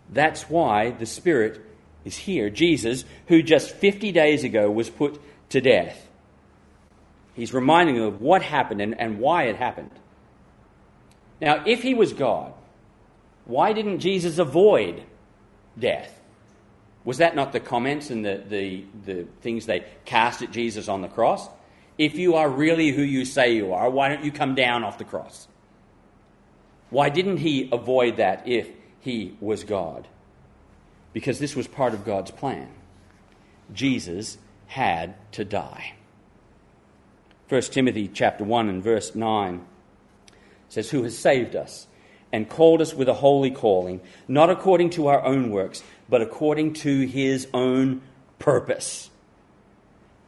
That's 0.09 0.49
why 0.49 0.91
the 0.91 1.05
Spirit 1.05 1.61
is 2.05 2.15
here. 2.15 2.49
Jesus, 2.49 3.05
who 3.27 3.41
just 3.41 3.71
50 3.71 4.11
days 4.11 4.43
ago 4.43 4.69
was 4.69 4.89
put 4.89 5.19
to 5.49 5.61
death, 5.61 6.07
he's 7.33 7.53
reminding 7.53 7.95
them 7.95 8.05
of 8.05 8.21
what 8.21 8.41
happened 8.41 8.81
and, 8.81 8.99
and 8.99 9.19
why 9.19 9.43
it 9.43 9.55
happened. 9.55 9.91
Now, 11.41 11.63
if 11.65 11.81
he 11.81 11.93
was 11.93 12.13
God, 12.13 12.53
why 13.45 13.73
didn't 13.73 13.99
Jesus 13.99 14.37
avoid 14.37 15.03
death? 15.77 16.19
Was 17.03 17.17
that 17.17 17.35
not 17.35 17.51
the 17.51 17.59
comments 17.59 18.09
and 18.09 18.23
the, 18.23 18.43
the, 18.47 18.85
the 19.05 19.27
things 19.41 19.65
they 19.65 19.85
cast 20.05 20.41
at 20.41 20.51
Jesus 20.51 20.87
on 20.87 21.01
the 21.01 21.09
cross? 21.09 21.49
If 21.97 22.15
you 22.15 22.35
are 22.35 22.49
really 22.49 22.91
who 22.91 23.01
you 23.01 23.25
say 23.25 23.55
you 23.55 23.73
are, 23.73 23.89
why 23.89 24.09
don't 24.09 24.23
you 24.23 24.31
come 24.31 24.55
down 24.55 24.83
off 24.83 24.97
the 24.97 25.03
cross? 25.03 25.47
Why 26.93 27.09
didn't 27.09 27.37
he 27.37 27.69
avoid 27.71 28.17
that 28.17 28.47
if 28.47 28.69
he 28.99 29.35
was 29.41 29.63
God? 29.63 30.07
Because 31.11 31.39
this 31.39 31.55
was 31.55 31.67
part 31.67 31.95
of 31.95 32.05
God's 32.05 32.29
plan. 32.29 32.69
Jesus 33.73 34.37
had 34.67 35.15
to 35.31 35.43
die. 35.43 35.95
1 37.49 37.61
Timothy 37.63 38.07
chapter 38.07 38.43
1 38.43 38.69
and 38.69 38.83
verse 38.83 39.15
9 39.15 39.65
says, 40.69 40.91
Who 40.91 41.01
has 41.01 41.17
saved 41.17 41.55
us 41.55 41.87
and 42.31 42.47
called 42.47 42.79
us 42.79 42.93
with 42.93 43.09
a 43.09 43.15
holy 43.15 43.49
calling, 43.49 43.99
not 44.27 44.51
according 44.51 44.91
to 44.91 45.07
our 45.07 45.25
own 45.25 45.49
works, 45.49 45.81
but 46.07 46.21
according 46.21 46.73
to 46.73 47.07
his 47.07 47.47
own 47.55 48.03
purpose 48.37 49.09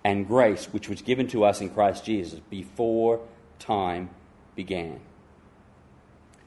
and 0.03 0.27
grace, 0.27 0.65
which 0.73 0.89
was 0.89 1.03
given 1.03 1.27
to 1.27 1.43
us 1.43 1.61
in 1.61 1.69
Christ 1.69 2.03
Jesus 2.03 2.39
before 2.49 3.19
time 3.59 4.09
began. 4.55 4.99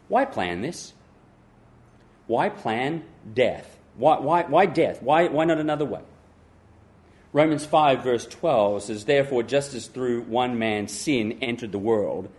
Why 0.09 0.25
plan 0.25 0.62
this? 0.62 0.92
Why 2.27 2.49
plan 2.49 3.05
death? 3.35 3.79
Why, 3.97 4.18
why, 4.18 4.42
why 4.44 4.66
death? 4.66 5.03
Why, 5.03 5.29
why 5.29 5.44
not 5.44 5.59
another 5.59 5.85
way? 5.85 6.01
Romans 7.33 7.66
5, 7.66 8.03
verse 8.03 8.27
12 8.27 8.85
says, 8.85 9.05
Therefore, 9.05 9.42
just 9.42 9.75
as 9.75 9.87
through 9.87 10.23
one 10.23 10.59
man 10.59 10.88
sin 10.88 11.38
entered 11.42 11.73
the 11.73 11.79
world, 11.79 12.31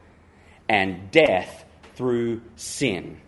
and 0.67 1.11
death 1.11 1.65
through 1.95 2.41
sin. 2.55 3.19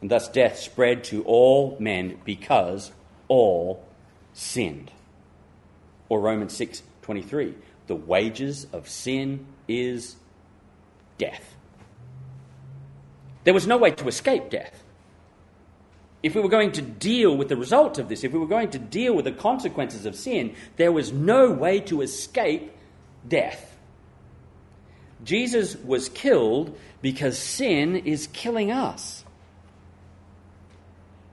And 0.00 0.10
thus 0.10 0.28
death 0.28 0.58
spread 0.58 1.04
to 1.04 1.24
all 1.24 1.76
men 1.80 2.18
because 2.24 2.92
all 3.28 3.84
sinned. 4.34 4.92
Or 6.08 6.20
Romans 6.20 6.54
6 6.54 6.82
23. 7.02 7.54
The 7.86 7.94
wages 7.94 8.66
of 8.72 8.88
sin 8.88 9.46
is 9.68 10.16
death. 11.18 11.55
There 13.46 13.54
was 13.54 13.68
no 13.68 13.78
way 13.78 13.92
to 13.92 14.08
escape 14.08 14.50
death. 14.50 14.82
If 16.20 16.34
we 16.34 16.40
were 16.40 16.48
going 16.48 16.72
to 16.72 16.82
deal 16.82 17.36
with 17.36 17.48
the 17.48 17.56
result 17.56 17.96
of 17.96 18.08
this, 18.08 18.24
if 18.24 18.32
we 18.32 18.40
were 18.40 18.48
going 18.48 18.70
to 18.70 18.78
deal 18.80 19.14
with 19.14 19.24
the 19.24 19.30
consequences 19.30 20.04
of 20.04 20.16
sin, 20.16 20.56
there 20.74 20.90
was 20.90 21.12
no 21.12 21.52
way 21.52 21.78
to 21.82 22.02
escape 22.02 22.72
death. 23.26 23.78
Jesus 25.22 25.76
was 25.76 26.08
killed 26.08 26.76
because 27.02 27.38
sin 27.38 27.94
is 27.94 28.26
killing 28.32 28.72
us. 28.72 29.24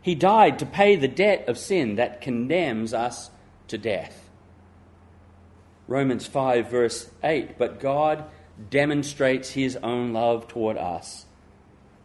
He 0.04 0.14
died 0.14 0.60
to 0.60 0.68
pay 0.68 0.96
the 0.96 1.08
debt 1.08 1.50
of 1.50 1.58
sin 1.58 1.96
that 1.96 2.22
condemns 2.22 2.94
us 2.94 3.32
to 3.70 3.80
death. 3.80 4.30
Romans 5.88 6.28
5, 6.28 6.70
verse 6.70 7.10
8 7.24 7.58
But 7.58 7.80
God 7.80 8.26
demonstrates 8.70 9.50
his 9.50 9.78
own 9.78 10.14
love 10.14 10.48
toward 10.48 10.78
us 10.78 11.26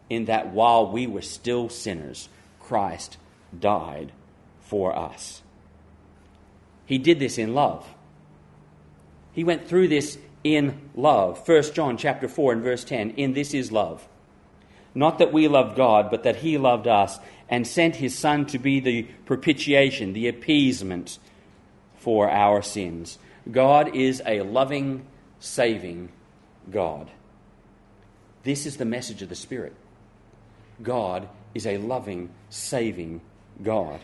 in 0.09 0.25
that 0.25 0.51
while 0.51 0.91
we 0.91 1.07
were 1.07 1.21
still 1.21 1.69
sinners, 1.69 2.29
Christ 2.59 3.17
died 3.57 4.11
for 4.61 4.95
us. 4.95 5.41
He 6.85 6.97
did 6.97 7.19
this 7.19 7.37
in 7.37 7.53
love. 7.53 7.87
He 9.33 9.43
went 9.43 9.67
through 9.67 9.89
this 9.89 10.17
in 10.43 10.89
love. 10.95 11.47
1 11.47 11.73
John 11.73 11.97
chapter 11.97 12.27
4 12.27 12.53
and 12.53 12.63
verse 12.63 12.83
10, 12.83 13.11
in 13.11 13.33
this 13.33 13.53
is 13.53 13.71
love. 13.71 14.07
Not 14.95 15.19
that 15.19 15.31
we 15.31 15.47
loved 15.47 15.75
God, 15.75 16.09
but 16.09 16.23
that 16.23 16.37
he 16.37 16.57
loved 16.57 16.87
us 16.87 17.19
and 17.47 17.65
sent 17.65 17.97
his 17.97 18.17
son 18.17 18.45
to 18.47 18.59
be 18.59 18.79
the 18.79 19.03
propitiation, 19.25 20.13
the 20.13 20.27
appeasement 20.27 21.19
for 21.97 22.29
our 22.29 22.61
sins. 22.61 23.19
God 23.51 23.95
is 23.95 24.21
a 24.25 24.41
loving, 24.41 25.05
saving 25.39 26.09
God. 26.71 27.09
This 28.43 28.65
is 28.65 28.77
the 28.77 28.85
message 28.85 29.21
of 29.21 29.29
the 29.29 29.35
Spirit. 29.35 29.75
God 30.81 31.27
is 31.53 31.65
a 31.67 31.77
loving, 31.77 32.29
saving 32.49 33.21
God. 33.61 34.01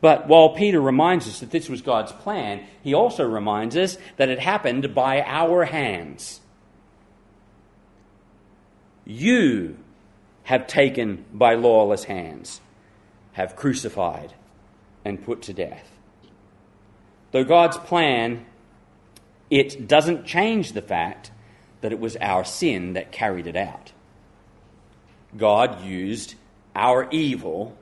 But 0.00 0.28
while 0.28 0.50
Peter 0.50 0.80
reminds 0.80 1.26
us 1.26 1.40
that 1.40 1.50
this 1.50 1.68
was 1.68 1.80
God's 1.80 2.12
plan, 2.12 2.62
he 2.82 2.92
also 2.92 3.24
reminds 3.24 3.74
us 3.74 3.96
that 4.18 4.28
it 4.28 4.38
happened 4.38 4.94
by 4.94 5.22
our 5.22 5.64
hands. 5.64 6.40
You 9.06 9.78
have 10.42 10.66
taken 10.66 11.24
by 11.32 11.54
lawless 11.54 12.04
hands, 12.04 12.60
have 13.32 13.56
crucified 13.56 14.34
and 15.06 15.24
put 15.24 15.40
to 15.42 15.54
death. 15.54 15.90
Though 17.32 17.44
God's 17.44 17.78
plan, 17.78 18.44
it 19.48 19.88
doesn't 19.88 20.26
change 20.26 20.72
the 20.72 20.82
fact 20.82 21.30
that 21.80 21.92
it 21.92 21.98
was 21.98 22.16
our 22.20 22.44
sin 22.44 22.92
that 22.92 23.10
carried 23.10 23.46
it 23.46 23.56
out. 23.56 23.93
God 25.36 25.82
used 25.82 26.34
our 26.74 27.08
evil 27.10 27.76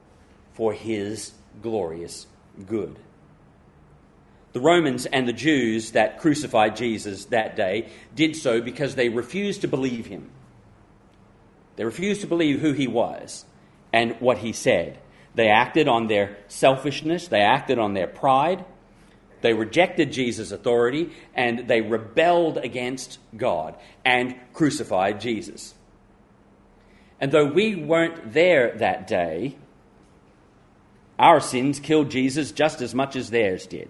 for 0.54 0.72
his 0.72 1.32
glorious 1.62 2.26
good. 2.66 2.98
The 4.52 4.60
Romans 4.60 5.06
and 5.06 5.26
the 5.26 5.32
Jews 5.32 5.92
that 5.92 6.20
crucified 6.20 6.76
Jesus 6.76 7.26
that 7.26 7.56
day 7.56 7.88
did 8.14 8.36
so 8.36 8.60
because 8.60 8.94
they 8.94 9.08
refused 9.08 9.62
to 9.62 9.68
believe 9.68 10.06
him. 10.06 10.30
They 11.76 11.84
refused 11.84 12.20
to 12.20 12.26
believe 12.26 12.60
who 12.60 12.72
he 12.72 12.86
was 12.86 13.46
and 13.92 14.20
what 14.20 14.38
he 14.38 14.52
said. 14.52 14.98
They 15.34 15.48
acted 15.48 15.88
on 15.88 16.06
their 16.06 16.36
selfishness, 16.48 17.28
they 17.28 17.40
acted 17.40 17.78
on 17.78 17.94
their 17.94 18.06
pride, 18.06 18.66
they 19.40 19.54
rejected 19.54 20.12
Jesus' 20.12 20.52
authority, 20.52 21.10
and 21.34 21.66
they 21.66 21.80
rebelled 21.80 22.58
against 22.58 23.18
God 23.36 23.74
and 24.04 24.36
crucified 24.52 25.20
Jesus. 25.20 25.74
And 27.22 27.30
though 27.30 27.46
we 27.46 27.76
weren't 27.76 28.32
there 28.32 28.72
that 28.78 29.06
day, 29.06 29.54
our 31.20 31.38
sins 31.40 31.78
killed 31.78 32.10
Jesus 32.10 32.50
just 32.50 32.80
as 32.80 32.96
much 32.96 33.14
as 33.14 33.30
theirs 33.30 33.64
did. 33.64 33.88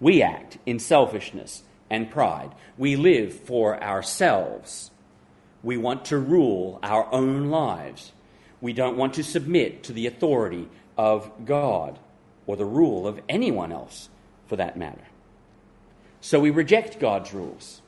We 0.00 0.22
act 0.22 0.56
in 0.64 0.78
selfishness 0.78 1.62
and 1.90 2.10
pride. 2.10 2.54
We 2.78 2.96
live 2.96 3.34
for 3.34 3.82
ourselves. 3.82 4.90
We 5.62 5.76
want 5.76 6.06
to 6.06 6.16
rule 6.16 6.78
our 6.82 7.12
own 7.12 7.50
lives. 7.50 8.12
We 8.62 8.72
don't 8.72 8.96
want 8.96 9.14
to 9.14 9.22
submit 9.22 9.82
to 9.84 9.92
the 9.92 10.06
authority 10.06 10.70
of 10.96 11.30
God 11.44 11.98
or 12.46 12.56
the 12.56 12.64
rule 12.64 13.06
of 13.06 13.20
anyone 13.28 13.72
else 13.72 14.08
for 14.46 14.56
that 14.56 14.78
matter. 14.78 15.06
So 16.22 16.40
we 16.40 16.48
reject 16.48 16.98
God's 16.98 17.34
rules. 17.34 17.82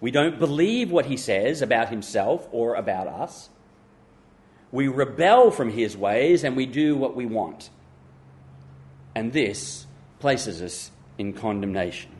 We 0.00 0.10
don't 0.10 0.38
believe 0.38 0.90
what 0.90 1.06
he 1.06 1.16
says 1.16 1.62
about 1.62 1.88
himself 1.88 2.46
or 2.52 2.74
about 2.74 3.06
us. 3.06 3.48
We 4.70 4.88
rebel 4.88 5.50
from 5.50 5.70
his 5.70 5.96
ways 5.96 6.44
and 6.44 6.56
we 6.56 6.66
do 6.66 6.96
what 6.96 7.14
we 7.14 7.26
want. 7.26 7.70
And 9.14 9.32
this 9.32 9.86
places 10.18 10.60
us 10.60 10.90
in 11.16 11.32
condemnation. 11.32 12.10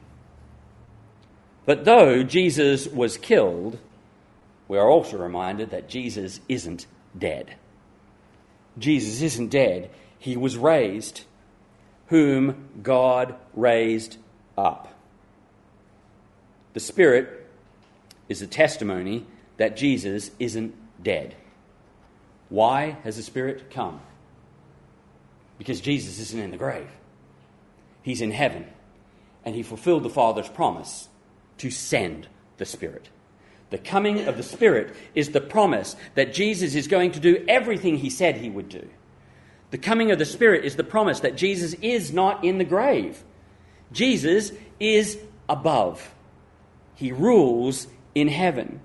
But 1.66 1.84
though 1.84 2.22
Jesus 2.22 2.86
was 2.86 3.16
killed, 3.16 3.78
we 4.68 4.78
are 4.78 4.88
also 4.88 5.18
reminded 5.18 5.70
that 5.70 5.88
Jesus 5.88 6.40
isn't 6.48 6.86
dead. 7.18 7.56
Jesus 8.78 9.22
isn't 9.22 9.50
dead, 9.50 9.90
he 10.18 10.36
was 10.36 10.56
raised, 10.56 11.22
whom 12.08 12.68
God 12.82 13.34
raised 13.54 14.16
up. 14.58 14.92
The 16.72 16.80
Spirit 16.80 17.43
is 18.28 18.42
a 18.42 18.46
testimony 18.46 19.26
that 19.56 19.76
Jesus 19.76 20.30
isn't 20.38 20.74
dead. 21.02 21.34
Why 22.48 22.96
has 23.04 23.16
the 23.16 23.22
Spirit 23.22 23.70
come? 23.70 24.00
Because 25.58 25.80
Jesus 25.80 26.18
isn't 26.18 26.40
in 26.40 26.50
the 26.50 26.56
grave, 26.56 26.90
He's 28.02 28.20
in 28.20 28.30
heaven. 28.30 28.66
And 29.46 29.54
He 29.54 29.62
fulfilled 29.62 30.04
the 30.04 30.10
Father's 30.10 30.48
promise 30.48 31.08
to 31.58 31.70
send 31.70 32.28
the 32.56 32.64
Spirit. 32.64 33.10
The 33.70 33.78
coming 33.78 34.26
of 34.26 34.36
the 34.36 34.42
Spirit 34.42 34.94
is 35.14 35.30
the 35.30 35.40
promise 35.40 35.96
that 36.14 36.32
Jesus 36.32 36.74
is 36.74 36.86
going 36.86 37.12
to 37.12 37.20
do 37.20 37.44
everything 37.48 37.96
he 37.96 38.10
said 38.10 38.36
he 38.36 38.48
would 38.48 38.68
do. 38.68 38.88
The 39.70 39.78
coming 39.78 40.12
of 40.12 40.18
the 40.18 40.24
Spirit 40.24 40.64
is 40.64 40.76
the 40.76 40.84
promise 40.84 41.20
that 41.20 41.36
Jesus 41.36 41.74
is 41.82 42.12
not 42.12 42.44
in 42.44 42.58
the 42.58 42.64
grave. 42.64 43.24
Jesus 43.90 44.52
is 44.78 45.18
above. 45.48 46.14
He 46.94 47.10
rules 47.10 47.88
in 48.14 48.28
heaven. 48.28 48.80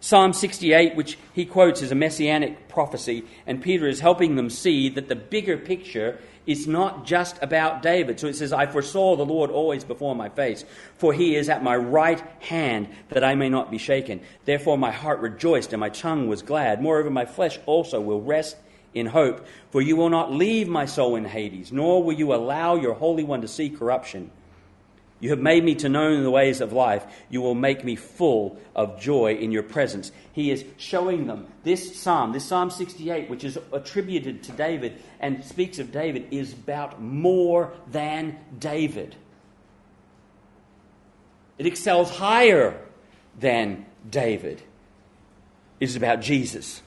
Psalm 0.00 0.32
68, 0.32 0.94
which 0.94 1.18
he 1.32 1.44
quotes 1.44 1.82
as 1.82 1.90
a 1.90 1.96
messianic 1.96 2.68
prophecy, 2.68 3.24
and 3.46 3.62
Peter 3.62 3.88
is 3.88 4.00
helping 4.00 4.36
them 4.36 4.50
see 4.50 4.88
that 4.90 5.08
the 5.08 5.16
bigger 5.16 5.56
picture 5.56 6.20
is 6.46 6.68
not 6.68 7.04
just 7.04 7.42
about 7.42 7.82
David. 7.82 8.20
So 8.20 8.28
it 8.28 8.36
says, 8.36 8.52
I 8.52 8.66
foresaw 8.66 9.16
the 9.16 9.26
Lord 9.26 9.50
always 9.50 9.82
before 9.82 10.14
my 10.14 10.28
face, 10.28 10.64
for 10.96 11.12
he 11.12 11.34
is 11.34 11.48
at 11.48 11.64
my 11.64 11.74
right 11.76 12.22
hand, 12.40 12.88
that 13.08 13.24
I 13.24 13.34
may 13.34 13.48
not 13.48 13.70
be 13.70 13.78
shaken. 13.78 14.20
Therefore 14.44 14.78
my 14.78 14.92
heart 14.92 15.18
rejoiced, 15.20 15.72
and 15.72 15.80
my 15.80 15.88
tongue 15.88 16.28
was 16.28 16.42
glad. 16.42 16.80
Moreover, 16.80 17.10
my 17.10 17.24
flesh 17.24 17.58
also 17.66 18.00
will 18.00 18.22
rest 18.22 18.56
in 18.94 19.06
hope, 19.06 19.46
for 19.70 19.82
you 19.82 19.96
will 19.96 20.08
not 20.08 20.32
leave 20.32 20.68
my 20.68 20.86
soul 20.86 21.16
in 21.16 21.24
Hades, 21.24 21.72
nor 21.72 22.02
will 22.02 22.14
you 22.14 22.32
allow 22.32 22.76
your 22.76 22.94
Holy 22.94 23.24
One 23.24 23.40
to 23.40 23.48
see 23.48 23.68
corruption. 23.68 24.30
You 25.18 25.30
have 25.30 25.38
made 25.38 25.64
me 25.64 25.74
to 25.76 25.88
know 25.88 26.22
the 26.22 26.30
ways 26.30 26.60
of 26.60 26.72
life. 26.72 27.04
You 27.30 27.40
will 27.40 27.54
make 27.54 27.84
me 27.84 27.96
full 27.96 28.58
of 28.74 29.00
joy 29.00 29.34
in 29.34 29.50
your 29.50 29.62
presence. 29.62 30.12
He 30.32 30.50
is 30.50 30.64
showing 30.76 31.26
them 31.26 31.46
this 31.62 31.98
psalm, 31.98 32.32
this 32.32 32.44
Psalm 32.44 32.70
68, 32.70 33.30
which 33.30 33.42
is 33.42 33.58
attributed 33.72 34.42
to 34.44 34.52
David 34.52 35.02
and 35.18 35.42
speaks 35.42 35.78
of 35.78 35.90
David, 35.90 36.28
is 36.30 36.52
about 36.52 37.00
more 37.00 37.72
than 37.90 38.38
David. 38.58 39.16
It 41.56 41.66
excels 41.66 42.10
higher 42.10 42.78
than 43.38 43.86
David. 44.08 44.62
It 45.80 45.88
is 45.88 45.96
about 45.96 46.20
Jesus. 46.20 46.82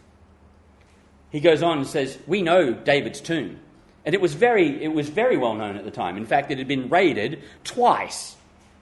He 1.32 1.40
goes 1.40 1.64
on 1.64 1.80
and 1.80 1.88
says, 1.88 2.18
We 2.28 2.44
know 2.44 2.74
David's 2.74 3.22
tomb. 3.22 3.60
And 4.06 4.16
it 4.16 4.22
was 4.22 4.34
very, 4.34 4.84
it 4.84 4.94
was 4.94 5.10
very 5.10 5.38
well 5.38 5.56
known 5.56 5.76
at 5.76 5.86
the 5.86 5.92
time. 5.92 6.18
In 6.18 6.26
fact, 6.26 6.52
it 6.52 6.58
had 6.58 6.68
been 6.68 6.90
raided 6.90 7.44
twice 7.64 8.36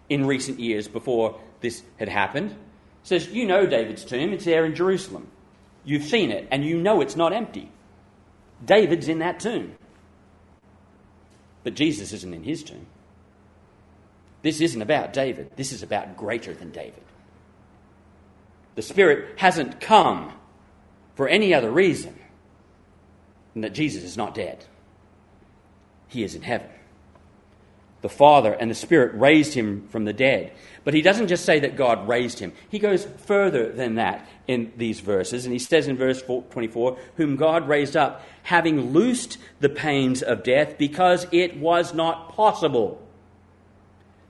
in 0.09 0.25
recent 0.25 0.59
years 0.59 0.87
before 0.87 1.39
this 1.61 1.83
had 1.97 2.09
happened. 2.09 2.51
It 2.51 2.57
says, 3.03 3.27
You 3.29 3.45
know 3.45 3.65
David's 3.65 4.05
tomb, 4.05 4.33
it's 4.33 4.45
there 4.45 4.65
in 4.65 4.75
Jerusalem. 4.75 5.27
You've 5.83 6.03
seen 6.03 6.31
it, 6.31 6.47
and 6.51 6.65
you 6.65 6.79
know 6.79 7.01
it's 7.01 7.15
not 7.15 7.33
empty. 7.33 7.71
David's 8.63 9.07
in 9.07 9.19
that 9.19 9.39
tomb. 9.39 9.75
But 11.63 11.75
Jesus 11.75 12.13
isn't 12.13 12.33
in 12.33 12.43
his 12.43 12.63
tomb. 12.63 12.85
This 14.41 14.61
isn't 14.61 14.81
about 14.81 15.13
David, 15.13 15.51
this 15.55 15.71
is 15.71 15.83
about 15.83 16.15
greater 16.15 16.53
than 16.53 16.71
David. 16.71 17.03
The 18.75 18.81
Spirit 18.83 19.39
hasn't 19.39 19.81
come 19.81 20.31
for 21.15 21.27
any 21.27 21.53
other 21.53 21.71
reason 21.71 22.17
than 23.53 23.63
that 23.63 23.73
Jesus 23.73 24.03
is 24.03 24.15
not 24.15 24.35
dead 24.35 24.63
he 26.07 26.23
is 26.23 26.35
in 26.35 26.41
heaven. 26.41 26.69
The 28.01 28.09
Father 28.09 28.53
and 28.53 28.69
the 28.69 28.75
Spirit 28.75 29.19
raised 29.19 29.53
him 29.53 29.87
from 29.89 30.05
the 30.05 30.13
dead. 30.13 30.53
But 30.83 30.93
he 30.93 31.01
doesn't 31.01 31.27
just 31.27 31.43
say 31.43 31.59
that 31.59 31.75
God 31.75 32.07
raised 32.07 32.39
him. 32.39 32.53
He 32.69 32.79
goes 32.79 33.05
further 33.05 33.71
than 33.71 33.95
that 33.95 34.27
in 34.47 34.71
these 34.77 34.99
verses. 34.99 35.45
And 35.45 35.51
he 35.51 35.59
says 35.59 35.87
in 35.87 35.97
verse 35.97 36.21
24, 36.21 36.97
Whom 37.15 37.35
God 37.35 37.67
raised 37.67 37.97
up, 37.97 38.23
having 38.43 38.91
loosed 38.91 39.37
the 39.59 39.69
pains 39.69 40.21
of 40.21 40.43
death, 40.43 40.77
because 40.77 41.27
it 41.31 41.57
was 41.57 41.93
not 41.93 42.29
possible 42.29 43.01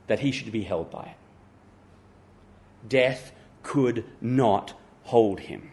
that 0.06 0.20
he 0.20 0.32
should 0.32 0.50
be 0.50 0.64
held 0.64 0.90
by 0.90 1.02
it. 1.02 2.88
Death 2.88 3.32
could 3.62 4.04
not 4.20 4.72
hold 5.04 5.40
him. 5.40 5.70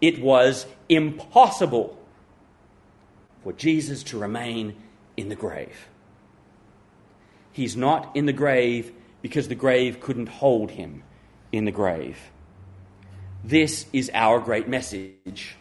It 0.00 0.20
was 0.20 0.66
impossible 0.88 1.98
for 3.44 3.52
Jesus 3.52 4.02
to 4.04 4.18
remain 4.18 4.74
in 5.16 5.28
the 5.28 5.36
grave. 5.36 5.88
He's 7.52 7.76
not 7.76 8.16
in 8.16 8.26
the 8.26 8.32
grave 8.32 8.90
because 9.22 9.46
the 9.48 9.54
grave 9.54 10.00
couldn't 10.00 10.28
hold 10.28 10.72
him 10.72 11.04
in 11.52 11.66
the 11.66 11.70
grave. 11.70 12.18
This 13.44 13.86
is 13.92 14.10
our 14.14 14.40
great 14.40 14.66
message. 14.66 15.56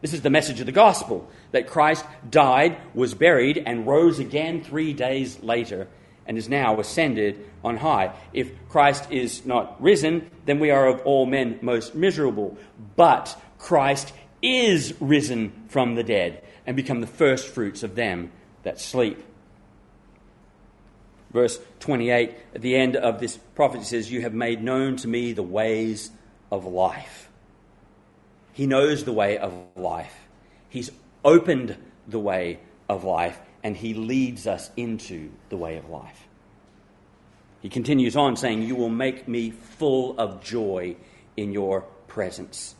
This 0.00 0.14
is 0.14 0.22
the 0.22 0.30
message 0.30 0.60
of 0.60 0.66
the 0.66 0.72
gospel 0.72 1.28
that 1.52 1.66
Christ 1.66 2.04
died, 2.28 2.78
was 2.94 3.14
buried, 3.14 3.62
and 3.64 3.86
rose 3.86 4.18
again 4.18 4.64
three 4.64 4.92
days 4.92 5.42
later, 5.42 5.88
and 6.26 6.38
is 6.38 6.48
now 6.48 6.80
ascended 6.80 7.48
on 7.62 7.76
high. 7.76 8.12
If 8.32 8.50
Christ 8.68 9.10
is 9.12 9.44
not 9.44 9.80
risen, 9.80 10.30
then 10.46 10.58
we 10.58 10.70
are 10.70 10.86
of 10.86 11.00
all 11.02 11.26
men 11.26 11.58
most 11.60 11.94
miserable. 11.94 12.56
But 12.96 13.40
Christ 13.58 14.12
is 14.42 14.94
risen 15.00 15.52
from 15.68 15.94
the 15.94 16.04
dead 16.04 16.42
and 16.66 16.76
become 16.76 17.00
the 17.00 17.06
first 17.06 17.48
fruits 17.48 17.82
of 17.82 17.94
them 17.94 18.30
that 18.62 18.80
sleep. 18.80 19.22
Verse 21.32 21.58
28, 21.80 22.34
at 22.54 22.62
the 22.62 22.76
end 22.76 22.96
of 22.96 23.20
this 23.20 23.36
prophecy 23.54 23.84
says, 23.84 24.10
You 24.10 24.22
have 24.22 24.34
made 24.34 24.62
known 24.62 24.96
to 24.96 25.08
me 25.08 25.32
the 25.32 25.42
ways 25.42 26.10
of 26.50 26.64
life. 26.64 27.28
He 28.52 28.66
knows 28.66 29.04
the 29.04 29.12
way 29.12 29.36
of 29.36 29.52
life. 29.76 30.14
He's 30.68 30.90
opened 31.24 31.76
the 32.08 32.18
way 32.18 32.60
of 32.88 33.04
life, 33.04 33.38
and 33.62 33.76
He 33.76 33.92
leads 33.92 34.46
us 34.46 34.70
into 34.76 35.30
the 35.50 35.56
way 35.56 35.76
of 35.76 35.90
life. 35.90 36.26
He 37.60 37.68
continues 37.68 38.16
on 38.16 38.36
saying, 38.36 38.62
You 38.62 38.76
will 38.76 38.88
make 38.88 39.28
me 39.28 39.50
full 39.50 40.18
of 40.18 40.42
joy 40.42 40.96
in 41.36 41.52
your 41.52 41.82
presence. 42.06 42.76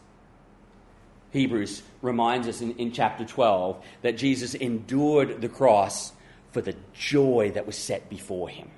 Hebrews 1.33 1.83
reminds 2.03 2.49
us 2.49 2.61
in, 2.61 2.77
in 2.77 2.93
chapter 2.93 3.25
12 3.25 3.85
that 4.03 4.17
Jesus 4.17 4.55
endured 4.55 5.41
the 5.41 5.49
cross 5.49 6.13
for 6.53 6.61
the 6.61 6.77
joy 6.95 7.53
that 7.55 7.67
was 7.67 7.77
set 7.77 8.09
before 8.09 8.49
him. 8.49 8.71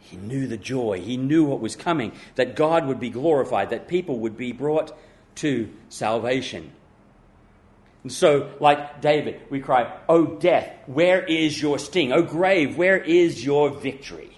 He 0.00 0.16
knew 0.16 0.46
the 0.46 0.56
joy, 0.56 1.00
he 1.00 1.16
knew 1.16 1.44
what 1.44 1.60
was 1.60 1.76
coming, 1.76 2.12
that 2.34 2.56
God 2.56 2.86
would 2.86 3.00
be 3.00 3.10
glorified, 3.10 3.70
that 3.70 3.88
people 3.88 4.20
would 4.20 4.36
be 4.36 4.52
brought 4.52 4.96
to 5.36 5.70
salvation. 5.88 6.72
And 8.02 8.12
so, 8.12 8.50
like 8.60 9.00
David, 9.00 9.40
we 9.48 9.60
cry, 9.60 9.96
O 10.08 10.26
death, 10.26 10.70
where 10.86 11.24
is 11.24 11.60
your 11.60 11.78
sting? 11.78 12.12
O 12.12 12.22
grave, 12.22 12.76
where 12.76 12.98
is 12.98 13.44
your 13.44 13.70
victory? 13.70 14.30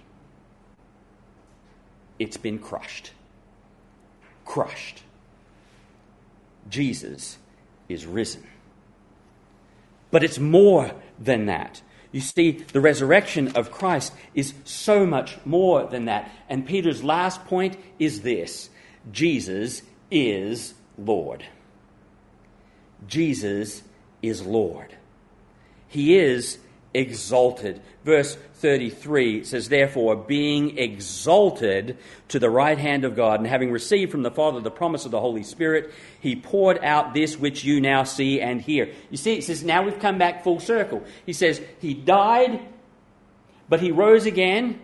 It's 2.18 2.36
been 2.36 2.58
crushed. 2.58 3.10
Crushed. 4.44 5.02
Jesus 6.68 7.38
is 7.88 8.06
risen. 8.06 8.46
But 10.10 10.24
it's 10.24 10.38
more 10.38 10.92
than 11.18 11.46
that. 11.46 11.82
You 12.12 12.20
see, 12.20 12.52
the 12.52 12.80
resurrection 12.80 13.48
of 13.56 13.70
Christ 13.70 14.12
is 14.34 14.54
so 14.64 15.04
much 15.04 15.36
more 15.44 15.86
than 15.86 16.06
that. 16.06 16.30
And 16.48 16.66
Peter's 16.66 17.04
last 17.04 17.44
point 17.44 17.76
is 17.98 18.22
this 18.22 18.70
Jesus 19.12 19.82
is 20.10 20.74
Lord. 20.96 21.44
Jesus 23.06 23.82
is 24.22 24.42
Lord. 24.42 24.96
He 25.88 26.16
is 26.16 26.58
exalted. 26.94 27.82
Verse 28.06 28.36
33 28.54 29.42
says, 29.42 29.68
Therefore, 29.68 30.14
being 30.14 30.78
exalted 30.78 31.98
to 32.28 32.38
the 32.38 32.48
right 32.48 32.78
hand 32.78 33.04
of 33.04 33.16
God, 33.16 33.40
and 33.40 33.48
having 33.48 33.72
received 33.72 34.12
from 34.12 34.22
the 34.22 34.30
Father 34.30 34.60
the 34.60 34.70
promise 34.70 35.06
of 35.06 35.10
the 35.10 35.18
Holy 35.18 35.42
Spirit, 35.42 35.92
he 36.20 36.36
poured 36.36 36.78
out 36.84 37.14
this 37.14 37.36
which 37.36 37.64
you 37.64 37.80
now 37.80 38.04
see 38.04 38.40
and 38.40 38.62
hear. 38.62 38.92
You 39.10 39.16
see, 39.16 39.38
it 39.38 39.42
says, 39.42 39.64
now 39.64 39.82
we've 39.82 39.98
come 39.98 40.18
back 40.18 40.44
full 40.44 40.60
circle. 40.60 41.02
He 41.26 41.32
says, 41.32 41.60
He 41.80 41.94
died, 41.94 42.60
but 43.68 43.80
He 43.80 43.90
rose 43.90 44.24
again, 44.24 44.80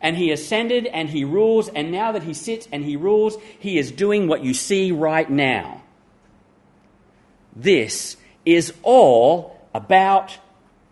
and 0.00 0.16
He 0.16 0.30
ascended, 0.30 0.86
and 0.86 1.10
He 1.10 1.24
rules, 1.24 1.68
and 1.68 1.92
now 1.92 2.12
that 2.12 2.22
He 2.22 2.32
sits 2.32 2.66
and 2.72 2.82
He 2.82 2.96
rules, 2.96 3.36
He 3.58 3.76
is 3.76 3.92
doing 3.92 4.28
what 4.28 4.42
you 4.42 4.54
see 4.54 4.92
right 4.92 5.28
now. 5.28 5.82
This 7.54 8.16
is 8.46 8.72
all 8.82 9.60
about 9.74 10.38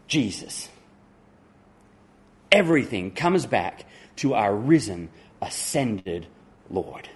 Jesus. 0.09 0.70
Everything 2.53 3.13
comes 3.13 3.47
back 3.47 3.85
to 4.17 4.35
our 4.35 4.55
risen, 4.55 5.09
ascended 5.41 6.27
Lord. 6.69 7.09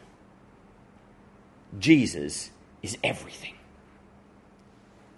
Jesus 1.79 2.51
is 2.83 2.97
everything. 3.03 3.55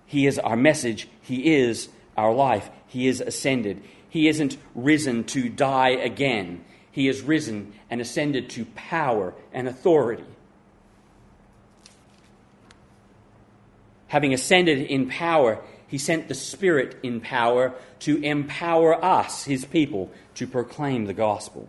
He 0.07 0.27
is 0.27 0.39
our 0.39 0.57
message. 0.57 1.09
He 1.21 1.55
is 1.55 1.89
our 2.17 2.33
life. 2.33 2.71
He 2.87 3.09
is 3.09 3.21
ascended. 3.21 3.83
He 4.09 4.29
isn't 4.29 4.57
risen 4.75 5.25
to 5.25 5.49
die 5.49 5.91
again. 5.91 6.64
He 6.91 7.09
is 7.09 7.21
risen 7.21 7.75
and 7.91 8.01
ascended 8.01 8.49
to 8.51 8.64
power 8.75 9.35
and 9.53 9.69
authority. 9.69 10.25
Having 14.09 14.33
ascended 14.33 14.79
in 14.79 15.09
power, 15.09 15.61
he 15.89 15.99
sent 15.99 16.28
the 16.28 16.34
Spirit 16.34 16.97
in 17.03 17.20
power 17.20 17.74
to 18.01 18.22
empower 18.22 19.03
us, 19.05 19.45
his 19.45 19.64
people, 19.64 20.11
to 20.34 20.47
proclaim 20.47 21.07
the 21.07 21.14
gospel. 21.14 21.68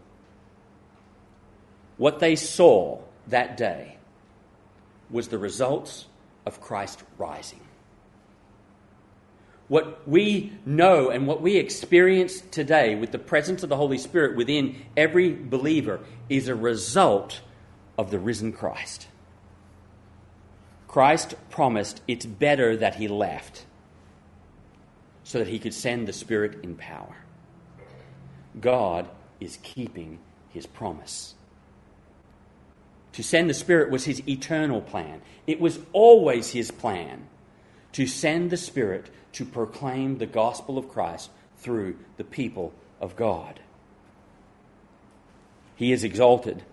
what 1.98 2.20
they 2.20 2.36
saw 2.36 3.00
that 3.28 3.58
day 3.58 3.98
was 5.10 5.30
the 5.30 5.38
results 5.38 6.06
of 6.46 6.62
Christ 6.62 7.04
rising. 7.18 7.60
What 9.68 10.08
we 10.08 10.54
know 10.66 11.10
and 11.10 11.28
what 11.28 11.42
we 11.42 11.58
experience 11.58 12.40
today 12.52 12.96
with 12.96 13.12
the 13.12 13.20
presence 13.20 13.64
of 13.64 13.70
the 13.70 13.76
Holy 13.76 13.98
Spirit 13.98 14.38
within 14.38 14.86
every 14.96 15.34
believer 15.34 16.00
is 16.30 16.48
a 16.48 16.56
result 16.56 17.42
of 17.98 18.12
the 18.12 18.20
risen 18.20 18.54
Christ. 18.54 19.08
Christ 20.88 21.36
promised 21.50 22.02
it's 22.08 22.26
better 22.26 22.78
that 22.78 22.96
he 22.96 23.08
left 23.08 23.66
so 25.28 25.40
that 25.40 25.50
he 25.50 25.60
could 25.60 25.74
send 25.74 26.08
the 26.08 26.14
Spirit 26.14 26.64
in 26.64 26.74
power. 26.74 27.18
God 28.62 29.10
is 29.42 29.60
keeping 29.62 30.20
his 30.48 30.66
promise. 30.66 31.36
To 33.12 33.22
send 33.22 33.50
the 33.50 33.54
Spirit 33.54 33.92
was 33.92 34.06
his 34.06 34.26
eternal 34.26 34.80
plan. 34.80 35.20
It 35.46 35.60
was 35.60 35.80
always 35.92 36.52
his 36.52 36.72
plan 36.72 37.28
to 37.92 38.08
send 38.08 38.52
the 38.52 38.58
Spirit 38.58 39.10
to 39.34 39.44
proclaim 39.44 40.18
the 40.18 40.26
gospel 40.26 40.78
of 40.78 40.88
Christ 40.88 41.30
through 41.58 41.98
the 42.16 42.24
people 42.24 42.72
of 43.02 43.18
God. 43.18 43.60
He 45.76 45.92
is 45.92 46.06
exalted. 46.06 46.64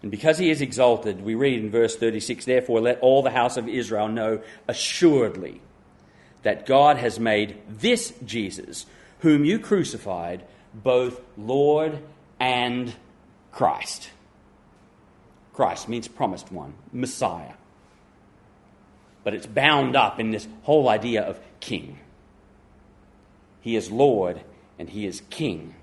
And 0.00 0.10
because 0.10 0.38
he 0.38 0.48
is 0.48 0.62
exalted, 0.62 1.20
we 1.20 1.34
read 1.34 1.62
in 1.62 1.70
verse 1.70 1.94
36 1.94 2.46
Therefore, 2.46 2.80
let 2.80 3.00
all 3.00 3.22
the 3.22 3.30
house 3.32 3.58
of 3.58 3.68
Israel 3.68 4.08
know 4.08 4.40
assuredly 4.66 5.60
that 6.42 6.66
God 6.66 6.96
has 6.96 7.18
made 7.18 7.60
this 7.68 8.12
Jesus, 8.24 8.86
whom 9.20 9.44
you 9.44 9.58
crucified, 9.58 10.44
both 10.74 11.20
Lord 11.36 12.00
and 12.38 12.94
Christ. 13.52 14.10
Christ 15.52 15.88
means 15.88 16.06
promised 16.06 16.52
one, 16.52 16.74
Messiah. 16.92 17.54
But 19.24 19.34
it's 19.34 19.46
bound 19.46 19.96
up 19.96 20.20
in 20.20 20.30
this 20.30 20.46
whole 20.62 20.88
idea 20.88 21.22
of 21.22 21.40
king. 21.60 21.98
He 23.62 23.74
is 23.74 23.90
Lord 23.90 24.40
and 24.78 24.88
he 24.88 25.06
is 25.06 25.22
king. 25.30 25.74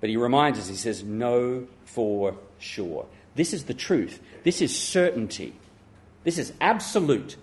But 0.00 0.08
he 0.08 0.16
reminds 0.16 0.58
us, 0.58 0.68
he 0.68 0.76
says, 0.76 1.02
know 1.02 1.66
for 1.84 2.36
sure. 2.58 3.06
This 3.34 3.52
is 3.52 3.64
the 3.64 3.74
truth. 3.74 4.20
This 4.42 4.62
is 4.62 4.76
certainty. 4.76 5.54
This 6.24 6.38
is 6.38 6.52
absolute. 6.60 7.36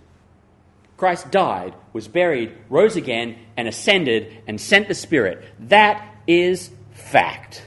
Christ 0.99 1.31
died, 1.31 1.75
was 1.93 2.09
buried, 2.09 2.51
rose 2.69 2.97
again, 2.97 3.37
and 3.55 3.69
ascended 3.69 4.43
and 4.47 4.59
sent 4.59 4.89
the 4.89 4.93
Spirit. 4.93 5.45
That 5.69 6.05
is 6.27 6.69
fact. 6.91 7.65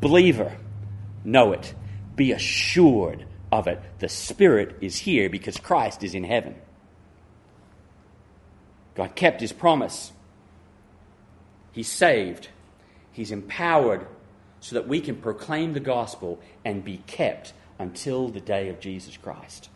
Believer, 0.00 0.56
know 1.22 1.52
it. 1.52 1.74
Be 2.16 2.32
assured 2.32 3.26
of 3.52 3.66
it. 3.66 3.82
The 3.98 4.08
Spirit 4.08 4.78
is 4.80 4.96
here 4.96 5.28
because 5.28 5.58
Christ 5.58 6.02
is 6.02 6.14
in 6.14 6.24
heaven. 6.24 6.54
God 8.94 9.14
kept 9.14 9.42
his 9.42 9.52
promise. 9.52 10.12
He's 11.72 11.92
saved. 11.92 12.48
He's 13.12 13.30
empowered 13.30 14.06
so 14.60 14.74
that 14.76 14.88
we 14.88 15.02
can 15.02 15.16
proclaim 15.16 15.74
the 15.74 15.80
gospel 15.80 16.40
and 16.64 16.82
be 16.82 17.02
kept 17.06 17.52
until 17.78 18.28
the 18.28 18.40
day 18.40 18.70
of 18.70 18.80
Jesus 18.80 19.18
Christ. 19.18 19.68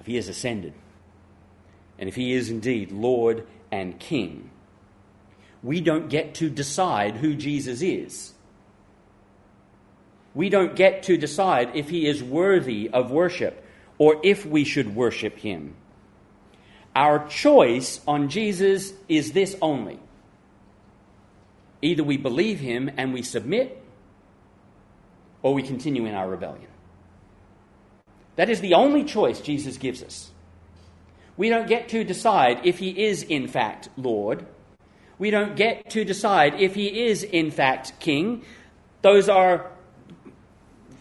If 0.00 0.06
he 0.06 0.16
has 0.16 0.28
ascended, 0.28 0.72
and 1.98 2.08
if 2.08 2.16
he 2.16 2.32
is 2.32 2.50
indeed 2.50 2.90
Lord 2.90 3.46
and 3.70 3.98
King, 3.98 4.50
we 5.62 5.80
don't 5.80 6.08
get 6.08 6.34
to 6.36 6.48
decide 6.48 7.16
who 7.16 7.34
Jesus 7.34 7.82
is. 7.82 8.32
We 10.34 10.48
don't 10.48 10.74
get 10.74 11.02
to 11.04 11.16
decide 11.16 11.72
if 11.74 11.90
he 11.90 12.06
is 12.06 12.22
worthy 12.22 12.88
of 12.88 13.10
worship 13.10 13.64
or 13.98 14.20
if 14.22 14.46
we 14.46 14.64
should 14.64 14.94
worship 14.94 15.36
him. 15.38 15.74
Our 16.96 17.28
choice 17.28 18.00
on 18.06 18.28
Jesus 18.28 18.92
is 19.08 19.32
this 19.32 19.56
only 19.60 20.00
either 21.82 22.04
we 22.04 22.16
believe 22.16 22.60
him 22.60 22.90
and 22.96 23.14
we 23.14 23.22
submit, 23.22 23.82
or 25.42 25.54
we 25.54 25.62
continue 25.62 26.04
in 26.04 26.14
our 26.14 26.28
rebellion. 26.28 26.68
That 28.40 28.48
is 28.48 28.62
the 28.62 28.72
only 28.72 29.04
choice 29.04 29.38
Jesus 29.38 29.76
gives 29.76 30.02
us. 30.02 30.30
We 31.36 31.50
don't 31.50 31.68
get 31.68 31.90
to 31.90 32.04
decide 32.04 32.64
if 32.64 32.78
he 32.78 33.04
is 33.04 33.22
in 33.22 33.48
fact 33.48 33.90
Lord. 33.98 34.46
We 35.18 35.30
don't 35.30 35.56
get 35.56 35.90
to 35.90 36.06
decide 36.06 36.54
if 36.54 36.74
he 36.74 37.02
is 37.04 37.22
in 37.22 37.50
fact 37.50 38.00
king. 38.00 38.42
Those 39.02 39.28
are 39.28 39.70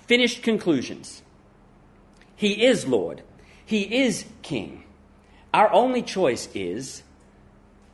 finished 0.06 0.44
conclusions. 0.44 1.24
He 2.36 2.66
is 2.66 2.86
Lord. 2.86 3.24
He 3.66 3.84
is 3.84 4.26
king. 4.42 4.84
Our 5.54 5.72
only 5.72 6.02
choice 6.02 6.50
is 6.54 7.04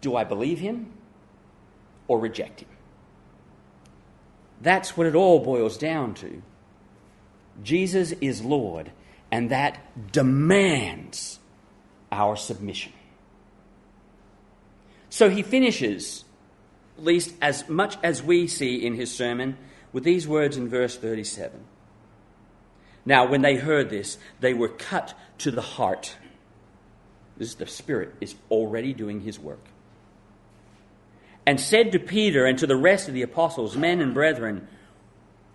do 0.01 0.15
I 0.15 0.23
believe 0.23 0.57
him 0.57 0.91
or 2.07 2.17
reject 2.17 2.61
him? 2.61 2.69
That's 4.59 4.97
what 4.97 5.05
it 5.05 5.13
all 5.13 5.39
boils 5.39 5.77
down 5.77 6.15
to. 6.15 6.41
Jesus 7.61 8.11
is 8.13 8.41
Lord, 8.41 8.91
and 9.35 9.51
that 9.51 10.13
demands 10.13 11.39
our 12.09 12.37
submission. 12.37 12.93
So 15.09 15.29
he 15.29 15.41
finishes, 15.41 16.23
at 16.97 17.03
least 17.03 17.35
as 17.41 17.67
much 17.67 17.97
as 18.01 18.23
we 18.23 18.47
see 18.47 18.85
in 18.85 18.95
his 18.95 19.13
sermon, 19.13 19.57
with 19.91 20.05
these 20.05 20.25
words 20.25 20.55
in 20.55 20.69
verse 20.69 20.95
37. 20.95 21.59
Now, 23.05 23.27
when 23.27 23.41
they 23.41 23.57
heard 23.57 23.89
this, 23.89 24.17
they 24.39 24.53
were 24.53 24.69
cut 24.69 25.13
to 25.39 25.51
the 25.51 25.61
heart 25.61 26.15
this 27.37 27.49
is 27.49 27.55
the 27.55 27.67
Spirit 27.67 28.15
is 28.21 28.35
already 28.49 28.93
doing 28.93 29.19
his 29.19 29.37
work. 29.37 29.67
And 31.45 31.59
said 31.59 31.91
to 31.91 31.99
Peter 31.99 32.45
and 32.45 32.57
to 32.59 32.67
the 32.67 32.77
rest 32.77 33.09
of 33.09 33.13
the 33.13 33.21
apostles, 33.21 33.75
men 33.75 33.99
and 33.99 34.13
brethren, 34.13 34.69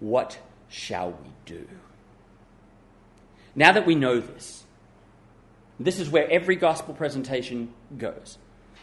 what 0.01 0.39
shall 0.69 1.13
we 1.13 1.31
do? 1.47 1.67
Now 3.55 3.73
that 3.73 3.87
we 3.87 3.95
know 3.95 4.21
this, 4.21 4.65
this 5.79 5.99
is 5.99 6.11
where 6.11 6.31
every 6.31 6.57
gospel 6.57 6.95
presentation 6.95 7.73
goes. 7.97 8.39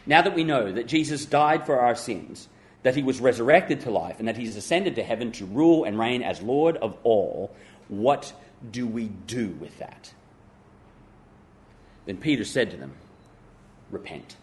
Now 0.06 0.22
that 0.22 0.34
we 0.34 0.44
know 0.44 0.72
that 0.72 0.86
Jesus 0.86 1.24
died 1.24 1.66
for 1.66 1.80
our 1.80 1.94
sins, 1.94 2.48
that 2.82 2.96
he 2.96 3.02
was 3.02 3.20
resurrected 3.20 3.80
to 3.82 3.90
life, 3.90 4.16
and 4.18 4.28
that 4.28 4.36
he's 4.36 4.56
ascended 4.56 4.96
to 4.96 5.02
heaven 5.02 5.32
to 5.32 5.46
rule 5.46 5.84
and 5.84 5.98
reign 5.98 6.22
as 6.22 6.42
Lord 6.42 6.76
of 6.78 6.96
all, 7.04 7.54
what 7.88 8.32
do 8.70 8.86
we 8.86 9.08
do 9.08 9.48
with 9.60 9.78
that? 9.78 10.12
Then 12.06 12.16
Peter 12.16 12.44
said 12.44 12.70
to 12.70 12.76
them, 12.76 12.92
Repent. 13.90 14.36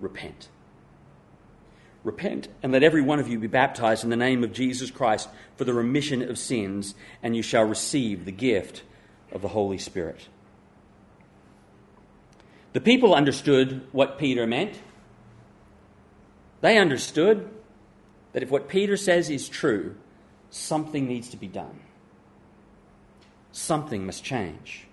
Repent. 0.00 0.48
Repent, 2.02 2.48
and 2.62 2.72
let 2.72 2.82
every 2.82 3.02
one 3.02 3.18
of 3.18 3.28
you 3.28 3.38
be 3.38 3.46
baptized 3.46 4.04
in 4.04 4.10
the 4.10 4.16
name 4.16 4.42
of 4.42 4.52
Jesus 4.52 4.90
Christ 4.90 5.28
for 5.56 5.64
the 5.64 5.74
remission 5.74 6.22
of 6.22 6.38
sins, 6.38 6.94
and 7.22 7.36
you 7.36 7.42
shall 7.42 7.64
receive 7.64 8.24
the 8.24 8.32
gift 8.32 8.82
of 9.32 9.42
the 9.42 9.48
Holy 9.48 9.76
Spirit. 9.78 10.28
The 12.72 12.80
people 12.80 13.14
understood 13.14 13.86
what 13.92 14.18
Peter 14.18 14.46
meant. 14.46 14.80
They 16.60 16.78
understood 16.78 17.50
that 18.32 18.42
if 18.42 18.50
what 18.50 18.68
Peter 18.68 18.96
says 18.96 19.28
is 19.28 19.48
true, 19.48 19.96
something 20.50 21.06
needs 21.06 21.28
to 21.30 21.36
be 21.36 21.48
done. 21.48 21.80
Something 23.52 24.06
must 24.06 24.22
change. 24.22 24.86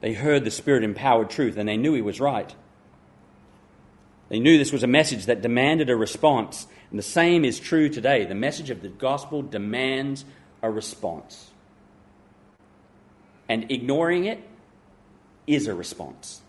They 0.00 0.12
heard 0.12 0.44
the 0.44 0.50
Spirit 0.50 0.84
empowered 0.84 1.30
truth 1.30 1.56
and 1.56 1.68
they 1.68 1.76
knew 1.76 1.94
he 1.94 2.02
was 2.02 2.20
right. 2.20 2.54
They 4.32 4.40
knew 4.40 4.56
this 4.56 4.72
was 4.72 4.82
a 4.82 4.86
message 4.86 5.26
that 5.26 5.42
demanded 5.42 5.90
a 5.90 5.94
response. 5.94 6.66
And 6.88 6.98
the 6.98 7.02
same 7.02 7.44
is 7.44 7.60
true 7.60 7.90
today. 7.90 8.24
The 8.24 8.34
message 8.34 8.70
of 8.70 8.80
the 8.80 8.88
gospel 8.88 9.42
demands 9.42 10.24
a 10.62 10.70
response. 10.70 11.50
And 13.46 13.70
ignoring 13.70 14.24
it 14.24 14.42
is 15.46 15.66
a 15.66 15.74
response. 15.74 16.40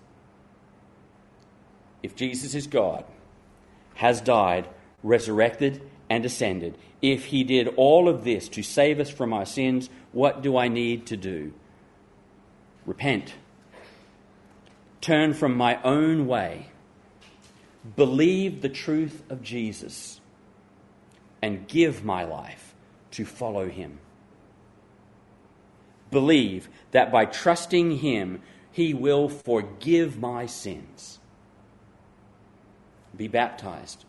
If 2.02 2.16
Jesus 2.16 2.56
is 2.56 2.68
God, 2.68 3.04
has 3.96 4.22
died, 4.22 4.70
resurrected, 5.04 5.82
and 6.10 6.24
ascended, 6.24 6.78
if 7.02 7.26
he 7.26 7.44
did 7.44 7.68
all 7.76 8.08
of 8.08 8.24
this 8.24 8.48
to 8.48 8.64
save 8.64 9.02
us 9.02 9.10
from 9.10 9.34
our 9.34 9.46
sins, 9.46 9.90
what 10.14 10.42
do 10.42 10.56
I 10.56 10.70
need 10.70 11.06
to 11.08 11.18
do? 11.18 11.52
Repent 12.86 13.34
turn 15.02 15.34
from 15.34 15.58
my 15.58 15.82
own 15.84 16.26
way, 16.28 16.66
believe 17.96 18.62
the 18.62 18.70
truth 18.70 19.24
of 19.30 19.42
Jesus, 19.42 20.22
and 21.42 21.68
give 21.68 22.06
my 22.06 22.24
life 22.24 22.74
to 23.12 23.26
follow 23.26 23.68
him. 23.68 24.00
Believe 26.10 26.70
that 26.92 27.12
by 27.12 27.26
trusting 27.26 27.98
him, 27.98 28.42
he 28.72 28.94
will 28.94 29.28
forgive 29.30 30.18
my 30.18 30.46
sins. 30.46 31.20
Be 33.16 33.28
baptized. 33.28 34.06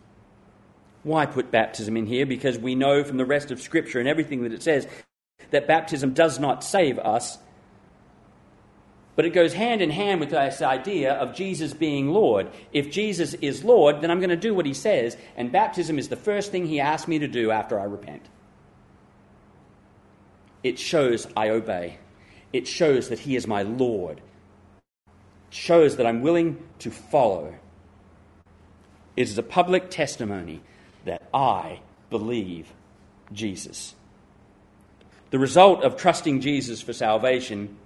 Why 1.03 1.25
put 1.25 1.51
baptism 1.51 1.97
in 1.97 2.07
here? 2.07 2.25
Because 2.25 2.57
we 2.57 2.73
know 2.73 3.03
from 3.03 3.17
the 3.17 3.25
rest 3.25 3.51
of 3.51 3.61
Scripture 3.61 3.99
and 3.99 4.07
everything 4.07 4.43
that 4.43 4.53
it 4.53 4.63
says 4.63 4.87
that 5.51 5.67
baptism 5.67 6.13
does 6.13 6.39
not 6.39 6.63
save 6.63 6.97
us, 6.97 7.37
but 9.15 9.25
it 9.25 9.31
goes 9.31 9.53
hand 9.53 9.81
in 9.81 9.89
hand 9.89 10.19
with 10.19 10.31
this 10.31 10.61
idea 10.61 11.13
of 11.13 11.33
Jesus 11.33 11.73
being 11.73 12.09
Lord. 12.09 12.49
If 12.73 12.91
Jesus 12.91 13.33
is 13.35 13.63
Lord, 13.63 14.01
then 14.01 14.11
I'm 14.11 14.19
going 14.19 14.29
to 14.29 14.35
do 14.35 14.53
what 14.53 14.65
he 14.65 14.73
says, 14.73 15.15
and 15.37 15.51
baptism 15.51 15.97
is 15.97 16.09
the 16.09 16.15
first 16.15 16.51
thing 16.51 16.65
he 16.65 16.79
asks 16.79 17.07
me 17.07 17.19
to 17.19 17.27
do 17.27 17.51
after 17.51 17.79
I 17.79 17.85
repent. 17.85 18.25
It 20.63 20.79
shows 20.79 21.27
I 21.37 21.49
obey, 21.49 21.99
it 22.51 22.67
shows 22.67 23.09
that 23.09 23.19
he 23.19 23.35
is 23.35 23.47
my 23.47 23.61
Lord, 23.61 24.17
it 24.17 25.53
shows 25.53 25.97
that 25.97 26.05
I'm 26.05 26.21
willing 26.21 26.61
to 26.79 26.91
follow. 26.91 27.55
It 29.15 29.29
is 29.29 29.37
a 29.37 29.43
public 29.43 29.89
testimony 29.89 30.61
that 31.05 31.29
I 31.33 31.79
believe 32.09 32.73
Jesus. 33.31 33.95
The 35.29 35.39
result 35.39 35.83
of 35.83 35.95
trusting 35.95 36.41
Jesus 36.41 36.81
for 36.81 36.91
salvation 36.91 37.77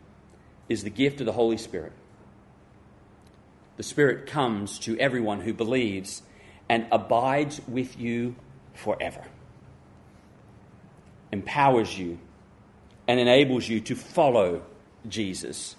is 0.69 0.83
the 0.83 0.89
gift 0.89 1.19
of 1.19 1.25
the 1.25 1.33
Holy 1.33 1.57
Spirit. 1.57 1.91
The 3.77 3.83
Spirit 3.83 4.27
comes 4.27 4.79
to 4.79 4.97
everyone 4.97 5.41
who 5.41 5.53
believes 5.53 6.21
and 6.69 6.85
abides 6.91 7.59
with 7.67 7.99
you 7.99 8.35
forever, 8.73 9.23
empowers 11.31 11.97
you, 11.97 12.19
and 13.07 13.19
enables 13.19 13.67
you 13.67 13.81
to 13.81 13.95
follow 13.95 14.61
Jesus, 15.07 15.75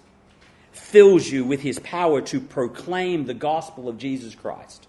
fills 0.71 1.29
you 1.29 1.45
with 1.45 1.61
his 1.61 1.79
power 1.79 2.21
to 2.21 2.41
proclaim 2.41 3.25
the 3.25 3.33
gospel 3.33 3.87
of 3.87 3.97
Jesus 3.97 4.35
Christ. 4.35 4.87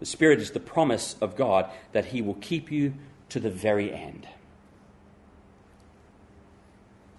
The 0.00 0.06
Spirit 0.06 0.40
is 0.40 0.50
the 0.50 0.60
promise 0.60 1.16
of 1.20 1.36
God 1.36 1.70
that 1.92 2.06
he 2.06 2.20
will 2.20 2.34
keep 2.34 2.72
you 2.72 2.94
to 3.28 3.40
the 3.40 3.50
very 3.50 3.92
end. 3.92 4.26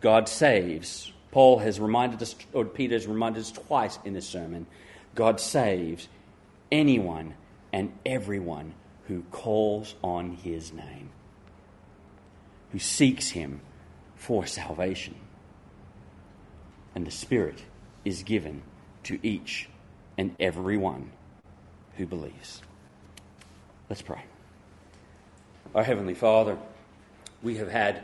God 0.06 0.30
saves. 0.30 1.12
Paul 1.32 1.58
has 1.58 1.80
reminded 1.80 2.22
us, 2.22 2.36
or 2.53 2.64
Peter 2.64 2.93
has 2.93 3.08
reminded 3.08 3.39
us 3.39 3.51
twice 3.51 3.97
in 4.06 4.14
this 4.14 4.30
sermon 4.30 4.68
God 5.16 5.39
saves 5.39 6.08
anyone 6.72 7.34
and 7.74 7.91
everyone 8.06 8.76
who 9.08 9.24
calls 9.32 9.95
on 10.03 10.34
his 10.34 10.72
name, 10.72 11.10
who 12.72 12.78
seeks 12.78 13.30
him 13.30 13.62
for 14.16 14.45
salvation. 14.45 15.16
And 16.93 17.08
the 17.08 17.10
Spirit 17.10 17.64
is 18.03 18.22
given 18.22 18.62
to 19.06 19.18
each 19.24 19.70
and 20.20 20.36
every 20.39 20.78
one 20.78 21.10
who 21.97 22.06
believes. 22.06 22.62
Let's 23.89 24.03
pray. 24.03 24.24
Our 25.74 25.84
Heavenly 25.84 26.14
Father, 26.14 26.60
we 27.41 27.58
have 27.58 27.72
had 27.72 28.03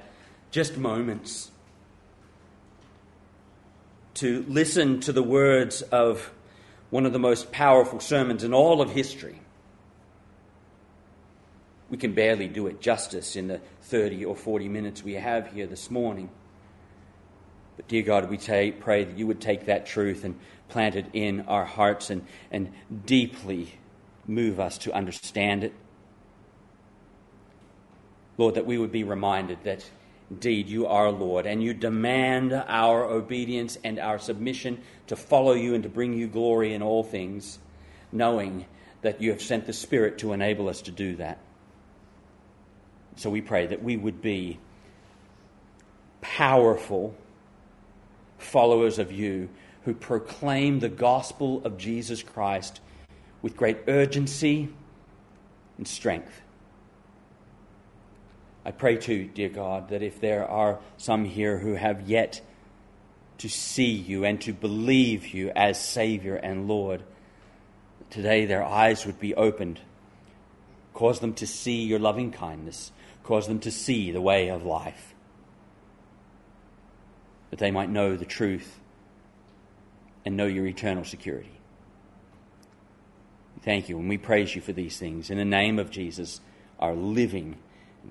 just 0.49 0.77
moments 0.77 1.51
to 4.21 4.45
listen 4.47 4.99
to 4.99 5.11
the 5.11 5.23
words 5.23 5.81
of 5.81 6.31
one 6.91 7.07
of 7.07 7.11
the 7.11 7.17
most 7.17 7.51
powerful 7.51 7.99
sermons 7.99 8.43
in 8.43 8.53
all 8.53 8.79
of 8.79 8.91
history. 8.91 9.41
We 11.89 11.97
can 11.97 12.13
barely 12.13 12.47
do 12.47 12.67
it 12.67 12.81
justice 12.81 13.35
in 13.35 13.47
the 13.47 13.61
30 13.81 14.25
or 14.25 14.35
40 14.35 14.69
minutes 14.69 15.03
we 15.03 15.13
have 15.13 15.51
here 15.51 15.65
this 15.65 15.89
morning. 15.89 16.29
But, 17.77 17.87
dear 17.87 18.03
God, 18.03 18.29
we 18.29 18.37
pray 18.37 19.05
that 19.05 19.17
you 19.17 19.25
would 19.25 19.41
take 19.41 19.65
that 19.65 19.87
truth 19.87 20.23
and 20.23 20.39
plant 20.69 20.95
it 20.95 21.07
in 21.13 21.41
our 21.47 21.65
hearts 21.65 22.11
and, 22.11 22.23
and 22.51 22.71
deeply 23.07 23.73
move 24.27 24.59
us 24.59 24.77
to 24.79 24.93
understand 24.93 25.63
it. 25.63 25.73
Lord, 28.37 28.53
that 28.53 28.67
we 28.67 28.77
would 28.77 28.91
be 28.91 29.03
reminded 29.03 29.63
that 29.63 29.89
Indeed, 30.31 30.69
you 30.69 30.87
are 30.87 31.11
Lord, 31.11 31.45
and 31.45 31.61
you 31.61 31.73
demand 31.73 32.53
our 32.53 33.03
obedience 33.03 33.77
and 33.83 33.99
our 33.99 34.17
submission 34.17 34.81
to 35.07 35.17
follow 35.17 35.51
you 35.51 35.73
and 35.73 35.83
to 35.83 35.89
bring 35.89 36.13
you 36.13 36.29
glory 36.29 36.73
in 36.73 36.81
all 36.81 37.03
things, 37.03 37.59
knowing 38.13 38.65
that 39.01 39.21
you 39.21 39.31
have 39.31 39.41
sent 39.41 39.65
the 39.65 39.73
Spirit 39.73 40.19
to 40.19 40.31
enable 40.31 40.69
us 40.69 40.83
to 40.83 40.91
do 40.91 41.17
that. 41.17 41.37
So 43.17 43.29
we 43.29 43.41
pray 43.41 43.67
that 43.67 43.83
we 43.83 43.97
would 43.97 44.21
be 44.21 44.57
powerful 46.21 47.13
followers 48.37 48.99
of 48.99 49.11
you 49.11 49.49
who 49.83 49.93
proclaim 49.93 50.79
the 50.79 50.87
gospel 50.87 51.61
of 51.65 51.77
Jesus 51.77 52.23
Christ 52.23 52.79
with 53.41 53.57
great 53.57 53.79
urgency 53.89 54.69
and 55.77 55.85
strength. 55.85 56.41
I 58.63 58.71
pray 58.71 58.97
too, 58.97 59.25
dear 59.33 59.49
God, 59.49 59.89
that 59.89 60.03
if 60.03 60.21
there 60.21 60.47
are 60.47 60.79
some 60.97 61.25
here 61.25 61.57
who 61.57 61.73
have 61.73 62.07
yet 62.07 62.41
to 63.39 63.49
see 63.49 63.91
you 63.91 64.23
and 64.23 64.39
to 64.41 64.53
believe 64.53 65.33
you 65.33 65.51
as 65.55 65.83
Savior 65.83 66.35
and 66.35 66.67
Lord, 66.67 67.01
today 68.11 68.45
their 68.45 68.63
eyes 68.63 69.05
would 69.05 69.19
be 69.19 69.33
opened. 69.33 69.79
Cause 70.93 71.19
them 71.19 71.33
to 71.35 71.47
see 71.47 71.83
your 71.83 71.99
loving 71.99 72.31
kindness, 72.31 72.91
cause 73.23 73.47
them 73.47 73.59
to 73.61 73.71
see 73.71 74.11
the 74.11 74.21
way 74.21 74.49
of 74.49 74.63
life, 74.63 75.15
that 77.49 77.59
they 77.59 77.71
might 77.71 77.89
know 77.89 78.15
the 78.15 78.25
truth 78.25 78.79
and 80.23 80.37
know 80.37 80.45
your 80.45 80.67
eternal 80.67 81.03
security. 81.03 81.61
Thank 83.63 83.89
you, 83.89 83.97
and 83.97 84.09
we 84.09 84.17
praise 84.17 84.55
you 84.55 84.61
for 84.61 84.73
these 84.73 84.97
things. 84.97 85.29
In 85.29 85.37
the 85.37 85.45
name 85.45 85.79
of 85.79 85.89
Jesus, 85.91 86.41
our 86.79 86.93
living 86.93 87.57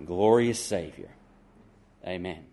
glorious 0.06 0.60
Savior. 0.60 1.10
Amen. 2.06 2.49